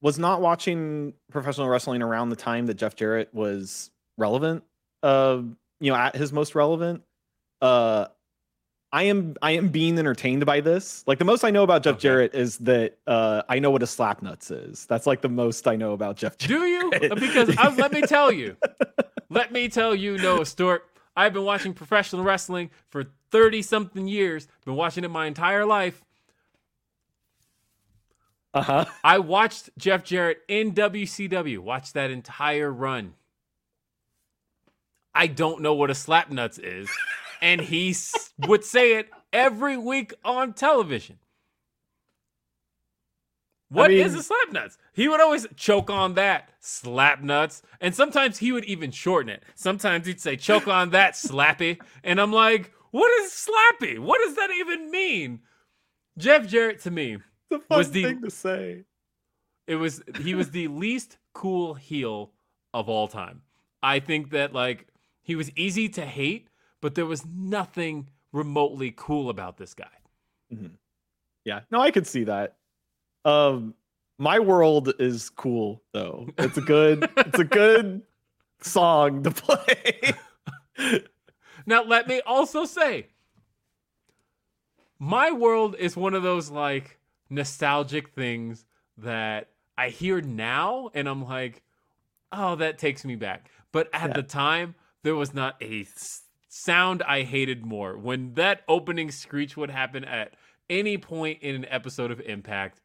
[0.01, 4.63] was not watching professional wrestling around the time that Jeff Jarrett was relevant,
[5.03, 5.43] uh,
[5.81, 7.03] you know, at his most relevant,
[7.63, 8.07] uh
[8.93, 11.05] I am I am being entertained by this.
[11.07, 12.03] Like the most I know about Jeff Okay.
[12.03, 14.87] Jarrett is that uh I know what a slap nuts is.
[14.87, 16.61] That's like the most I know about Jeff Jarrett.
[16.61, 17.15] Do you?
[17.17, 18.57] Because uh, let me tell you,
[19.29, 20.85] let me tell you, Noah Stewart.
[21.17, 26.05] I've been watching professional wrestling for 30 something years, been watching it my entire life.
[28.53, 28.87] Uh-huh.
[29.05, 33.15] I watched Jeff Jarrett in WCW, watched that entire run.
[35.15, 36.91] I don't know what a slap nuts is,
[37.41, 37.95] and he
[38.47, 41.19] would say it every week on television.
[43.69, 44.79] What is mean- a slap nuts?
[44.93, 49.43] He would always choke on that slap nuts, and sometimes he would even shorten it.
[49.55, 53.99] Sometimes he'd say choke on that slappy, and I'm like, what is slappy?
[53.99, 55.41] What does that even mean?
[56.17, 57.19] Jeff Jarrett to me
[57.51, 58.85] fun Was the- thing to say.
[59.67, 62.33] it was he was the least cool heel
[62.73, 63.43] of all time.
[63.83, 64.87] I think that like
[65.23, 66.49] he was easy to hate,
[66.81, 69.87] but there was nothing remotely cool about this guy.
[71.45, 71.61] Yeah.
[71.71, 72.57] No, I could see that.
[73.25, 73.75] Um
[74.19, 76.29] my world is cool though.
[76.39, 78.03] It's a good it's a good
[78.61, 80.13] song to play.
[81.69, 83.09] Now let me also say
[84.99, 86.99] my world is one of those like
[87.29, 88.65] nostalgic things
[88.99, 91.63] that I hear now and I'm like,
[92.33, 94.15] "Oh, that takes me back." But at Yeah.
[94.15, 95.85] the time, there was not a
[96.57, 97.97] sound I hated more.
[97.97, 100.35] When that opening screech would happen at
[100.71, 102.81] any point in an episode of Impact,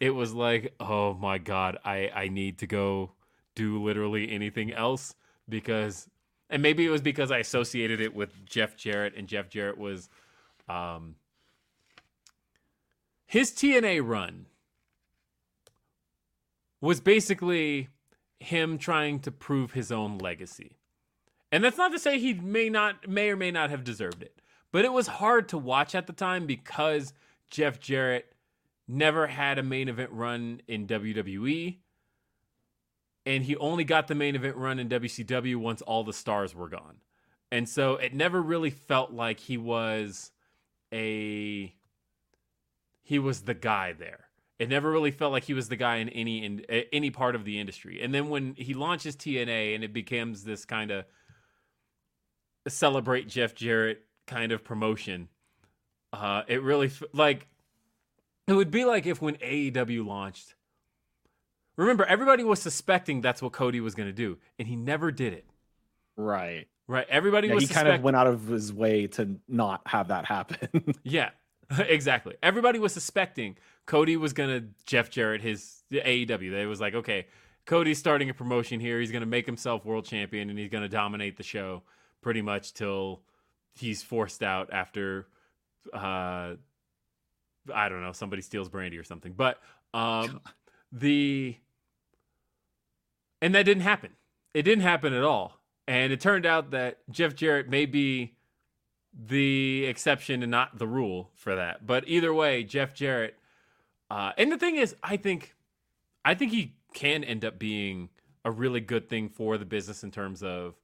[0.00, 3.12] it was like, "Oh my god, I I need to go
[3.54, 5.14] do literally anything else
[5.48, 6.08] because
[6.48, 10.08] and maybe it was because I associated it with Jeff Jarrett and Jeff Jarrett was
[10.68, 11.16] um
[13.26, 14.46] his TNA run
[16.80, 17.88] was basically
[18.38, 20.76] him trying to prove his own legacy.
[21.56, 24.42] And that's not to say he may not may or may not have deserved it.
[24.72, 27.14] But it was hard to watch at the time because
[27.48, 28.30] Jeff Jarrett
[28.86, 31.78] never had a main event run in WWE.
[33.24, 36.68] And he only got the main event run in WCW once all the stars were
[36.68, 36.98] gone.
[37.50, 40.32] And so it never really felt like he was
[40.92, 41.74] a
[43.02, 44.26] he was the guy there.
[44.58, 46.60] It never really felt like he was the guy in any in
[46.92, 48.02] any part of the industry.
[48.02, 51.06] And then when he launches TNA and it becomes this kind of
[52.70, 55.28] celebrate Jeff Jarrett kind of promotion,
[56.12, 57.48] uh, it really like
[58.46, 60.54] it would be like if when AEW launched.
[61.76, 65.34] Remember, everybody was suspecting that's what Cody was going to do, and he never did
[65.34, 65.44] it.
[66.16, 66.68] Right.
[66.88, 67.06] Right.
[67.08, 70.24] Everybody Yeah, was he kind of went out of his way to not have that
[70.24, 70.94] happen.
[71.02, 71.30] Yeah,
[71.78, 72.36] exactly.
[72.42, 73.56] Everybody was suspecting
[73.86, 76.52] Cody was gonna Jeff Jarrett his the AEW.
[76.52, 77.26] They was like, okay,
[77.66, 79.00] Cody's starting a promotion here.
[79.00, 81.82] He's gonna make himself world champion and he's gonna dominate the show
[82.26, 83.22] pretty much till
[83.76, 85.28] he's forced out after
[85.94, 86.54] uh
[87.72, 89.32] I don't know, somebody steals brandy or something.
[89.32, 89.60] But
[89.94, 90.40] um
[90.90, 91.56] the
[93.40, 94.10] and that didn't happen.
[94.54, 95.60] It didn't happen at all.
[95.86, 98.34] And it turned out that Jeff Jarrett may be
[99.14, 101.86] the exception and not the rule for that.
[101.86, 103.36] But either way, Jeff Jarrett.
[104.10, 105.54] Uh, and the thing is, I think,
[106.24, 108.08] I think he can end up being
[108.44, 110.74] a really good thing for the business in terms of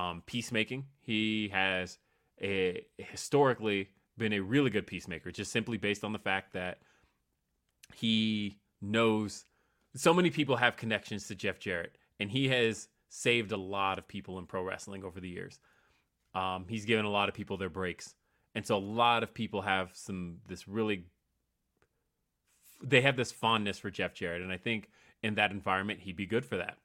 [0.00, 0.86] um, peacemaking.
[1.00, 1.98] He has
[2.40, 6.78] a, historically been a really good peacemaker, just simply based on the fact that
[7.94, 9.44] he knows
[9.96, 14.06] so many people have connections to Jeff Jarrett, and he has saved a lot of
[14.06, 15.58] people in pro wrestling over the years.
[16.34, 18.14] Um, he's given a lot of people their breaks,
[18.54, 21.06] and so a lot of people have some this really
[22.82, 24.90] they have this fondness for Jeff Jarrett, and I think
[25.22, 26.78] in that environment he'd be good for that.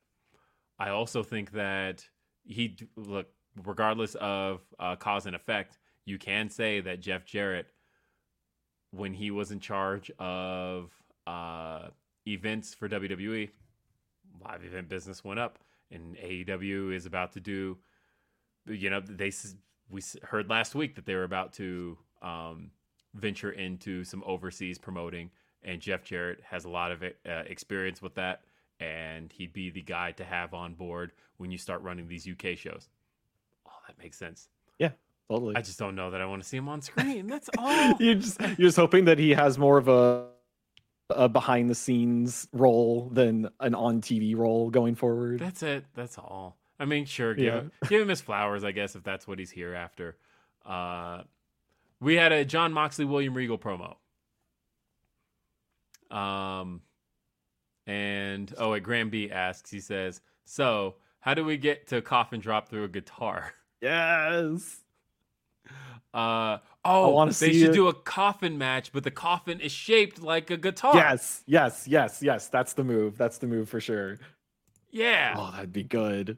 [0.79, 2.05] I also think that
[2.45, 3.27] he look
[3.63, 7.67] regardless of uh, cause and effect, you can say that Jeff Jarrett,
[8.91, 10.91] when he was in charge of
[11.25, 11.87] uh,
[12.27, 13.49] events for WWE,
[14.43, 15.59] live event business went up,
[15.91, 17.77] and AEW is about to do
[18.67, 19.31] you know they
[19.89, 22.71] we heard last week that they were about to um,
[23.13, 25.29] venture into some overseas promoting
[25.63, 28.41] and jeff jarrett has a lot of uh, experience with that
[28.79, 32.57] and he'd be the guy to have on board when you start running these uk
[32.57, 32.89] shows
[33.67, 34.49] oh that makes sense
[34.79, 34.91] yeah
[35.29, 37.95] totally i just don't know that i want to see him on screen that's all
[37.99, 40.27] you're just you're just hoping that he has more of a
[41.11, 46.17] a behind the scenes role than an on tv role going forward that's it that's
[46.17, 47.53] all I mean, sure, give, yeah.
[47.53, 50.17] him, give him his flowers, I guess, if that's what he's here after.
[50.65, 51.21] Uh,
[51.99, 53.95] we had a Jon Moxley William Regal promo.
[56.15, 56.81] Um,
[57.87, 62.39] and oh, wait, Graham B asks, he says, "So, how do we get to coffin
[62.39, 64.79] drop through a guitar?" Yes.
[66.13, 67.73] Uh oh, they should it.
[67.73, 70.95] do a coffin match, but the coffin is shaped like a guitar.
[70.95, 72.47] Yes, yes, yes, yes.
[72.47, 73.17] That's the move.
[73.17, 74.17] That's the move for sure.
[74.91, 75.35] Yeah.
[75.37, 76.37] Oh, that'd be good.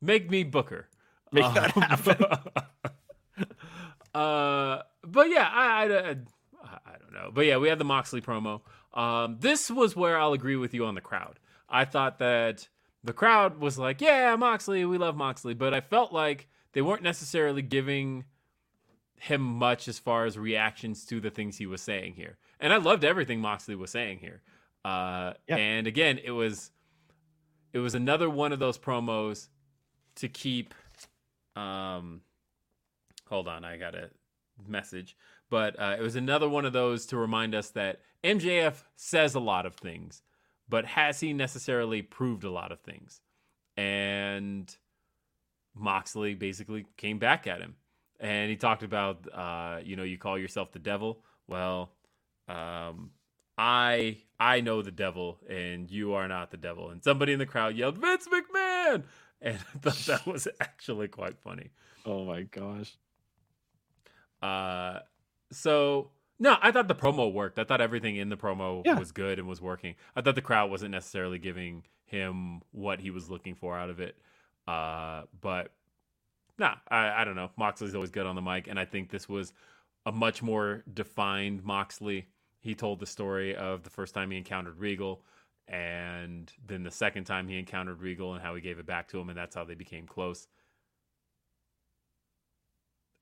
[0.00, 0.88] Make me Booker.
[1.32, 2.24] Make um, that happen.
[4.14, 6.16] uh, but yeah, I, I,
[6.62, 7.30] I, don't know.
[7.32, 8.62] But yeah, we had the Moxley promo.
[8.94, 11.38] Um, this was where I'll agree with you on the crowd.
[11.68, 12.68] I thought that
[13.02, 17.02] the crowd was like, "Yeah, Moxley, we love Moxley," but I felt like they weren't
[17.02, 18.24] necessarily giving
[19.16, 22.38] him much as far as reactions to the things he was saying here.
[22.60, 24.42] And I loved everything Moxley was saying here.
[24.84, 25.56] Uh, yeah.
[25.56, 26.70] And again, it was
[27.74, 29.48] it was another one of those promos
[30.14, 30.72] to keep
[31.56, 32.20] um
[33.28, 34.10] hold on i got a
[34.66, 35.16] message
[35.50, 39.40] but uh, it was another one of those to remind us that mjf says a
[39.40, 40.22] lot of things
[40.68, 43.20] but has he necessarily proved a lot of things?
[43.76, 44.74] And
[45.74, 47.74] moxley basically came back at him.
[48.20, 51.20] And he talked about uh, you know you call yourself the devil.
[51.46, 51.90] Well
[52.48, 53.10] um,
[53.56, 56.90] i i know the devil and you are not the devil.
[56.90, 59.04] And somebody in the crowd yelled vince mcmahon!
[59.42, 61.68] And I thought that was actually quite funny.
[62.06, 62.96] Oh my gosh.
[64.40, 65.00] Uh,
[65.54, 67.58] so no, I thought the promo worked.
[67.58, 68.98] I thought everything in the promo yeah.
[68.98, 69.94] was good and was working.
[70.16, 74.00] I thought the crowd wasn't necessarily giving him what he was looking for out of
[74.00, 74.16] it.
[74.66, 75.72] Uh, but
[76.58, 77.50] nah, I, I don't know.
[77.56, 79.52] Moxley's always good on the mic, and I think this was
[80.06, 82.26] a much more defined Moxley.
[82.60, 85.22] He told the story of the first time he encountered Regal
[85.68, 89.18] and then the second time he encountered Regal and how he gave it back to
[89.18, 90.46] him, and that's how they became close.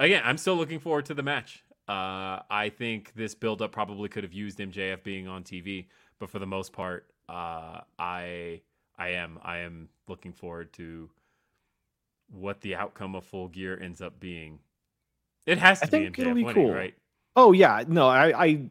[0.00, 1.62] Again, I'm still looking forward to the match.
[1.92, 5.88] Uh, I think this buildup probably could have used MJF being on TV,
[6.18, 8.62] but for the most part, uh, I
[8.96, 11.10] I am I am looking forward to
[12.30, 14.58] what the outcome of Full Gear ends up being.
[15.44, 16.72] It has to I be MJF be winning, cool.
[16.72, 16.94] right?
[17.36, 18.70] Oh yeah, no, I, I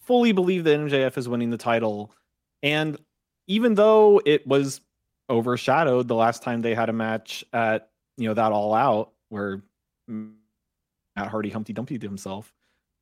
[0.00, 2.10] fully believe that MJF is winning the title,
[2.62, 2.96] and
[3.48, 4.80] even though it was
[5.28, 9.60] overshadowed the last time they had a match at you know that all out where
[10.08, 12.54] Matt Hardy Humpty Dumpty to himself.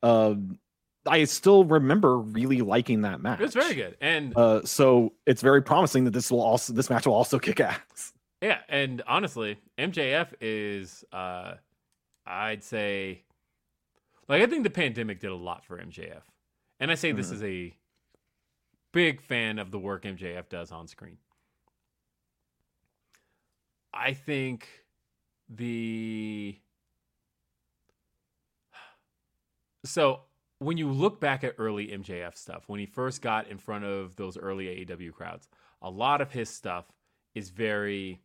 [0.03, 0.59] Um,
[1.05, 3.41] I still remember really liking that match.
[3.41, 7.05] It's very good, and Uh, so it's very promising that this will also this match
[7.07, 8.13] will also kick ass.
[8.41, 11.55] yeah, and honestly, MJF is, uh,
[12.25, 13.23] I'd say,
[14.27, 16.21] like I think the pandemic did a lot for MJF,
[16.79, 17.33] and I say this Mhm.
[17.33, 17.77] is a
[18.91, 21.17] big fan of the work MJF does on screen.
[23.93, 24.67] I think
[25.49, 26.57] the
[29.85, 30.21] so
[30.59, 34.15] when you look back at early MJF stuff, when he first got in front of
[34.15, 35.47] those early AEW crowds,
[35.81, 36.85] a lot of his stuff
[37.33, 38.21] is very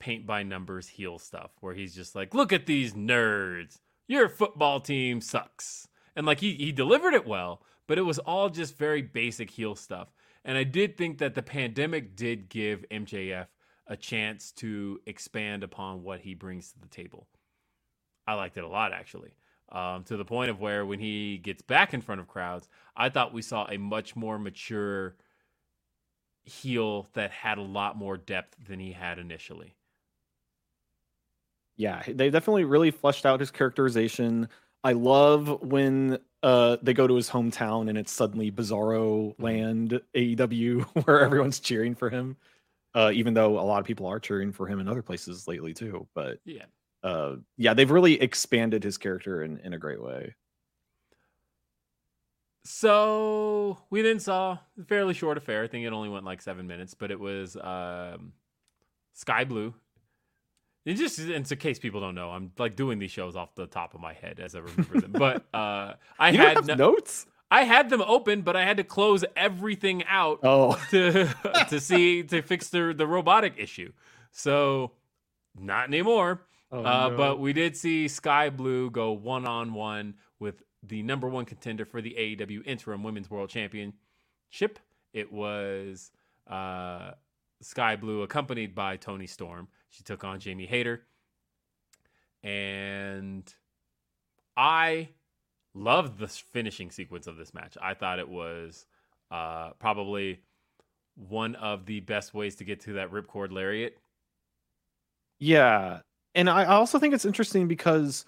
[0.00, 3.78] paint by numbers heel stuff where he's just like, look at these nerds.
[4.08, 5.88] Your football team sucks.
[6.14, 9.74] And like he, he delivered it well, but it was all just very basic heel
[9.74, 10.08] stuff.
[10.44, 13.46] And I did think that the pandemic did give MJF
[13.86, 17.28] a chance to expand upon what he brings to the table.
[18.26, 19.34] I liked it a lot, actually.
[19.70, 23.08] Um, to the point of where when he gets back in front of crowds, I
[23.08, 25.16] thought we saw a much more mature
[26.44, 29.76] heel that had a lot more depth than he had initially.
[31.76, 34.48] Yeah, they definitely really fleshed out his characterization.
[34.84, 40.82] I love when uh they go to his hometown and it's suddenly Bizarro Land AEW
[41.04, 42.36] where everyone's cheering for him.
[42.94, 45.74] Uh, even though a lot of people are cheering for him in other places lately
[45.74, 46.08] too.
[46.14, 46.66] But Yeah.
[47.06, 50.34] Uh, yeah, they've really expanded his character in, in a great way.
[52.64, 55.62] So we then saw a fairly short affair.
[55.62, 58.32] I think it only went like seven minutes, but it was um,
[59.14, 59.72] Skye Blue.
[60.84, 63.94] It just in case people don't know, I'm like doing these shows off the top
[63.94, 65.12] of my head as I remember them.
[65.12, 67.26] But uh, I You had no- notes?
[67.48, 71.28] I had them open, but I had to close everything out Oh, to
[71.68, 73.92] to see to fix the the robotic issue.
[74.32, 74.90] So
[75.56, 76.40] not anymore.
[76.72, 77.16] Oh, uh, no.
[77.16, 81.84] But we did see Skye Blue go one on one with the number one contender
[81.84, 84.78] for the AEW Interim Women's World Championship.
[85.12, 86.10] It was
[86.48, 87.12] uh,
[87.62, 89.68] Skye Blue accompanied by Toni Storm.
[89.90, 91.02] She took on Jamie Hayter.
[92.42, 93.52] And
[94.56, 95.10] I
[95.74, 97.76] loved the finishing sequence of this match.
[97.80, 98.86] I thought it was
[99.30, 100.40] uh, probably
[101.16, 103.96] one of the best ways to get to that ripcord lariat.
[105.38, 106.00] Yeah.
[106.36, 108.26] And I also think it's interesting because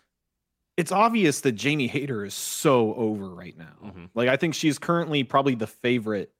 [0.78, 3.76] it's obvious that Jamie Hayter is so over right now.
[3.85, 4.10] Mhm.
[4.14, 6.32] Like I think she's currently probably the favorite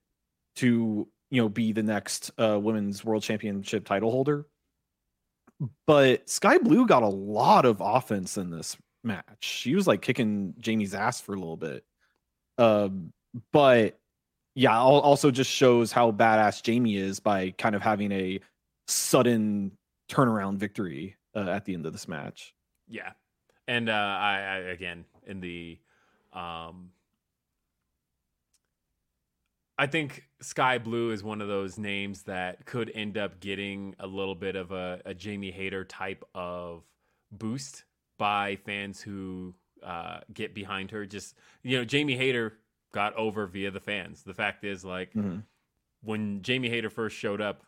[0.57, 4.47] to, you know, be the next uh women's world championship title holder.
[5.87, 9.25] But Skye Blue got a lot of offense in this match.
[9.41, 11.85] She was like kicking Jamie's ass for a little bit.
[12.57, 13.13] Um
[13.53, 13.99] but
[14.55, 18.41] yeah, also just shows how badass Jamie is by kind of having a
[18.89, 19.73] sudden
[20.11, 22.55] turnaround victory uh, at the end of this match.
[22.89, 23.13] Yeah,
[23.67, 25.79] and uh, I, I again in the,
[26.33, 26.91] um,
[29.79, 34.07] I think Skye Blue is one of those names that could end up getting a
[34.07, 36.83] little bit of a, a Jamie Hayter type of
[37.31, 37.85] boost
[38.19, 41.07] by fans who uh, get behind her.
[41.07, 42.59] Just you know, Jamie Hayter
[42.93, 44.23] got over via the fans.
[44.25, 45.45] The fact is, like Mhm.
[46.03, 47.63] when Jamie Hayter first showed up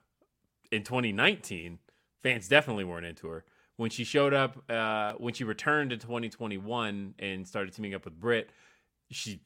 [0.72, 1.78] in 2019,
[2.22, 3.44] fans definitely weren't into her.
[3.80, 8.20] When she showed up, uh, when she returned in 2021 and started teaming up with
[8.20, 8.50] Britt,
[9.10, 9.40] she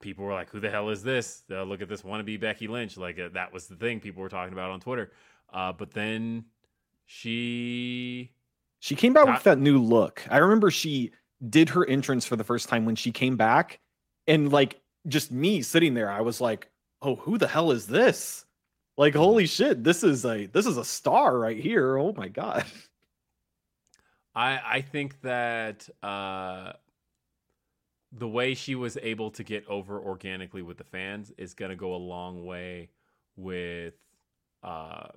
[0.00, 1.42] people were like, "Who the hell is this?
[1.50, 4.30] Uh, look at this wannabe Becky Lynch!" Like uh, that was the thing people were
[4.30, 5.12] talking about on Twitter.
[5.52, 6.46] Uh, but then
[7.04, 8.32] she,
[8.80, 10.22] She came back Got- with that new look.
[10.30, 11.12] I remember she
[11.46, 13.80] did her entrance for the first time when she came back,
[14.26, 16.70] and like just me sitting there, I was like,
[17.02, 18.46] "Oh, who the hell is this?"
[18.96, 21.98] Like, holy shit, this is a this is a star right here.
[21.98, 22.64] Oh my god.
[24.34, 26.72] I I think that uh,
[28.12, 31.76] the way she was able to get over organically with the fans is going to
[31.76, 32.90] go a long way
[33.36, 33.94] with
[34.62, 35.08] uh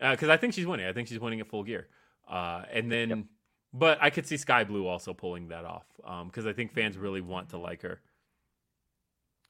[0.00, 0.86] because I think she's winning.
[0.86, 1.88] I think she's winning at full gear.
[2.28, 3.28] Uh, and then,
[3.72, 5.86] but I could see Skye Blue also pulling that off
[6.26, 8.00] because I think fans really want to like her.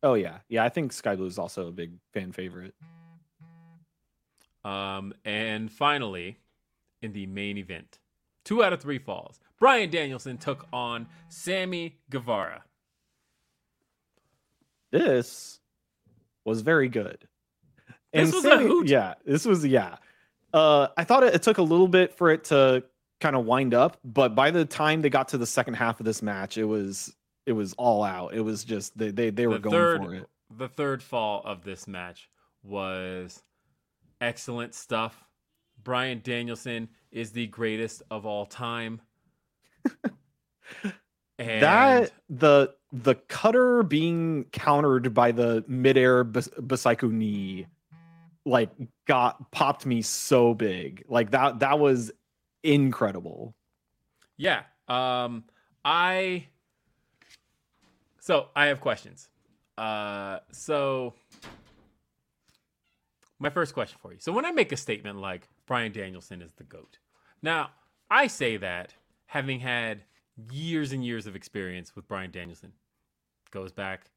[0.03, 0.65] Oh yeah, yeah.
[0.65, 2.74] I think Skye Blue is also a big fan favorite.
[4.65, 6.39] Um, and finally,
[7.03, 7.99] in the main event,
[8.45, 9.41] two out of three falls.
[9.59, 12.65] Bryan Danielson took on Sammy Guevara.
[14.93, 15.59] This
[16.45, 17.27] was very good.
[18.12, 18.87] This was a hoot.
[18.87, 19.97] Yeah, this was yeah.
[20.53, 22.85] Uh, I thought it, it took a little bit for it to
[23.21, 26.07] kind of wind up, but by the time they got to the second half of
[26.07, 27.15] this match, it was
[27.47, 28.35] it was all out.
[28.35, 30.29] It was just they they, they were the going third, for it.
[30.57, 32.29] The third fall of this match
[32.62, 33.43] was
[34.21, 35.25] excellent stuff.
[35.85, 39.01] Bryan Danielson is the greatest of all time.
[41.36, 46.48] And that the the cutter being countered by the midair Bas-
[47.02, 47.66] knee
[48.47, 48.70] like
[49.06, 52.12] got popped me so big like that that was
[52.62, 53.55] incredible
[54.36, 54.62] Yeah.
[54.86, 55.44] Um
[55.85, 56.47] I
[58.20, 59.28] So, I have questions.
[59.77, 61.15] Uh so
[63.40, 64.19] my first question for you.
[64.20, 66.99] So when I make a statement like Bryan Danielson is the goat.
[67.43, 67.70] Now,
[68.11, 68.95] I say that
[69.27, 70.03] having had
[70.51, 72.73] years and years of experience with Bryan Danielson.
[73.51, 74.11] Goes back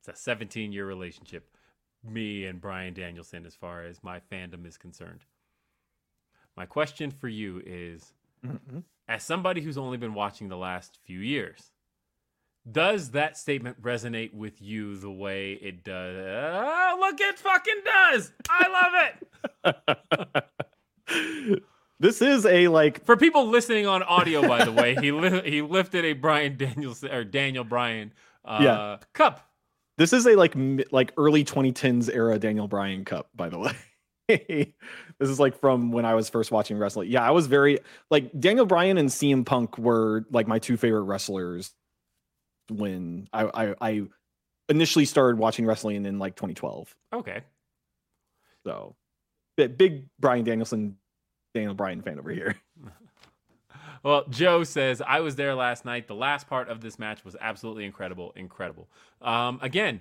[0.00, 1.54] it's a 17 year relationship
[2.02, 5.20] me and Bryan Danielson as far as my fandom is concerned.
[6.56, 8.14] My question for you is
[8.44, 8.78] mm-hmm.
[9.06, 11.72] as somebody who's only been watching the last few years,
[12.70, 16.16] does that statement resonate with you the way it does?
[16.18, 18.32] Oh, look, it fucking does.
[18.48, 19.12] I
[19.64, 20.44] love it.
[22.00, 25.62] this is a like For people listening on audio, by the way, he li- he
[25.62, 28.12] lifted a Bryan Danielson or Daniel Bryan
[28.44, 28.96] uh, Yeah.
[29.12, 29.46] cup.
[29.98, 33.72] this is a like mi- like early 2010s era Daniel Bryan Cup, by the way.
[35.18, 37.10] this is like from when I was first watching wrestling.
[37.10, 37.78] Yeah, I was very
[38.10, 41.72] like Daniel Bryan and CM Punk were like my two favorite wrestlers
[42.70, 44.02] when I I, I
[44.68, 46.94] initially started watching wrestling in like 2012.
[47.12, 47.42] Okay.
[48.64, 48.94] So
[49.56, 50.96] big Bryan Danielson,
[51.54, 52.56] Daniel Bryan fan over here.
[54.02, 56.08] Well, Joe says I was there last night.
[56.08, 58.88] The last part of this match was absolutely incredible, incredible.
[59.20, 60.00] Um, again,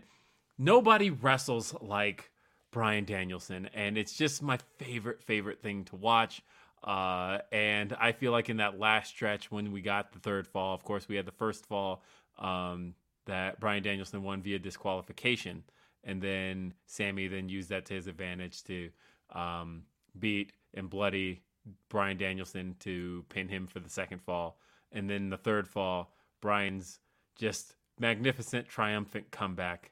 [0.58, 2.32] nobody wrestles like
[2.72, 6.42] Bryan Danielson, and it's just my favorite, favorite thing to watch.
[6.82, 10.74] Uh, and I feel like in that last stretch when we got the third fall,
[10.74, 12.04] of course, we had the first fall
[12.38, 12.94] um,
[13.26, 15.64] that Bryan Danielson won via disqualification,
[16.06, 18.90] and then Sammy then used that to his advantage to
[19.34, 19.84] um,
[20.18, 21.44] beat and bloody
[21.90, 24.60] Bryan Danielson to pin him for the second fall.
[24.92, 27.00] And then the third fall, Bryan's
[27.36, 29.92] just magnificent, triumphant comeback.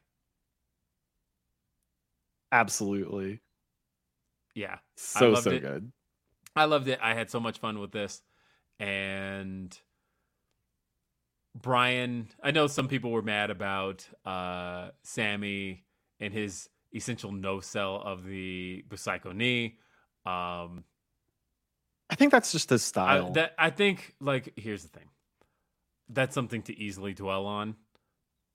[2.50, 3.40] Absolutely.
[4.54, 4.78] Yeah.
[4.96, 5.60] So so it.
[5.60, 5.92] good.
[6.56, 6.98] I loved it.
[7.02, 8.22] I had so much fun with this.
[8.80, 9.76] And
[11.54, 15.84] Bryan, I know some people were mad about uh, Sammy
[16.20, 19.78] and his essential no sell of the Psycho knee.
[20.28, 20.84] Um,
[22.10, 23.32] I think that's just his I, style.
[23.32, 25.08] that I think like here's the thing.
[26.08, 27.76] That's something to easily dwell on.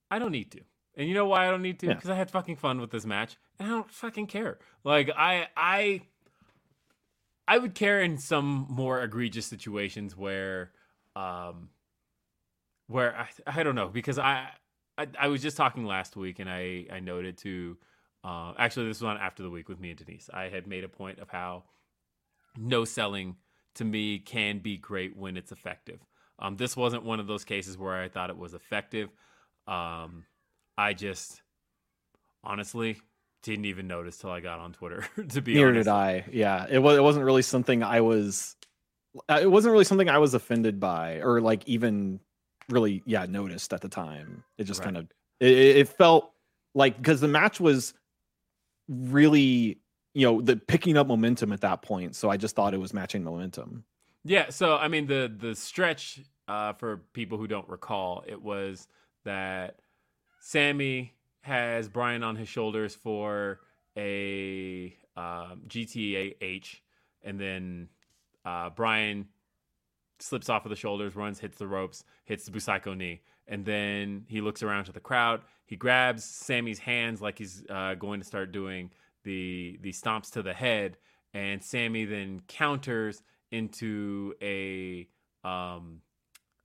[0.09, 0.61] I don't need to.
[0.95, 1.87] And you know why I don't need to?
[1.87, 1.93] Yeah.
[1.93, 3.37] Because I had fucking fun with this match.
[3.59, 4.59] And I don't fucking care.
[4.83, 6.01] Like I I
[7.47, 10.71] I would care in some more egregious situations where
[11.15, 11.69] um
[12.87, 14.49] where I I don't know, because I
[14.97, 17.77] I, I was just talking last week and I I noted to
[18.23, 20.29] uh actually this was on after the week with me and Denise.
[20.33, 21.63] I had made a point of how
[22.57, 23.35] no selling
[23.75, 25.99] to me can be great when it's effective.
[26.39, 29.09] Um, this wasn't one of those cases where I thought it was effective.
[29.67, 30.25] Um,
[30.77, 31.41] I just
[32.43, 32.97] honestly
[33.43, 35.05] didn't even notice till I got on Twitter.
[35.29, 36.25] to be Neither honest, did I.
[36.31, 36.97] Yeah, it was.
[36.97, 38.55] It wasn't really something I was.
[39.29, 42.19] uh, It wasn't really something I was offended by, or like even
[42.69, 44.43] really, yeah, noticed at the time.
[44.57, 44.85] It just Right.
[44.85, 45.07] kind of
[45.39, 46.31] it, it it felt
[46.75, 47.93] like because the match was
[48.87, 49.79] really,
[50.13, 52.15] you know, the picking up momentum at that point.
[52.15, 53.83] So I just thought it was matching momentum.
[54.23, 58.87] Yeah, so I mean the the stretch uh, for people who don't recall, it was
[59.25, 59.79] that
[60.39, 63.59] Sammy has Bryan on his shoulders for
[63.97, 66.79] a um, GTAH,
[67.21, 67.89] and then
[68.45, 69.27] uh, Bryan
[70.19, 74.25] slips off of the shoulders, runs, hits the ropes, hits the Busaiku knee, and then
[74.27, 75.41] he looks around to the crowd.
[75.65, 78.91] He grabs Sammy's hands like he's uh, going to start doing
[79.23, 80.97] the the stomps to the head,
[81.33, 83.21] and Sammy then counters
[83.51, 85.07] into a
[85.43, 86.01] um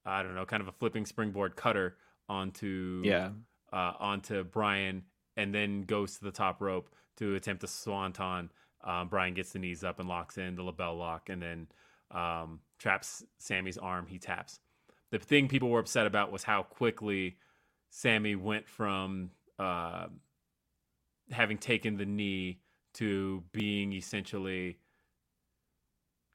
[0.05, 1.97] I don't know, kind of a flipping springboard cutter
[2.29, 3.31] onto Yeah,
[3.73, 5.03] uh, onto Bryan,
[5.37, 8.51] and then goes to the top rope to attempt a swanton.
[8.85, 11.67] Um, Bryan gets the knees up and locks in the LeBell Lock, and then
[12.11, 14.07] um, traps Sammy's arm.
[14.07, 14.61] He taps.
[15.11, 17.37] The thing people were upset about was how quickly
[17.91, 20.07] Sammy went from uh,
[21.31, 22.61] having taken the knee
[22.95, 24.79] to being essentially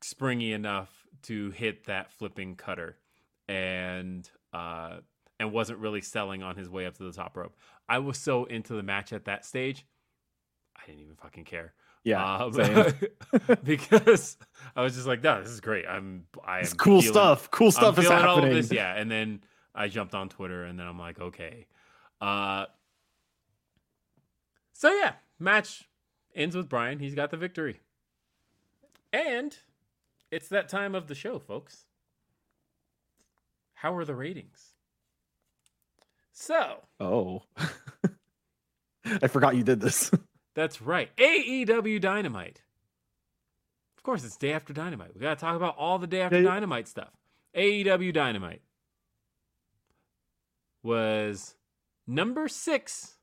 [0.02, 2.98] springy enough to hit that flipping cutter,
[3.48, 4.98] and uh,
[5.40, 7.56] and wasn't really selling on his way up to the top rope.
[7.88, 9.86] I was so into the match at that stage,
[10.78, 11.74] I didn't even fucking care.
[12.04, 12.52] yeah, Um,
[13.64, 14.38] because
[14.76, 15.86] I was just like, no, this is great.
[15.88, 17.50] I'm, I am cool feeling- stuff.
[17.52, 18.54] Cool stuff I'm is happening.
[18.54, 18.94] this, yeah.
[18.96, 19.44] And then
[19.74, 21.68] I jumped on Twitter, and then I'm like, okay.
[22.22, 22.66] Uh,
[24.74, 25.88] so yeah, match
[26.36, 27.00] ends with Bryan.
[27.00, 27.80] He's got the victory,
[29.14, 29.56] and
[30.32, 31.86] it's that time of the show, folks.
[33.76, 34.74] How are the ratings?
[36.32, 37.44] So, Oh.
[39.22, 40.10] I forgot you did this.
[40.56, 41.16] that's right.
[41.18, 42.62] AEW Dynamite.
[43.98, 45.16] Of course, it's day after Dynamite.
[45.16, 46.42] We got to talk about all the day after.
[46.44, 47.12] Dynamite stuff.
[47.56, 48.62] AEW Dynamite
[50.84, 51.56] was
[52.08, 53.16] number six.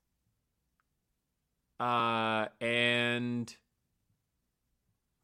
[1.79, 3.55] Uh, and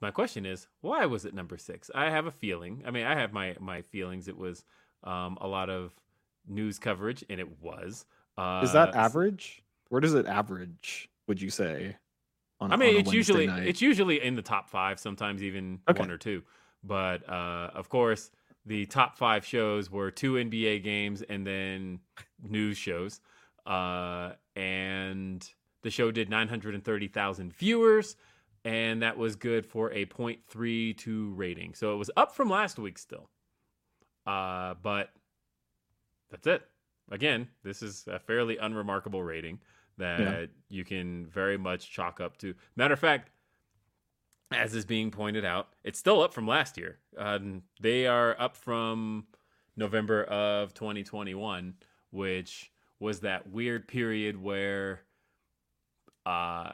[0.00, 1.90] my question is, why was it number six?
[1.94, 2.82] I have a feeling.
[2.86, 4.28] I mean, I have my my feelings.
[4.28, 4.64] It was
[5.04, 5.92] um, a lot of
[6.46, 8.04] news coverage, and it was.
[8.36, 9.62] Uh, Is that average?
[9.88, 11.08] Where does it average?
[11.26, 11.96] Would you say?
[12.60, 13.66] On, I mean, it's Wednesday usually night?
[13.66, 16.00] it's usually in the top five, sometimes even Okay.
[16.00, 16.42] one or two.
[16.82, 18.30] But uh, of course,
[18.64, 22.00] the top five shows were two NBA games and then
[22.42, 23.20] news shows.
[23.66, 25.48] Uh, and
[25.82, 28.16] the show did 930,000 viewers,
[28.64, 31.74] and that was good for a 0.32 rating.
[31.74, 33.28] So it was up from last week still.
[34.26, 35.10] Uh, but
[36.30, 36.62] that's it.
[37.10, 39.60] Again, this is a fairly unremarkable rating
[39.98, 42.54] that you can very much chalk up to.
[42.76, 43.30] Matter of fact,
[44.52, 46.98] as is being pointed out, it's still up from last year.
[47.18, 49.26] Um, they are up from
[49.76, 51.74] November of 2021,
[52.10, 52.70] which
[53.00, 55.00] was that weird period where
[56.24, 56.72] uh,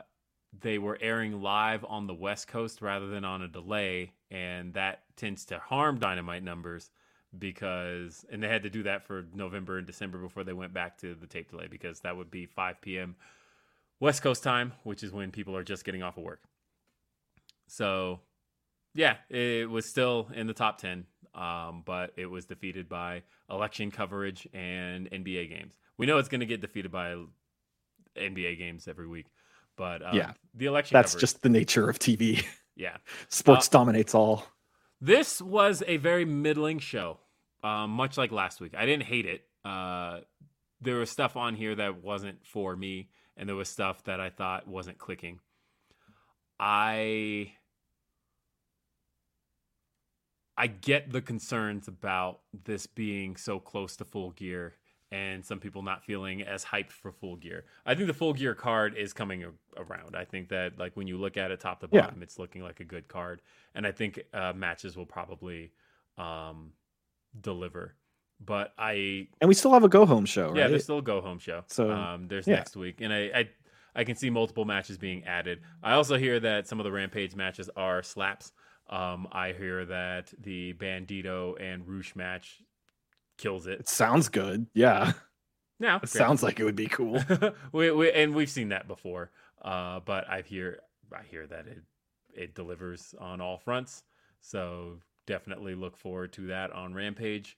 [0.61, 5.03] they were airing live on the West Coast rather than on a delay, and that
[5.17, 6.91] tends to harm Dynamite numbers
[7.39, 10.99] because, and they had to do that for November and December before they went back
[10.99, 13.17] to the tape delay because that would be 5 p.m.
[14.01, 16.43] West Coast time, which is when people are just getting off of work.
[17.67, 18.21] So,
[18.95, 23.91] yeah, it was still in the top 10, um, but it was defeated by election
[23.91, 25.75] coverage and NBA games.
[25.99, 27.17] We know it's going to get defeated by
[28.17, 29.27] NBA games every week,
[29.77, 32.45] but um, Yeah, the election That's coverage, just the nature of TV.
[32.77, 32.97] yeah.
[33.29, 34.47] Sports Uh, dominates all.
[35.05, 37.19] This was a very middling show,
[37.65, 38.73] um, much like last week.
[38.79, 39.43] I didn't hate it.
[39.65, 40.21] Uh,
[40.81, 44.31] there was stuff on here that wasn't for me, and there was stuff that I
[44.31, 45.41] thought wasn't clicking.
[46.61, 47.55] I
[50.57, 54.77] I get the concerns about this being so close to full gear
[55.13, 57.65] and some people not feeling as hyped for full gear.
[57.87, 59.45] I think the full gear card is coming
[59.77, 60.17] around.
[60.17, 62.03] I think that like when you look at it top to Yeah.
[62.03, 63.43] bottom, it's looking like a good card,
[63.75, 65.73] and I think uh, matches will probably
[66.19, 66.73] um,
[67.41, 67.95] deliver.
[68.45, 70.59] But I And we still have a go home show, Right?
[70.59, 71.63] yeah, there's still a go home show.
[71.69, 72.57] So, um, there's yeah.
[72.57, 73.49] next week, and I, I
[73.95, 75.61] I can see multiple matches being added.
[75.83, 78.53] I also hear that some of the Rampage matches are slaps.
[78.89, 82.63] Um, I hear that the Bandido and Rush match
[83.39, 83.81] kills it.
[83.81, 84.67] It sounds good.
[84.75, 85.13] Yeah.
[85.81, 87.23] Now It sounds like it would be cool.
[87.73, 89.31] we, we and we've seen that before.
[89.61, 90.79] Uh, but I hear
[91.13, 91.83] I hear that it
[92.35, 94.05] it delivers on all fronts.
[94.41, 97.57] So definitely look forward to that on Rampage.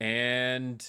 [0.00, 0.86] And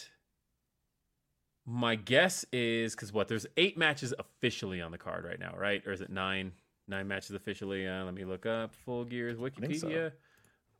[1.65, 5.85] my guess is because what there's eight matches officially on the card right now, right?
[5.85, 6.51] Or is it nine?
[6.87, 7.87] Nine matches officially.
[7.87, 9.87] Uh, let me look up Full Gear's think so.
[9.87, 10.11] Wikipedia.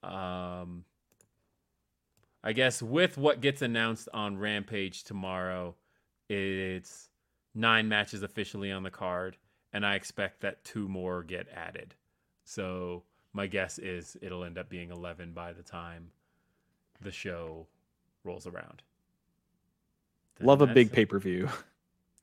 [0.04, 0.84] Um,
[2.44, 5.76] I guess with what gets announced on Rampage tomorrow,
[6.30, 7.10] it's
[7.56, 9.38] nine matches officially on the card,
[9.72, 11.96] and I expect that two more get added.
[12.44, 16.10] So my guess is it'll end up being 11 by the time
[17.02, 17.68] the show
[18.24, 18.82] rolls around.
[20.38, 21.50] Then Love a big pay per view.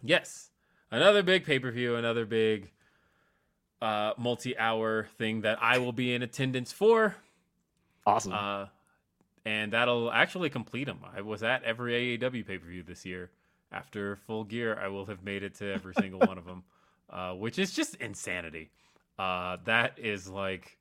[0.03, 0.51] Yes.
[0.91, 2.71] Another big pay per view, another big
[3.81, 7.17] uh, multi hour thing that I will be in attendance for.
[8.07, 8.33] Awesome.
[8.33, 8.67] Uh,
[9.45, 11.01] and that'll actually complete them.
[11.17, 13.31] I was at every AEW pay per view this year.
[13.73, 16.65] After full gear, I will have made it to every single one of them,
[17.11, 18.71] uh, which is just insanity.
[19.19, 20.77] Uh, that is like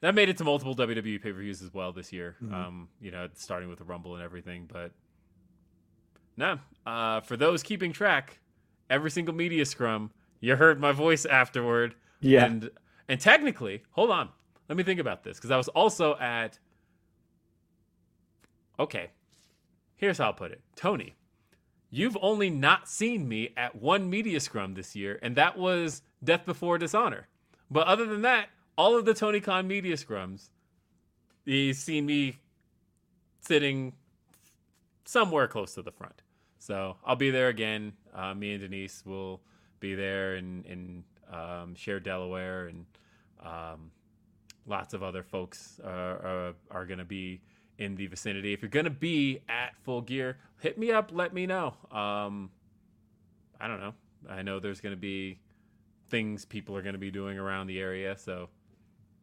[0.00, 2.36] that made it to multiple WWE pay per views as well this year.
[2.42, 2.52] Mhm.
[2.52, 4.68] Um, you know, starting with the Rumble and everything.
[4.70, 4.92] But
[6.36, 8.38] no, uh, for those keeping track,
[8.88, 10.10] every single media scrum,
[10.40, 11.94] you heard my voice afterward.
[12.20, 12.44] yeah.
[12.44, 12.70] And
[13.08, 14.28] and technically, hold on.
[14.68, 16.58] Let me think about this because I was also at
[18.80, 19.10] Okay.
[19.94, 20.62] Here's how I'll put it.
[20.74, 21.14] Tony,
[21.90, 26.46] you've only not seen me at one media scrum this year, and that was Death
[26.46, 27.28] Before Dishonor.
[27.70, 28.48] But other than that,
[28.78, 30.48] all of the Tony Khan media scrums,
[31.44, 32.38] you've seen me
[33.42, 33.92] sitting
[35.04, 36.22] somewhere close to the front.
[36.58, 37.92] So I'll be there again.
[38.14, 39.42] Uh, me and Denise will
[39.78, 42.86] be there and, and um, share Delaware, and
[43.44, 43.90] um,
[44.66, 47.42] lots of other folks are, are, are going to be
[47.80, 48.52] in the vicinity.
[48.52, 51.10] If you're to be at Full Gear, hit me up.
[51.12, 51.74] Let me know.
[51.90, 52.50] Um,
[53.58, 53.94] I don't know.
[54.28, 55.40] I know there's to be
[56.10, 58.50] things people are to be doing around the area, so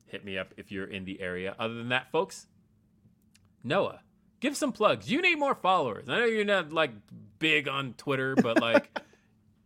[0.07, 1.55] hit me up if you're in the area.
[1.59, 2.47] Other than that, folks,
[3.63, 4.01] Noah,
[4.39, 5.09] give some plugs.
[5.09, 6.09] You need more followers.
[6.09, 6.91] I know you're not like
[7.37, 8.97] big on Twitter, but like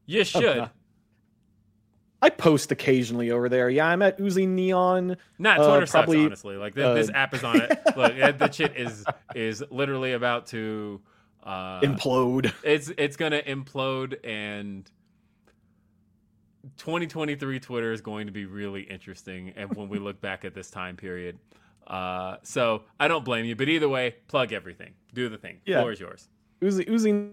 [0.05, 0.69] you should.
[2.21, 3.69] I post occasionally over there.
[3.69, 5.17] Yeah, I'm at Uzi Neon.
[5.39, 6.55] Not Uh, Twitter sucks, probably, honestly.
[6.55, 7.71] Like this, this uh, app is on it.
[7.97, 9.03] Look, that shit is
[9.33, 11.01] is literally about to
[11.43, 12.53] uh, Implode.
[12.63, 14.89] it's it's gonna implode and
[16.77, 20.69] 2023 Twitter is going to be really interesting and when we look back at this
[20.69, 21.39] time period.
[21.87, 24.93] Uh, so I don't blame you, but either way, plug everything.
[25.13, 25.61] Do the thing.
[25.65, 25.79] Yeah.
[25.79, 26.29] Floor is yours.
[26.61, 27.31] Uzi Uzi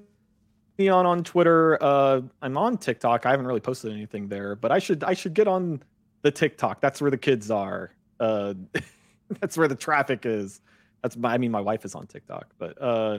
[0.78, 1.82] Neon on on Twitter.
[1.82, 3.26] Uh, I'm on TikTok.
[3.26, 5.82] I haven't really posted anything there, but I should I should get on
[6.22, 6.80] the TikTok.
[6.80, 7.92] That's where the kids are.
[8.20, 8.54] Uh,
[9.40, 10.60] that's where the traffic is.
[11.02, 11.34] That's my.
[11.34, 13.18] I mean, my wife is on TikTok, but uh,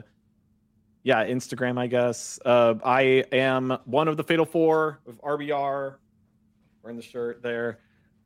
[1.02, 1.78] yeah, Instagram.
[1.78, 2.38] I guess.
[2.44, 5.96] Uh, I am one of the Fatal Four of RBR.
[6.82, 7.80] Wearing the shirt there.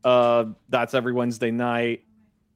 [0.04, 2.04] Uh, that's every Wednesday night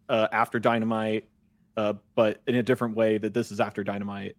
[0.09, 1.28] uh, after Dynamite,
[1.76, 3.18] uh, but in a different way.
[3.18, 4.36] That this is after Dynamite.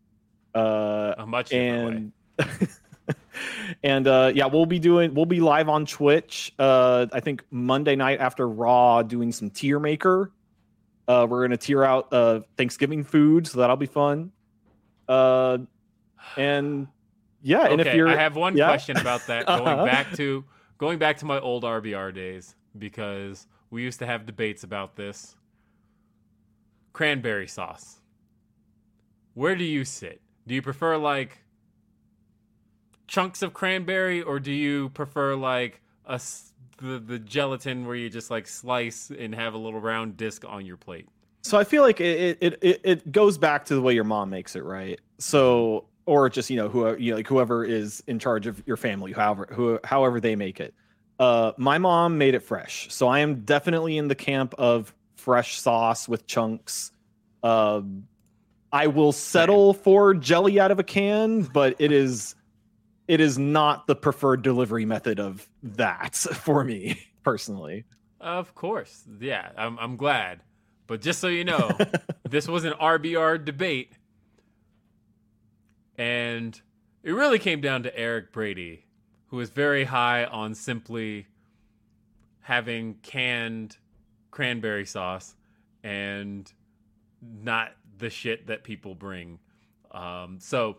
[0.55, 2.11] Uh, A much different way.
[3.83, 7.95] and uh yeah we'll be doing we'll be live on twitch uh i think monday
[7.95, 10.31] night after raw doing some tier maker
[11.07, 14.31] uh we're gonna tier out uh thanksgiving food so that'll be fun
[15.07, 15.57] uh
[16.37, 16.87] and
[17.41, 18.67] yeah and if you're I have one yeah.
[18.67, 19.45] question about that.
[19.47, 19.85] Going Uh-huh.
[19.85, 20.43] back to
[20.77, 25.35] going back to my old RBR days because we used to have debates about this.
[26.93, 28.01] Cranberry sauce.
[29.33, 30.21] Where do you sit?
[30.47, 31.37] Do you prefer like
[33.09, 36.21] chunks of cranberry, or do you prefer like a
[36.77, 40.65] the the gelatin where you just like slice and have a little round disc on
[40.65, 41.07] your plate?
[41.41, 44.29] so i feel like it it it, it goes back to the way your mom
[44.29, 44.99] makes it right?
[45.17, 48.77] So or just you know who you know, like whoever is in charge of your
[48.77, 50.73] family however who however they make it.
[51.17, 52.87] Uh my mom made it fresh.
[52.91, 56.91] So i am definitely in the camp of fresh sauce with chunks.
[57.41, 58.07] Um
[58.71, 62.35] i will settle for jelly out of a can but it is
[63.09, 66.15] it is not the preferred delivery method of that
[66.45, 67.83] for me personally
[68.21, 69.49] Of course, yeah.
[69.57, 70.41] I'm I'm glad,
[70.87, 71.71] but just so you know,
[72.29, 73.93] this was an RBR debate,
[75.97, 76.59] and
[77.03, 78.85] it really came down to Eric Brady,
[79.27, 81.27] who was very high on simply
[82.41, 83.77] having canned
[84.31, 85.35] cranberry sauce
[85.83, 86.51] and
[87.21, 89.39] not the shit that people bring.
[89.91, 90.77] Um, so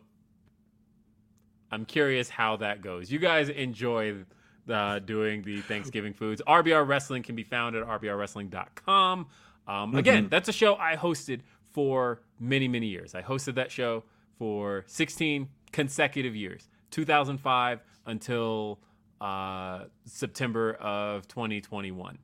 [1.71, 3.11] I'm curious how that goes.
[3.11, 4.25] You guys enjoy
[4.69, 6.43] uh, doing the Thanksgiving foods.
[6.47, 9.27] RBR Wrestling can be found at rbrwrestling.com.
[9.67, 11.41] Um, Again, that's a show I hosted
[11.73, 13.15] for many, many years.
[13.15, 14.05] I hosted that show
[14.39, 18.81] for 16 consecutive years, 2005 until
[19.21, 22.19] uh, September of 2021.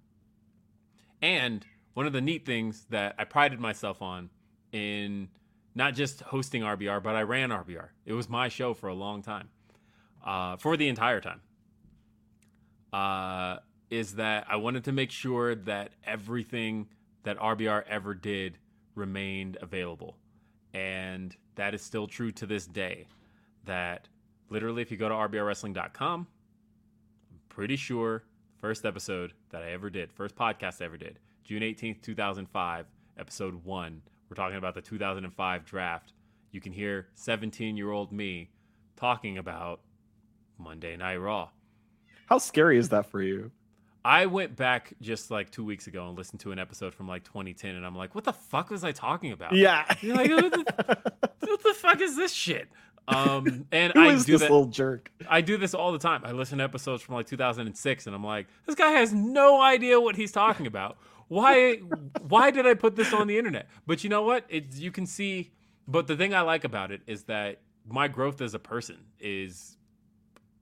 [1.23, 1.65] And
[1.95, 4.31] one of the neat things that I prided myself on
[4.73, 5.29] in
[5.77, 7.89] not just hosting RBR, but I ran RBR.
[8.07, 9.51] It was my show for a long time,
[10.25, 11.43] uh, for the entire time.
[12.93, 13.59] Uh,
[13.91, 16.89] is that I wanted to make sure that everything
[17.25, 18.59] that RBR ever did
[18.95, 20.17] remained available.
[20.73, 23.07] And that is still true to this day.
[23.67, 24.09] That
[24.49, 26.27] literally, if you go to rbrwrestling.com,
[27.31, 28.25] I'm pretty sure
[28.61, 32.87] first episode that I ever did, first podcast I ever did, June 18th, 2005,
[33.19, 34.01] episode one.
[34.29, 36.13] We're talking about the 2005 draft.
[36.53, 38.51] You can hear 17 year old me
[38.97, 39.81] talking about
[40.59, 41.51] Monday Night Raw.
[42.27, 43.51] how scary is that for you
[44.05, 47.25] I went back just like two weeks ago and listened to an episode from like
[47.25, 49.53] 2010, and I'm like, what the fuck was I talking about?
[49.53, 52.69] yeah You're like, what the, what the fuck is this shit?
[53.09, 54.51] Um, and Who I is do this that.
[54.51, 56.23] little jerk I do this all the time.
[56.25, 60.01] I listen to episodes from like 2006, and I'm like, this guy has no idea
[60.01, 60.99] what he's talking about.
[61.29, 61.77] Why?
[62.29, 63.69] why did I put this on the internet?
[63.87, 64.45] But you know what?
[64.49, 65.53] It you can see.
[65.89, 69.77] But the thing I like about it is that my growth as a person is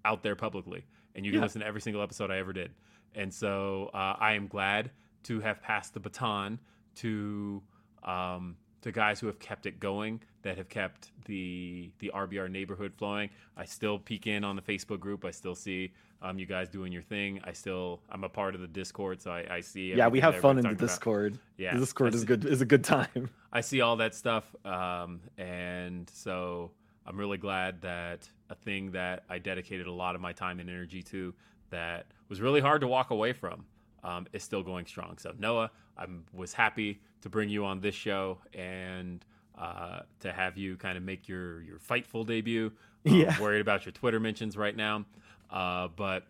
[0.04, 0.84] out there publicly,
[1.14, 1.44] and you can Yeah.
[1.44, 2.72] listen to every single episode I ever did.
[3.14, 4.90] And so uh, I am glad
[5.24, 6.58] to have passed the baton
[6.96, 7.62] to
[8.02, 12.92] um, to guys who have kept it going, that have kept the the RBR neighborhood
[12.96, 13.30] flowing.
[13.56, 15.24] I still peek in on the Facebook group.
[15.24, 15.92] I still see
[16.22, 17.40] um, you guys doing your thing.
[17.44, 19.94] I still I'm a part of the Discord, so I, I see.
[19.94, 20.86] yeah we have fun in the talking about.
[20.88, 23.96] discord Yeah, the discord I is see- good is a good time I see all
[23.96, 26.70] that stuff, um, and so
[27.06, 30.68] I'm really glad that a thing that I dedicated a lot of my time and
[30.68, 31.32] energy to,
[31.70, 33.64] that was really hard to walk away from,
[34.02, 35.18] um, is still going strong.
[35.18, 39.24] So Noah, I was happy to bring you on this show and
[39.56, 42.72] uh, to have you kind of make your your fightful debut.
[43.06, 43.38] Um, Yeah.
[43.38, 45.04] worried about your Twitter mentions right now,
[45.50, 46.26] uh, but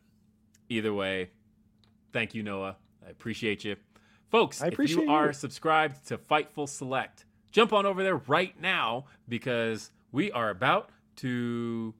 [0.68, 1.30] either way,
[2.12, 2.74] thank you, Noah.
[3.06, 3.76] I appreciate you.
[4.28, 5.32] Folks, I if appreciate you are you.
[5.32, 11.94] subscribed to Fightful Select, jump on over there right now because we are about to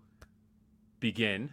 [0.99, 1.53] begin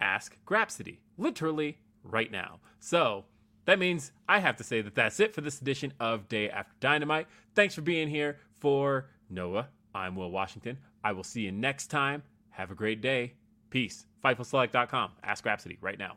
[0.00, 2.60] Ask Grapsody, literally right now.
[2.80, 3.26] So
[3.66, 6.74] that means I have to say that that's it for this edition of Day After
[6.80, 7.26] Dynamite.
[7.54, 9.68] Thanks for being here for Noah.
[9.94, 10.78] I'm Will Washington.
[11.02, 12.22] I will see you next time.
[12.50, 13.34] Have a great day.
[13.70, 14.06] Peace.
[14.24, 15.12] FightfulSelect.com.
[15.22, 16.16] Ask Grapsody right now.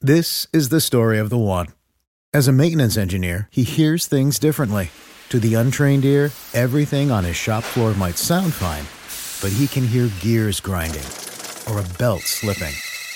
[0.00, 1.68] This is the story of the one.
[2.32, 4.90] As a maintenance engineer, he hears things differently.
[5.30, 8.84] To the untrained ear, everything on his shop floor might sound fine,
[9.42, 11.04] but he can hear gears grinding
[11.68, 12.74] or a belt slipping.